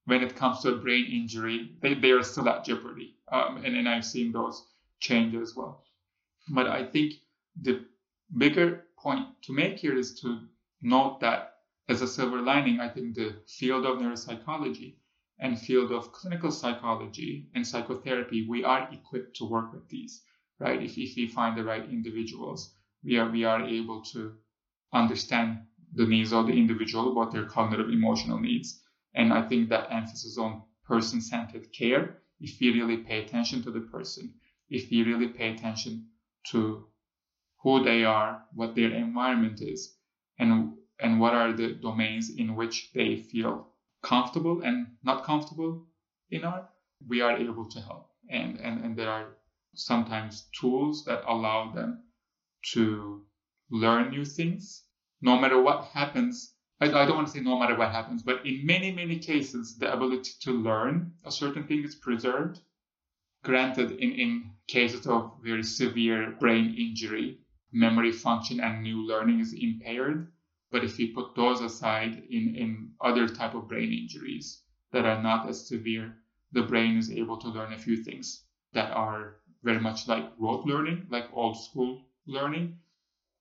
when 0.06 0.23
it 0.23 0.36
comes 0.36 0.62
to 0.62 0.73
a 0.73 0.78
brain 0.78 1.06
injury, 1.12 1.76
they, 1.82 1.93
they 1.93 2.12
are 2.12 2.23
still 2.23 2.47
at 2.47 2.63
jeopardy. 2.63 3.15
Um, 3.32 3.58
and, 3.58 3.76
and 3.76 3.89
I've 3.89 4.06
seen 4.06 4.32
those 4.32 4.65
change 5.00 5.36
as 5.36 5.56
well. 5.56 5.84
But 6.50 6.67
I 6.67 6.86
think 6.86 7.13
the 7.62 7.86
bigger 8.38 8.86
point 8.97 9.28
to 9.43 9.53
make 9.53 9.80
here 9.80 9.97
is 9.97 10.20
to 10.22 10.39
note 10.82 11.20
that 11.20 11.57
as 11.89 12.01
a 12.01 12.07
silver 12.07 12.41
lining, 12.41 12.79
I 12.79 12.89
think 12.89 13.15
the 13.15 13.41
field 13.47 13.85
of 13.85 13.99
neuropsychology 13.99 14.95
and 15.39 15.59
field 15.59 15.91
of 15.91 16.11
clinical 16.11 16.51
psychology 16.51 17.49
and 17.55 17.65
psychotherapy, 17.65 18.47
we 18.47 18.63
are 18.63 18.89
equipped 18.91 19.38
to 19.38 19.45
work 19.45 19.71
with 19.71 19.88
these, 19.88 20.23
right? 20.59 20.81
If, 20.81 20.97
if 20.97 21.15
we 21.15 21.27
find 21.27 21.57
the 21.57 21.63
right 21.63 21.83
individuals, 21.83 22.75
we 23.03 23.17
are, 23.17 23.29
we 23.29 23.45
are 23.45 23.63
able 23.63 24.01
to 24.13 24.33
understand 24.93 25.59
the 25.93 26.05
needs 26.05 26.33
of 26.33 26.47
the 26.47 26.53
individual, 26.53 27.15
what 27.15 27.31
their 27.31 27.45
cognitive 27.45 27.89
emotional 27.89 28.39
needs. 28.39 28.81
And 29.13 29.31
I 29.31 29.47
think 29.47 29.69
that 29.69 29.91
emphasis 29.91 30.38
on 30.38 30.63
person 30.85 31.21
centered 31.21 31.71
care, 31.71 32.17
if 32.39 32.59
we 32.59 32.71
really 32.71 32.97
pay 32.97 33.23
attention 33.23 33.63
to 33.63 33.71
the 33.71 33.81
person, 33.81 34.33
if 34.69 34.89
we 34.91 35.03
really 35.03 35.29
pay 35.29 35.53
attention 35.53 36.07
to 36.51 36.88
who 37.63 37.83
they 37.83 38.03
are, 38.03 38.43
what 38.53 38.75
their 38.75 38.91
environment 38.91 39.61
is, 39.61 39.95
and 40.39 40.73
and 41.00 41.20
what 41.20 41.34
are 41.34 41.54
the 41.54 41.74
domains 41.74 42.30
in 42.30 42.56
which 42.56 42.91
they 42.93 43.18
feel 43.18 43.68
comfortable 44.02 44.62
and 44.62 44.88
not 45.04 45.24
comfortable 45.24 45.86
in 46.30 46.43
art, 46.43 46.70
we 47.08 47.22
are 47.22 47.38
able 47.38 47.70
to 47.70 47.80
help. 47.82 48.10
And, 48.30 48.60
and, 48.60 48.84
and 48.84 48.98
there 48.98 49.10
are 49.10 49.38
sometimes 49.76 50.50
tools 50.60 51.06
that 51.06 51.24
allow 51.28 51.72
them 51.72 52.04
to 52.74 53.26
learn 53.70 54.10
new 54.10 54.26
things. 54.26 54.84
No 55.22 55.38
matter 55.39 55.62
what 55.62 55.86
happens, 55.86 56.54
I, 56.80 56.86
I 56.88 57.06
don't 57.06 57.16
want 57.16 57.28
to 57.28 57.34
say 57.34 57.41
no 57.41 57.60
matter 57.60 57.76
what 57.76 57.91
happens, 57.91 58.24
but 58.24 58.45
in 58.45 58.66
many, 58.66 58.91
many 58.91 59.20
cases, 59.20 59.78
the 59.78 59.91
ability 59.91 60.32
to 60.41 60.52
learn 60.52 61.14
a 61.26 61.32
certain 61.32 61.66
thing 61.68 61.84
is 61.84 61.95
preserved. 61.95 62.60
Granted, 63.43 63.91
in, 63.91 64.12
in 64.14 64.52
cases 64.68 65.08
of 65.08 65.38
very 65.43 65.64
severe 65.64 66.36
brain 66.39 66.76
injury, 66.78 67.39
memory 67.72 68.12
function 68.12 68.60
and 68.60 68.84
new 68.84 69.06
learning 69.06 69.39
is 69.39 69.54
impaired. 69.54 70.32
But 70.70 70.84
if 70.84 70.97
we 70.97 71.13
put 71.13 71.34
those 71.34 71.61
aside 71.61 72.26
in, 72.30 72.53
in 72.55 72.93
other 72.99 73.28
type 73.30 73.53
of 73.53 73.70
brain 73.70 73.93
injuries 73.93 74.63
that 74.91 75.05
are 75.05 75.24
not 75.24 75.47
as 75.47 75.65
severe, 75.65 76.18
the 76.51 76.63
brain 76.63 76.97
is 76.97 77.09
able 77.09 77.38
to 77.38 77.47
learn 77.47 77.72
a 77.72 77.78
few 77.80 78.03
things 78.03 78.43
that 78.74 78.91
are 78.91 79.38
very 79.63 79.80
much 79.80 80.09
like 80.09 80.34
rote 80.38 80.65
learning, 80.65 81.07
like 81.09 81.32
old 81.32 81.57
school 81.57 82.09
learning. 82.26 82.80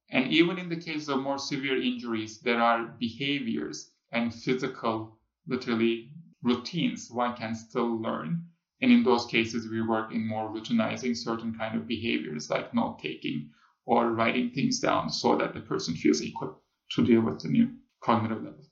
And 0.08 0.32
even 0.32 0.56
in 0.56 0.68
the 0.68 0.76
case 0.76 1.08
of 1.08 1.20
more 1.20 1.38
severe 1.38 1.82
injuries, 1.82 2.40
there 2.40 2.62
are 2.62 2.86
behaviors 2.86 3.90
and 4.12 4.32
physical, 4.32 5.18
literally 5.48 6.12
routines 6.42 7.10
one 7.10 7.34
can 7.36 7.56
still 7.56 8.00
learn. 8.00 8.46
And 8.80 8.92
in 8.92 9.02
those 9.02 9.26
cases, 9.26 9.68
we 9.68 9.82
work 9.82 10.12
in 10.12 10.28
more 10.28 10.48
routinizing 10.48 11.16
certain 11.16 11.56
kind 11.58 11.76
of 11.76 11.88
behaviors 11.88 12.50
like 12.50 12.72
note 12.72 13.00
taking 13.00 13.50
or 13.84 14.12
writing 14.12 14.52
things 14.52 14.78
down 14.78 15.10
so 15.10 15.36
that 15.38 15.54
the 15.54 15.60
person 15.60 15.94
feels 15.96 16.20
equipped 16.20 16.62
to 16.92 17.04
deal 17.04 17.20
with 17.20 17.40
the 17.40 17.48
new 17.48 17.70
cognitive 18.00 18.38
level. 18.38 18.64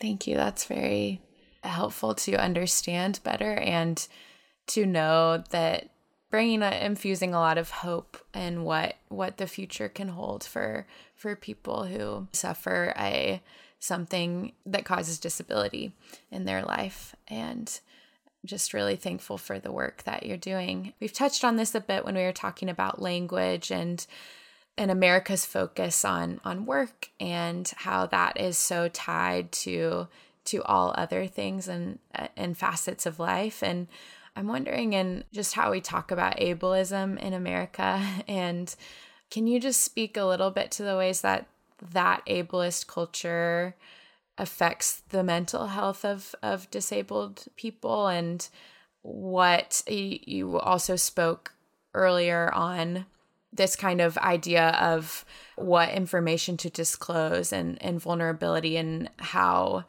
Thank 0.00 0.26
you. 0.26 0.36
That's 0.36 0.64
very 0.64 1.20
helpful 1.62 2.14
to 2.14 2.36
understand 2.36 3.20
better 3.24 3.54
and 3.54 4.06
to 4.68 4.86
know 4.86 5.42
that 5.50 5.90
bringing 6.30 6.62
a, 6.62 6.70
infusing 6.70 7.34
a 7.34 7.40
lot 7.40 7.58
of 7.58 7.70
hope 7.70 8.16
in 8.34 8.64
what 8.64 8.96
what 9.08 9.38
the 9.38 9.46
future 9.46 9.88
can 9.88 10.08
hold 10.08 10.44
for 10.44 10.86
for 11.14 11.34
people 11.34 11.84
who 11.84 12.28
suffer 12.32 12.94
a 12.98 13.42
something 13.80 14.52
that 14.66 14.84
causes 14.84 15.18
disability 15.18 15.92
in 16.30 16.44
their 16.44 16.62
life 16.62 17.14
and 17.28 17.80
just 18.44 18.74
really 18.74 18.96
thankful 18.96 19.38
for 19.38 19.58
the 19.58 19.72
work 19.72 20.02
that 20.04 20.24
you're 20.24 20.36
doing. 20.36 20.92
We've 21.00 21.12
touched 21.12 21.44
on 21.44 21.56
this 21.56 21.74
a 21.74 21.80
bit 21.80 22.04
when 22.04 22.14
we 22.14 22.22
were 22.22 22.32
talking 22.32 22.68
about 22.68 23.02
language 23.02 23.70
and 23.70 24.04
and 24.78 24.90
America's 24.92 25.44
focus 25.44 26.04
on 26.04 26.40
on 26.44 26.64
work 26.64 27.10
and 27.20 27.70
how 27.78 28.06
that 28.06 28.40
is 28.40 28.56
so 28.56 28.88
tied 28.88 29.50
to 29.52 30.06
to 30.44 30.62
all 30.62 30.94
other 30.96 31.26
things 31.26 31.68
and 31.68 31.98
and 32.36 32.56
facets 32.56 33.04
of 33.04 33.18
life. 33.18 33.62
And 33.62 33.88
I'm 34.36 34.46
wondering 34.46 34.92
in 34.92 35.24
just 35.32 35.54
how 35.54 35.72
we 35.72 35.80
talk 35.80 36.10
about 36.10 36.38
ableism 36.38 37.18
in 37.18 37.34
America 37.34 38.02
and 38.28 38.74
can 39.30 39.46
you 39.46 39.60
just 39.60 39.82
speak 39.82 40.16
a 40.16 40.24
little 40.24 40.50
bit 40.50 40.70
to 40.72 40.84
the 40.84 40.96
ways 40.96 41.20
that 41.20 41.46
that 41.92 42.22
ableist 42.26 42.86
culture 42.86 43.74
affects 44.38 45.02
the 45.08 45.24
mental 45.24 45.66
health 45.66 46.04
of 46.04 46.34
of 46.42 46.70
disabled 46.70 47.46
people 47.56 48.06
and 48.06 48.48
what 49.02 49.82
you 49.88 50.58
also 50.60 50.94
spoke 50.94 51.54
earlier 51.94 52.52
on 52.54 53.06
this 53.52 53.76
kind 53.76 54.00
of 54.00 54.18
idea 54.18 54.68
of 54.80 55.24
what 55.56 55.90
information 55.90 56.56
to 56.58 56.70
disclose 56.70 57.52
and, 57.52 57.80
and 57.82 58.00
vulnerability 58.00 58.76
and 58.76 59.10
how 59.18 59.84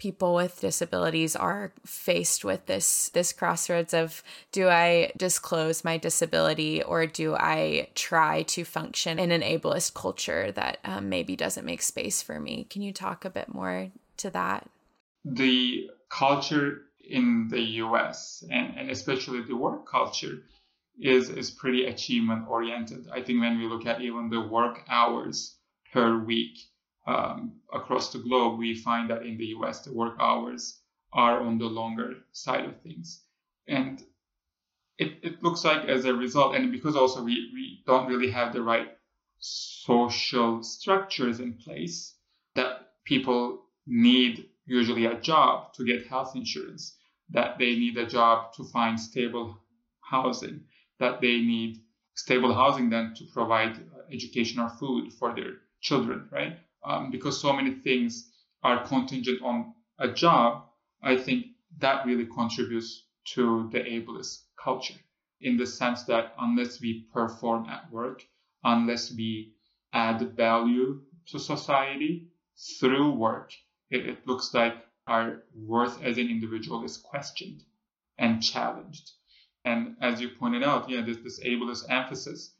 people 0.00 0.34
with 0.34 0.60
disabilities 0.60 1.36
are 1.36 1.72
faced 1.84 2.42
with 2.42 2.64
this 2.66 3.10
this 3.10 3.34
crossroads 3.34 3.92
of 3.92 4.22
do 4.50 4.66
I 4.66 5.12
disclose 5.16 5.84
my 5.84 5.98
disability 5.98 6.82
or 6.82 7.06
do 7.06 7.36
I 7.36 7.88
try 7.94 8.42
to 8.44 8.64
function 8.64 9.18
in 9.18 9.30
an 9.30 9.42
ableist 9.42 9.92
culture 9.92 10.50
that 10.52 10.78
um, 10.84 11.10
maybe 11.10 11.36
doesn't 11.36 11.66
make 11.66 11.82
space 11.82 12.22
for 12.22 12.40
me? 12.40 12.66
Can 12.70 12.80
you 12.80 12.94
talk 12.94 13.26
a 13.26 13.30
bit 13.30 13.52
more 13.52 13.90
to 14.16 14.30
that? 14.30 14.70
The 15.24 15.90
culture 16.08 16.82
in 17.06 17.48
the 17.48 17.60
US 17.60 18.42
and, 18.50 18.74
and 18.78 18.90
especially 18.90 19.42
the 19.42 19.56
work 19.56 19.86
culture 19.86 20.38
is 21.00 21.30
is 21.30 21.50
pretty 21.50 21.86
achievement 21.86 22.46
oriented. 22.48 23.08
I 23.10 23.22
think 23.22 23.40
when 23.40 23.58
we 23.58 23.66
look 23.66 23.86
at 23.86 24.00
even 24.00 24.28
the 24.28 24.40
work 24.40 24.84
hours 24.88 25.56
per 25.92 26.18
week 26.18 26.58
um, 27.06 27.60
across 27.72 28.12
the 28.12 28.18
globe, 28.18 28.58
we 28.58 28.74
find 28.74 29.10
that 29.10 29.24
in 29.24 29.36
the 29.38 29.46
US 29.56 29.82
the 29.82 29.92
work 29.92 30.16
hours 30.20 30.80
are 31.12 31.40
on 31.40 31.58
the 31.58 31.66
longer 31.66 32.14
side 32.32 32.64
of 32.66 32.80
things, 32.82 33.24
and 33.66 34.02
it, 34.98 35.18
it 35.22 35.42
looks 35.42 35.64
like 35.64 35.86
as 35.86 36.04
a 36.04 36.12
result, 36.12 36.54
and 36.54 36.70
because 36.70 36.94
also 36.94 37.24
we, 37.24 37.50
we 37.54 37.82
don't 37.86 38.06
really 38.06 38.30
have 38.30 38.52
the 38.52 38.62
right 38.62 38.88
social 39.38 40.62
structures 40.62 41.40
in 41.40 41.54
place 41.54 42.14
that 42.54 42.92
people 43.04 43.64
need 43.86 44.46
usually 44.66 45.06
a 45.06 45.18
job 45.18 45.72
to 45.72 45.84
get 45.84 46.06
health 46.06 46.36
insurance, 46.36 46.98
that 47.30 47.58
they 47.58 47.74
need 47.76 47.96
a 47.96 48.06
job 48.06 48.52
to 48.52 48.64
find 48.64 49.00
stable 49.00 49.56
housing, 50.02 50.60
that 51.00 51.20
they 51.20 51.38
need 51.40 51.82
stable 52.14 52.54
housing 52.54 52.90
then 52.90 53.14
to 53.14 53.24
provide 53.32 53.80
education 54.12 54.60
or 54.60 54.68
food 54.68 55.12
for 55.12 55.34
their 55.34 55.54
children, 55.80 56.28
right? 56.30 56.58
Um, 56.84 57.10
because 57.10 57.40
so 57.40 57.52
many 57.52 57.72
things 57.72 58.30
are 58.62 58.86
contingent 58.86 59.42
on 59.42 59.74
a 59.98 60.08
job, 60.08 60.64
I 61.02 61.16
think 61.16 61.46
that 61.78 62.06
really 62.06 62.26
contributes 62.26 63.06
to 63.34 63.68
the 63.72 63.80
ableist 63.80 64.42
culture 64.62 65.00
in 65.40 65.56
the 65.56 65.66
sense 65.66 66.04
that 66.04 66.34
unless 66.38 66.80
we 66.80 67.08
perform 67.12 67.66
at 67.66 67.90
work, 67.90 68.22
unless 68.62 69.12
we 69.12 69.54
add 69.92 70.36
value 70.36 71.00
to 71.26 71.38
society 71.38 72.28
through 72.78 73.12
work, 73.12 73.52
it, 73.90 74.06
it 74.06 74.26
looks 74.26 74.52
like 74.52 74.74
our 75.06 75.42
worth 75.54 76.02
as 76.02 76.18
an 76.18 76.28
individual 76.28 76.84
is 76.84 76.98
questioned 76.98 77.62
and 78.18 78.42
challenged. 78.42 79.12
And 79.64 79.96
as 80.00 80.20
you 80.20 80.30
pointed 80.30 80.62
out, 80.62 80.88
yeah, 80.88 81.02
this, 81.02 81.18
this 81.18 81.40
ableist 81.40 81.90
emphasis 81.90 82.54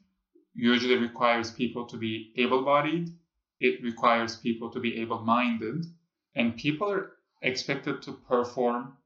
usually 0.53 0.97
requires 0.97 1.51
people 1.51 1.85
to 1.87 1.97
be 1.97 2.33
able 2.37 2.63
bodied, 2.63 3.09
it 3.59 3.81
requires 3.83 4.37
people 4.37 4.69
to 4.71 4.79
be 4.79 4.97
able 4.97 5.19
minded, 5.19 5.85
and 6.35 6.57
people 6.57 6.91
are 6.91 7.17
expected 7.41 8.01
to 8.03 8.13
perform 8.13 8.97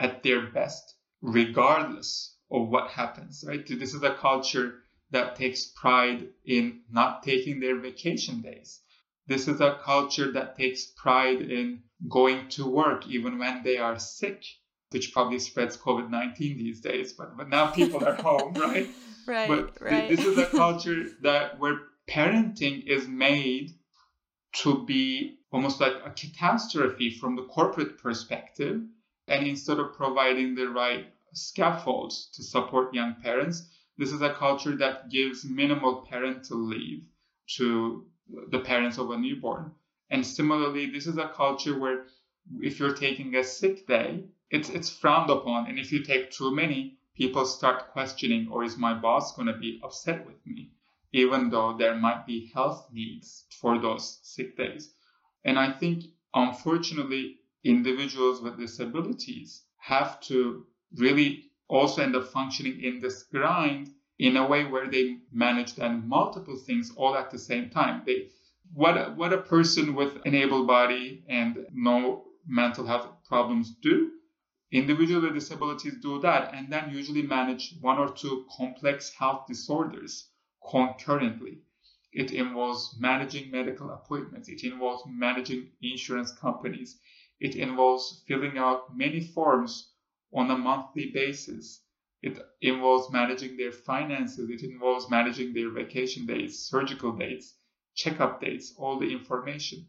at 0.00 0.22
their 0.22 0.46
best 0.46 0.96
regardless 1.20 2.36
of 2.50 2.68
what 2.68 2.90
happens, 2.90 3.44
right? 3.46 3.66
This 3.66 3.94
is 3.94 4.02
a 4.02 4.14
culture 4.14 4.82
that 5.10 5.36
takes 5.36 5.66
pride 5.66 6.28
in 6.44 6.82
not 6.90 7.22
taking 7.22 7.60
their 7.60 7.78
vacation 7.78 8.42
days. 8.42 8.80
This 9.26 9.48
is 9.48 9.60
a 9.60 9.78
culture 9.82 10.32
that 10.32 10.56
takes 10.56 10.86
pride 10.86 11.40
in 11.40 11.84
going 12.08 12.48
to 12.50 12.66
work 12.66 13.06
even 13.06 13.38
when 13.38 13.62
they 13.62 13.78
are 13.78 13.98
sick 13.98 14.44
which 14.94 15.12
probably 15.12 15.40
spreads 15.40 15.76
COVID 15.76 16.08
19 16.08 16.56
these 16.56 16.80
days, 16.80 17.12
but, 17.12 17.36
but 17.36 17.48
now 17.48 17.66
people 17.72 18.06
are 18.06 18.14
home, 18.30 18.54
right? 18.54 18.88
Right. 19.26 19.48
But 19.48 19.80
right. 19.80 20.06
Th- 20.06 20.18
this 20.18 20.26
is 20.26 20.36
a 20.36 20.46
culture 20.64 21.06
that 21.22 21.58
where 21.58 21.78
parenting 22.06 22.86
is 22.86 23.08
made 23.08 23.70
to 24.56 24.84
be 24.84 25.38
almost 25.50 25.80
like 25.80 25.94
a 26.04 26.10
catastrophe 26.10 27.10
from 27.10 27.34
the 27.34 27.44
corporate 27.44 27.96
perspective. 27.96 28.82
And 29.26 29.46
instead 29.46 29.78
of 29.78 29.94
providing 29.94 30.54
the 30.54 30.68
right 30.68 31.06
scaffolds 31.32 32.28
to 32.34 32.42
support 32.42 32.92
young 32.92 33.14
parents, 33.22 33.66
this 33.96 34.12
is 34.12 34.20
a 34.20 34.34
culture 34.34 34.76
that 34.76 35.08
gives 35.08 35.42
minimal 35.46 36.06
parental 36.10 36.58
leave 36.58 37.04
to 37.56 38.04
the 38.50 38.60
parents 38.60 38.98
of 38.98 39.10
a 39.10 39.16
newborn. 39.16 39.72
And 40.10 40.24
similarly, 40.24 40.90
this 40.90 41.06
is 41.06 41.16
a 41.16 41.32
culture 41.34 41.78
where 41.78 42.04
if 42.60 42.78
you're 42.78 42.94
taking 42.94 43.36
a 43.36 43.42
sick 43.42 43.86
day, 43.86 44.24
it's 44.54 44.70
it's 44.70 44.88
frowned 44.88 45.30
upon 45.30 45.66
and 45.68 45.80
if 45.80 45.90
you 45.90 46.00
take 46.04 46.30
too 46.30 46.54
many 46.54 46.96
people 47.16 47.44
start 47.44 47.90
questioning 47.90 48.46
or 48.52 48.62
is 48.62 48.76
my 48.76 48.94
boss 48.94 49.34
going 49.34 49.48
to 49.48 49.58
be 49.58 49.80
upset 49.82 50.24
with 50.24 50.40
me? 50.46 50.70
Even 51.12 51.50
though 51.50 51.76
there 51.76 51.96
might 51.96 52.24
be 52.24 52.50
health 52.54 52.88
needs 52.92 53.46
for 53.60 53.80
those 53.80 54.20
sick 54.22 54.56
days. 54.56 54.94
And 55.44 55.58
i 55.58 55.72
think 55.72 56.04
unfortunately 56.34 57.24
individuals 57.64 58.42
with 58.42 58.58
disabilities 58.58 59.62
have 59.78 60.20
to 60.28 60.66
really 61.04 61.50
also 61.66 62.02
end 62.02 62.14
up 62.14 62.26
functioning 62.28 62.80
in 62.80 63.00
this 63.00 63.24
grind 63.24 63.90
in 64.18 64.36
a 64.36 64.46
way 64.46 64.64
where 64.64 64.88
they 64.88 65.18
manage 65.32 65.74
then 65.74 66.08
multiple 66.08 66.56
things 66.56 66.92
all 66.96 67.16
at 67.16 67.30
the 67.30 67.38
same 67.50 67.70
time. 67.70 68.02
They 68.06 68.28
what 68.72 68.96
a, 68.96 69.04
what 69.18 69.32
a 69.32 69.46
person 69.54 69.94
with 69.94 70.12
an 70.24 70.34
able 70.34 70.64
body 70.64 71.24
and 71.28 71.66
no 71.72 72.26
mental 72.46 72.86
health 72.86 73.08
problems 73.28 73.74
do 73.88 74.12
Individuals 74.74 75.22
with 75.22 75.34
disabilities 75.34 75.94
do 76.02 76.18
that 76.18 76.52
and 76.52 76.68
then 76.68 76.90
usually 76.90 77.22
manage 77.22 77.76
one 77.80 77.96
or 77.96 78.12
two 78.12 78.44
complex 78.56 79.14
health 79.14 79.46
disorders 79.46 80.30
concurrently. 80.68 81.60
It 82.12 82.32
involves 82.32 82.96
managing 82.98 83.52
medical 83.52 83.90
appointments, 83.90 84.48
it 84.48 84.64
involves 84.64 85.04
managing 85.06 85.70
insurance 85.80 86.32
companies, 86.32 87.00
it 87.38 87.54
involves 87.54 88.24
filling 88.26 88.58
out 88.58 88.96
many 88.96 89.20
forms 89.20 89.92
on 90.32 90.50
a 90.50 90.58
monthly 90.58 91.12
basis. 91.12 91.84
It 92.20 92.36
involves 92.60 93.12
managing 93.12 93.56
their 93.56 93.70
finances, 93.70 94.50
it 94.50 94.64
involves 94.64 95.08
managing 95.08 95.54
their 95.54 95.70
vacation 95.70 96.26
days, 96.26 96.58
surgical 96.58 97.12
dates, 97.12 97.54
checkup 97.94 98.40
dates, 98.40 98.74
all 98.76 98.98
the 98.98 99.12
information. 99.12 99.86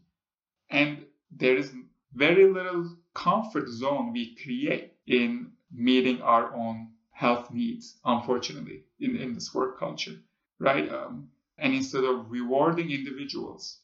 And 0.70 1.06
there 1.32 1.56
is 1.56 1.74
very 2.14 2.48
little 2.52 2.96
comfort 3.16 3.68
zone 3.68 4.12
we 4.12 4.36
create 4.36 4.92
in 5.06 5.52
meeting 5.72 6.20
our 6.22 6.54
own 6.54 6.88
health 7.10 7.50
needs, 7.50 7.98
unfortunately, 8.04 8.84
in, 9.00 9.16
in 9.16 9.32
this 9.32 9.54
work 9.54 9.78
culture, 9.78 10.16
right? 10.58 10.88
Um, 10.92 11.30
and 11.58 11.74
instead 11.74 12.04
of 12.04 12.30
rewarding 12.30 12.90
individuals 12.90 13.80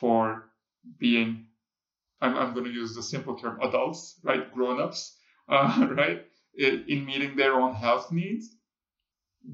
for 0.00 0.50
being, 0.98 1.46
I'm, 2.20 2.36
I'm 2.36 2.54
going 2.54 2.66
to 2.66 2.72
use 2.72 2.94
the 2.94 3.02
simple 3.02 3.36
term, 3.36 3.60
adults, 3.62 4.18
right? 4.24 4.52
Grown 4.52 4.80
ups, 4.80 5.16
uh, 5.48 5.88
right? 5.92 6.26
In 6.58 7.06
meeting 7.06 7.36
their 7.36 7.54
own 7.54 7.74
health 7.74 8.12
needs, 8.12 8.56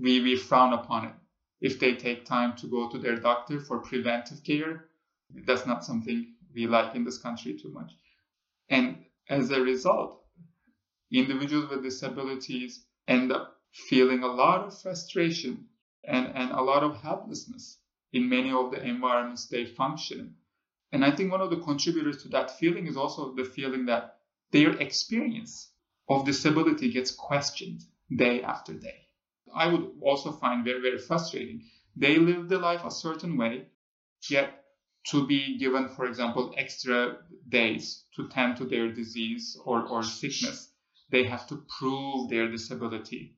we, 0.00 0.20
we 0.20 0.36
frown 0.36 0.72
upon 0.72 1.04
it. 1.06 1.14
If 1.60 1.78
they 1.78 1.94
take 1.94 2.24
time 2.24 2.56
to 2.56 2.66
go 2.66 2.88
to 2.88 2.98
their 2.98 3.16
doctor 3.16 3.60
for 3.60 3.78
preventive 3.80 4.42
care, 4.42 4.86
that's 5.46 5.66
not 5.66 5.84
something 5.84 6.34
we 6.54 6.66
like 6.66 6.94
in 6.94 7.04
this 7.04 7.18
country 7.18 7.54
too 7.54 7.70
much. 7.70 7.92
And 8.70 9.04
as 9.28 9.50
a 9.50 9.60
result, 9.60 10.24
individuals 11.12 11.70
with 11.70 11.82
disabilities 11.82 12.86
end 13.06 13.32
up 13.32 13.60
feeling 13.72 14.22
a 14.22 14.26
lot 14.26 14.66
of 14.66 14.80
frustration 14.80 15.66
and, 16.04 16.26
and 16.34 16.50
a 16.52 16.62
lot 16.62 16.82
of 16.82 17.00
helplessness 17.02 17.78
in 18.12 18.28
many 18.28 18.50
of 18.50 18.70
the 18.70 18.82
environments 18.82 19.46
they 19.46 19.64
function 19.64 20.20
in. 20.20 20.34
And 20.92 21.04
I 21.04 21.10
think 21.14 21.30
one 21.30 21.42
of 21.42 21.50
the 21.50 21.60
contributors 21.60 22.22
to 22.22 22.28
that 22.30 22.58
feeling 22.58 22.86
is 22.86 22.96
also 22.96 23.34
the 23.34 23.44
feeling 23.44 23.86
that 23.86 24.16
their 24.52 24.70
experience 24.80 25.70
of 26.08 26.24
disability 26.24 26.90
gets 26.90 27.10
questioned 27.10 27.82
day 28.16 28.42
after 28.42 28.72
day. 28.72 29.08
I 29.54 29.66
would 29.66 29.90
also 30.00 30.32
find 30.32 30.64
very, 30.64 30.80
very 30.80 30.98
frustrating. 30.98 31.62
They 31.94 32.16
live 32.16 32.48
their 32.48 32.58
life 32.58 32.84
a 32.84 32.90
certain 32.90 33.36
way, 33.36 33.66
yet 34.30 34.57
to 35.10 35.26
be 35.26 35.56
given, 35.56 35.88
for 35.88 36.04
example, 36.04 36.52
extra 36.58 37.18
days 37.48 38.04
to 38.14 38.28
tend 38.28 38.58
to 38.58 38.66
their 38.66 38.92
disease 38.92 39.56
or, 39.64 39.82
or 39.86 40.02
sickness, 40.02 40.70
they 41.10 41.24
have 41.24 41.46
to 41.46 41.64
prove 41.78 42.28
their 42.28 42.50
disability 42.50 43.34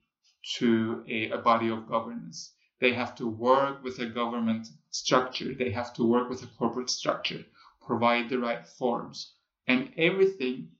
to 0.57 1.05
a, 1.09 1.31
a 1.31 1.39
body 1.39 1.69
of 1.69 1.87
governance. 1.87 2.55
They 2.81 2.93
have 2.95 3.15
to 3.17 3.29
work 3.29 3.85
with 3.85 4.01
a 4.01 4.07
government 4.07 4.67
structure. 4.91 5.55
They 5.55 5.71
have 5.71 5.95
to 5.95 6.05
work 6.05 6.29
with 6.29 6.43
a 6.43 6.49
corporate 6.59 6.91
structure, 6.91 7.45
provide 7.87 8.29
the 8.31 8.41
right 8.41 8.67
forms, 8.67 9.35
and 9.69 9.93
everything 9.97 10.71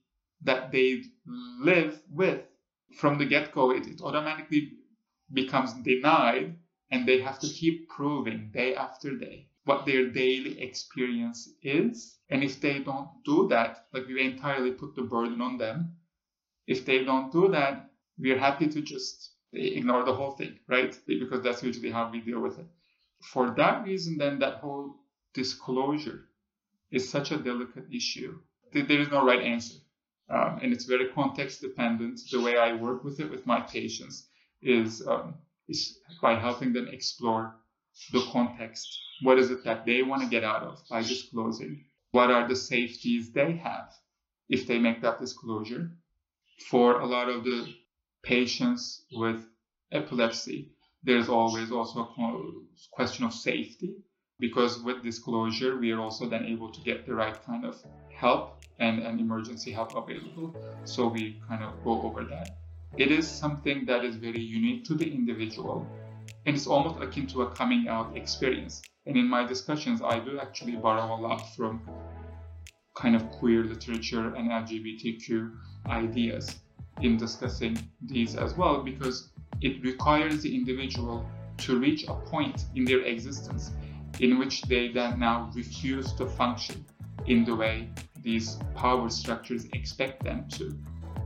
that 0.41 0.73
they 0.73 1.03
live 1.25 2.01
with 2.09 2.41
from 2.97 3.17
the 3.17 3.25
get 3.25 3.53
go, 3.53 3.71
it, 3.71 3.87
it 3.87 4.01
automatically 4.01 4.73
becomes 5.31 5.71
denied, 5.73 6.57
and 6.89 7.07
they 7.07 7.21
have 7.21 7.39
to 7.39 7.47
keep 7.47 7.87
proving 7.87 8.51
day 8.51 8.75
after 8.75 9.15
day 9.15 9.47
what 9.65 9.85
their 9.85 10.09
daily 10.09 10.61
experience 10.61 11.49
is. 11.61 12.17
And 12.29 12.43
if 12.43 12.59
they 12.61 12.79
don't 12.79 13.09
do 13.25 13.47
that, 13.49 13.87
like 13.93 14.07
we 14.07 14.21
entirely 14.21 14.71
put 14.71 14.95
the 14.95 15.03
burden 15.03 15.41
on 15.41 15.57
them, 15.57 15.97
if 16.67 16.85
they 16.85 17.03
don't 17.03 17.31
do 17.31 17.49
that, 17.49 17.91
we're 18.17 18.39
happy 18.39 18.67
to 18.67 18.81
just 18.81 19.33
ignore 19.53 20.03
the 20.03 20.13
whole 20.13 20.31
thing, 20.31 20.59
right? 20.67 20.97
Because 21.07 21.43
that's 21.43 21.63
usually 21.63 21.91
how 21.91 22.09
we 22.09 22.21
deal 22.21 22.39
with 22.39 22.59
it. 22.59 22.67
For 23.21 23.51
that 23.51 23.83
reason, 23.83 24.17
then 24.17 24.39
that 24.39 24.55
whole 24.55 24.95
disclosure 25.33 26.29
is 26.91 27.09
such 27.09 27.31
a 27.31 27.37
delicate 27.37 27.85
issue. 27.93 28.39
There 28.73 28.99
is 28.99 29.09
no 29.09 29.25
right 29.25 29.41
answer. 29.41 29.75
Um, 30.29 30.59
and 30.63 30.71
it's 30.71 30.85
very 30.85 31.09
context 31.09 31.61
dependent. 31.61 32.21
The 32.31 32.41
way 32.41 32.57
I 32.57 32.73
work 32.73 33.03
with 33.03 33.19
it 33.19 33.29
with 33.29 33.45
my 33.45 33.61
patients 33.61 34.29
is, 34.61 35.05
um, 35.05 35.35
is 35.67 35.99
by 36.21 36.35
helping 36.35 36.71
them 36.73 36.87
explore 36.87 37.60
the 38.11 38.25
context. 38.31 38.99
What 39.21 39.39
is 39.39 39.51
it 39.51 39.63
that 39.63 39.85
they 39.85 40.01
want 40.01 40.23
to 40.23 40.29
get 40.29 40.43
out 40.43 40.63
of 40.63 40.79
by 40.89 41.01
disclosing? 41.01 41.85
What 42.11 42.31
are 42.31 42.47
the 42.47 42.55
safeties 42.55 43.31
they 43.31 43.53
have 43.53 43.93
if 44.49 44.67
they 44.67 44.79
make 44.79 45.01
that 45.01 45.19
disclosure? 45.19 45.91
For 46.69 46.99
a 46.99 47.05
lot 47.05 47.29
of 47.29 47.43
the 47.43 47.73
patients 48.23 49.05
with 49.13 49.45
epilepsy, 49.91 50.71
there's 51.03 51.29
always 51.29 51.71
also 51.71 52.01
a 52.01 52.51
question 52.91 53.25
of 53.25 53.33
safety 53.33 53.95
because 54.39 54.81
with 54.83 55.03
disclosure, 55.03 55.77
we 55.77 55.91
are 55.91 55.99
also 55.99 56.27
then 56.27 56.45
able 56.45 56.71
to 56.71 56.81
get 56.81 57.05
the 57.05 57.13
right 57.13 57.41
kind 57.45 57.65
of 57.65 57.81
help 58.15 58.59
and, 58.79 58.99
and 58.99 59.19
emergency 59.19 59.71
help 59.71 59.95
available. 59.95 60.55
So 60.83 61.07
we 61.07 61.41
kind 61.47 61.63
of 61.63 61.81
go 61.83 62.01
over 62.01 62.23
that. 62.25 62.57
It 62.97 63.11
is 63.11 63.27
something 63.27 63.85
that 63.85 64.03
is 64.03 64.15
very 64.15 64.41
unique 64.41 64.85
to 64.85 64.95
the 64.95 65.11
individual 65.11 66.00
and 66.45 66.55
it's 66.55 66.67
almost 66.67 67.01
akin 67.01 67.27
to 67.27 67.43
a 67.43 67.51
coming 67.51 67.87
out 67.87 68.15
experience. 68.15 68.81
And 69.05 69.17
in 69.17 69.27
my 69.27 69.45
discussions, 69.45 70.01
I 70.01 70.19
do 70.19 70.39
actually 70.39 70.75
borrow 70.75 71.15
a 71.15 71.19
lot 71.19 71.55
from 71.55 71.81
kind 72.95 73.15
of 73.15 73.29
queer 73.31 73.63
literature 73.63 74.33
and 74.35 74.49
LGBTQ 74.49 75.51
ideas 75.87 76.59
in 77.01 77.17
discussing 77.17 77.77
these 78.01 78.35
as 78.35 78.55
well 78.55 78.83
because 78.83 79.31
it 79.61 79.81
requires 79.83 80.41
the 80.41 80.55
individual 80.55 81.25
to 81.57 81.79
reach 81.79 82.07
a 82.07 82.13
point 82.13 82.65
in 82.75 82.85
their 82.85 83.01
existence 83.01 83.71
in 84.19 84.37
which 84.37 84.63
they 84.63 84.89
then 84.89 85.19
now 85.19 85.49
refuse 85.55 86.13
to 86.13 86.25
function 86.25 86.85
in 87.27 87.45
the 87.45 87.55
way 87.55 87.89
these 88.21 88.57
power 88.75 89.09
structures 89.09 89.65
expect 89.73 90.23
them 90.23 90.47
to. 90.49 90.77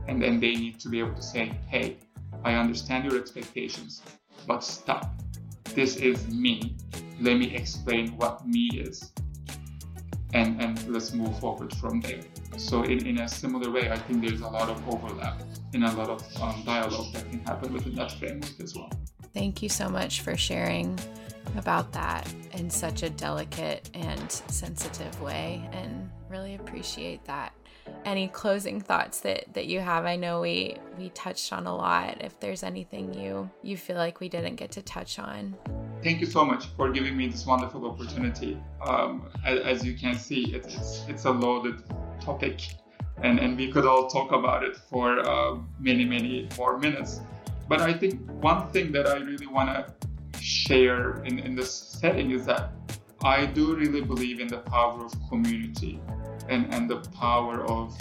And 0.08 0.22
then 0.22 0.40
they 0.40 0.54
need 0.54 0.78
to 0.80 0.88
be 0.88 1.00
able 1.00 1.14
to 1.14 1.22
say, 1.22 1.58
hey, 1.68 1.96
I 2.44 2.54
understand 2.54 3.04
your 3.04 3.18
expectations, 3.18 4.02
but 4.46 4.64
stop. 4.64 5.20
This 5.74 5.96
is 5.96 6.26
me. 6.28 6.76
Let 7.20 7.38
me 7.38 7.54
explain 7.54 8.16
what 8.16 8.46
me 8.46 8.70
is. 8.74 9.12
And, 10.32 10.60
and 10.60 10.86
let's 10.88 11.12
move 11.12 11.38
forward 11.38 11.74
from 11.76 12.00
there. 12.00 12.20
So, 12.56 12.82
in, 12.82 13.06
in 13.06 13.20
a 13.20 13.28
similar 13.28 13.70
way, 13.70 13.90
I 13.90 13.96
think 13.96 14.26
there's 14.26 14.40
a 14.40 14.48
lot 14.48 14.68
of 14.68 14.88
overlap 14.88 15.40
in 15.72 15.82
a 15.82 15.92
lot 15.94 16.10
of 16.10 16.42
um, 16.42 16.62
dialogue 16.64 17.12
that 17.12 17.30
can 17.30 17.40
happen 17.40 17.72
within 17.72 17.94
that 17.96 18.12
framework 18.12 18.58
as 18.60 18.74
well. 18.74 18.90
Thank 19.34 19.62
you 19.62 19.68
so 19.68 19.88
much 19.88 20.22
for 20.22 20.36
sharing 20.36 20.98
about 21.56 21.92
that 21.92 22.32
in 22.52 22.70
such 22.70 23.02
a 23.02 23.10
delicate 23.10 23.90
and 23.94 24.30
sensitive 24.32 25.20
way, 25.20 25.68
and 25.72 26.10
really 26.28 26.54
appreciate 26.54 27.24
that. 27.24 27.52
Any 28.04 28.28
closing 28.28 28.80
thoughts 28.80 29.20
that 29.20 29.52
that 29.54 29.66
you 29.66 29.80
have? 29.80 30.04
I 30.04 30.16
know 30.16 30.40
we 30.40 30.76
we 30.98 31.10
touched 31.10 31.52
on 31.52 31.66
a 31.66 31.74
lot. 31.74 32.22
If 32.22 32.38
there's 32.40 32.62
anything 32.62 33.14
you 33.14 33.50
you 33.62 33.76
feel 33.76 33.96
like 33.96 34.20
we 34.20 34.28
didn't 34.28 34.56
get 34.56 34.70
to 34.72 34.82
touch 34.82 35.18
on. 35.18 35.56
Thank 36.02 36.20
you 36.20 36.26
so 36.26 36.44
much 36.44 36.66
for 36.76 36.90
giving 36.90 37.16
me 37.16 37.26
this 37.28 37.46
wonderful 37.46 37.84
opportunity. 37.90 38.58
Um, 38.84 39.28
as, 39.44 39.60
as, 39.60 39.84
you 39.84 39.94
can 39.94 40.14
see, 40.14 40.54
it's, 40.54 41.04
it's 41.08 41.24
a 41.24 41.30
loaded 41.30 41.82
topic 42.20 42.60
and, 43.22 43.38
and 43.38 43.56
we 43.56 43.72
could 43.72 43.86
all 43.86 44.08
talk 44.08 44.32
about 44.32 44.62
it 44.62 44.76
for 44.76 45.20
uh, 45.20 45.56
many, 45.78 46.04
many 46.04 46.48
more 46.56 46.78
minutes. 46.78 47.20
But 47.68 47.80
I 47.80 47.92
think 47.92 48.20
one 48.42 48.68
thing 48.68 48.92
that 48.92 49.08
I 49.08 49.16
really 49.16 49.46
want 49.46 49.68
to 49.70 50.40
share 50.40 51.22
in, 51.24 51.38
in 51.38 51.54
this 51.54 51.72
setting 51.72 52.30
is 52.30 52.44
that 52.46 52.72
I 53.24 53.46
do 53.46 53.74
really 53.74 54.02
believe 54.02 54.38
in 54.40 54.48
the 54.48 54.58
power 54.58 55.04
of 55.04 55.12
community 55.28 56.00
and, 56.48 56.72
and 56.72 56.88
the 56.88 57.00
power 57.10 57.64
of 57.64 57.96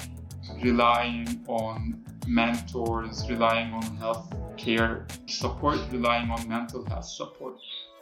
relying 0.61 1.43
on 1.47 2.03
mentors, 2.27 3.27
relying 3.29 3.73
on 3.73 3.83
health 3.97 4.33
care 4.57 5.05
support, 5.27 5.79
relying 5.91 6.29
on 6.29 6.47
mental 6.47 6.85
health 6.85 7.05
support. 7.05 7.55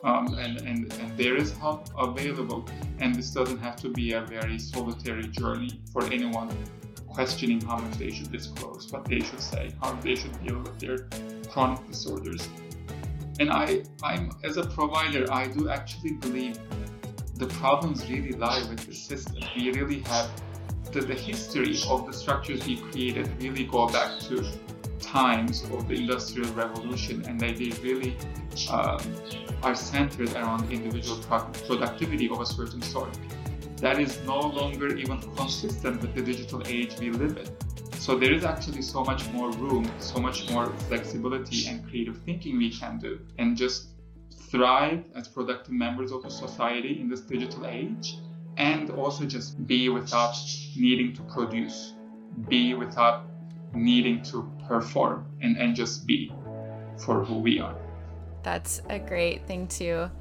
Um, 0.04 0.38
and, 0.38 0.60
and, 0.62 0.92
and 0.94 1.18
there 1.18 1.38
is 1.38 1.58
help 1.58 1.88
available, 1.98 2.66
and 3.00 3.16
this 3.16 3.32
doesn't 3.32 3.60
have 3.60 3.78
to 3.78 3.90
be 3.90 4.14
a 4.14 4.22
very 4.22 4.60
solitary 4.60 5.28
journey 5.30 5.82
for 5.94 6.04
anyone 6.12 6.50
questioning 7.08 7.62
how 7.62 7.78
much 7.78 7.98
they 7.98 8.12
should 8.12 8.32
disclose, 8.32 8.92
what 8.92 9.06
they 9.06 9.22
should 9.22 9.40
say, 9.40 9.72
how 9.82 9.94
they 10.02 10.16
should 10.16 10.46
deal 10.46 10.60
with 10.60 10.78
their 10.80 11.08
chronic 11.50 11.88
disorders. 11.88 12.50
And 13.40 13.50
I, 13.50 13.84
I'm 14.04 14.32
as 14.44 14.58
a 14.58 14.66
provider, 14.66 15.32
I 15.32 15.48
do 15.48 15.70
actually 15.70 16.14
believe 16.14 16.60
the 17.44 17.54
problems 17.56 18.10
really 18.10 18.32
lie 18.32 18.64
with 18.70 18.86
the 18.88 18.94
system. 18.94 19.44
We 19.58 19.72
really 19.72 20.00
have 20.04 20.30
the, 20.94 21.02
the 21.02 21.14
history 21.14 21.78
of 21.90 22.06
the 22.08 22.14
structures 22.14 22.66
we 22.66 22.78
created 22.78 23.30
really 23.42 23.66
go 23.66 23.88
back 23.88 24.20
to 24.28 24.50
times 25.02 25.64
of 25.74 25.90
the 25.90 25.96
industrial 25.96 26.50
revolution, 26.54 27.26
and 27.28 27.38
they, 27.38 27.52
they 27.52 27.72
really 27.82 28.16
um, 28.72 29.02
are 29.62 29.76
centered 29.76 30.32
around 30.36 30.72
individual 30.72 31.18
productivity 31.68 32.30
of 32.30 32.40
a 32.40 32.46
certain 32.46 32.82
sort 32.82 33.18
that 33.78 34.00
is 34.00 34.22
no 34.26 34.40
longer 34.40 34.96
even 34.96 35.20
consistent 35.36 36.02
with 36.02 36.16
the 36.16 36.22
digital 36.22 36.62
age 36.66 36.98
we 36.98 37.10
live 37.10 37.38
in. 37.38 37.48
So 38.00 38.18
there 38.18 38.32
is 38.32 38.46
actually 38.46 38.84
so 38.84 39.04
much 39.04 39.30
more 39.34 39.52
room, 39.52 39.92
so 40.00 40.20
much 40.20 40.50
more 40.50 40.68
flexibility 40.88 41.68
and 41.68 41.86
creative 41.90 42.18
thinking 42.20 42.58
we 42.58 42.70
can 42.70 43.00
do 43.00 43.20
and 43.38 43.58
just 43.58 43.93
thrive 44.54 45.04
as 45.16 45.28
productive 45.28 45.74
members 45.74 46.12
of 46.12 46.32
society 46.32 47.02
in 47.02 47.10
this 47.10 47.22
digital 47.22 47.66
age 47.66 48.18
and 48.58 48.92
also 48.92 49.26
just 49.26 49.66
be 49.66 49.90
without 49.90 50.36
needing 50.78 51.12
to 51.12 51.24
produce, 51.24 51.94
be 52.48 52.76
without 52.76 53.26
needing 53.74 54.22
to 54.22 54.48
perform 54.68 55.26
and, 55.42 55.58
and 55.58 55.76
just 55.76 56.06
be 56.06 56.32
for 57.04 57.26
who 57.26 57.40
we 57.40 57.60
are. 57.60 57.76
That's 58.44 58.84
a 58.90 59.00
great 59.00 59.48
thing 59.48 59.68
to 59.80 60.12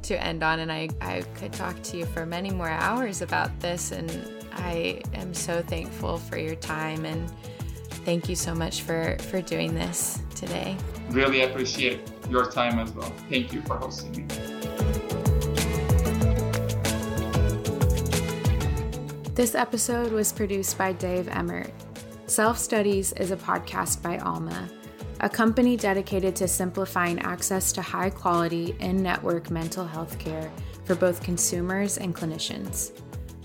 to 0.00 0.22
end 0.22 0.44
on, 0.44 0.60
and 0.60 0.70
I, 0.70 0.88
I 1.00 1.22
could 1.34 1.52
talk 1.52 1.82
to 1.82 1.96
you 1.96 2.06
for 2.06 2.24
many 2.24 2.50
more 2.50 2.68
hours 2.68 3.20
about 3.20 3.58
this. 3.58 3.90
And 3.90 4.08
I 4.52 5.02
am 5.14 5.34
so 5.34 5.60
thankful 5.60 6.18
for 6.18 6.38
your 6.38 6.54
time 6.54 7.04
and 7.04 7.32
thank 8.08 8.26
you 8.26 8.34
so 8.34 8.54
much 8.54 8.80
for, 8.80 9.18
for 9.24 9.42
doing 9.42 9.74
this 9.74 10.22
today. 10.34 10.74
Really 11.10 11.42
appreciate 11.42 12.00
your 12.30 12.50
time 12.50 12.78
as 12.78 12.90
well. 12.92 13.12
Thank 13.28 13.52
you 13.52 13.60
for 13.60 13.76
hosting 13.76 14.12
me. 14.12 14.24
This 19.34 19.54
episode 19.54 20.10
was 20.10 20.32
produced 20.32 20.78
by 20.78 20.94
Dave 20.94 21.28
Emmert. 21.28 21.70
Self 22.26 22.56
Studies 22.56 23.12
is 23.12 23.30
a 23.30 23.36
podcast 23.36 24.00
by 24.00 24.16
Alma, 24.16 24.70
a 25.20 25.28
company 25.28 25.76
dedicated 25.76 26.34
to 26.36 26.48
simplifying 26.48 27.18
access 27.18 27.72
to 27.72 27.82
high 27.82 28.08
quality 28.08 28.74
in 28.80 29.02
network 29.02 29.50
mental 29.50 29.86
health 29.86 30.18
care 30.18 30.50
for 30.86 30.94
both 30.94 31.22
consumers 31.22 31.98
and 31.98 32.16
clinicians. 32.16 32.98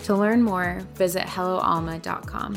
To 0.06 0.16
learn 0.16 0.42
more, 0.42 0.80
visit 0.96 1.24
helloalma.com. 1.24 2.56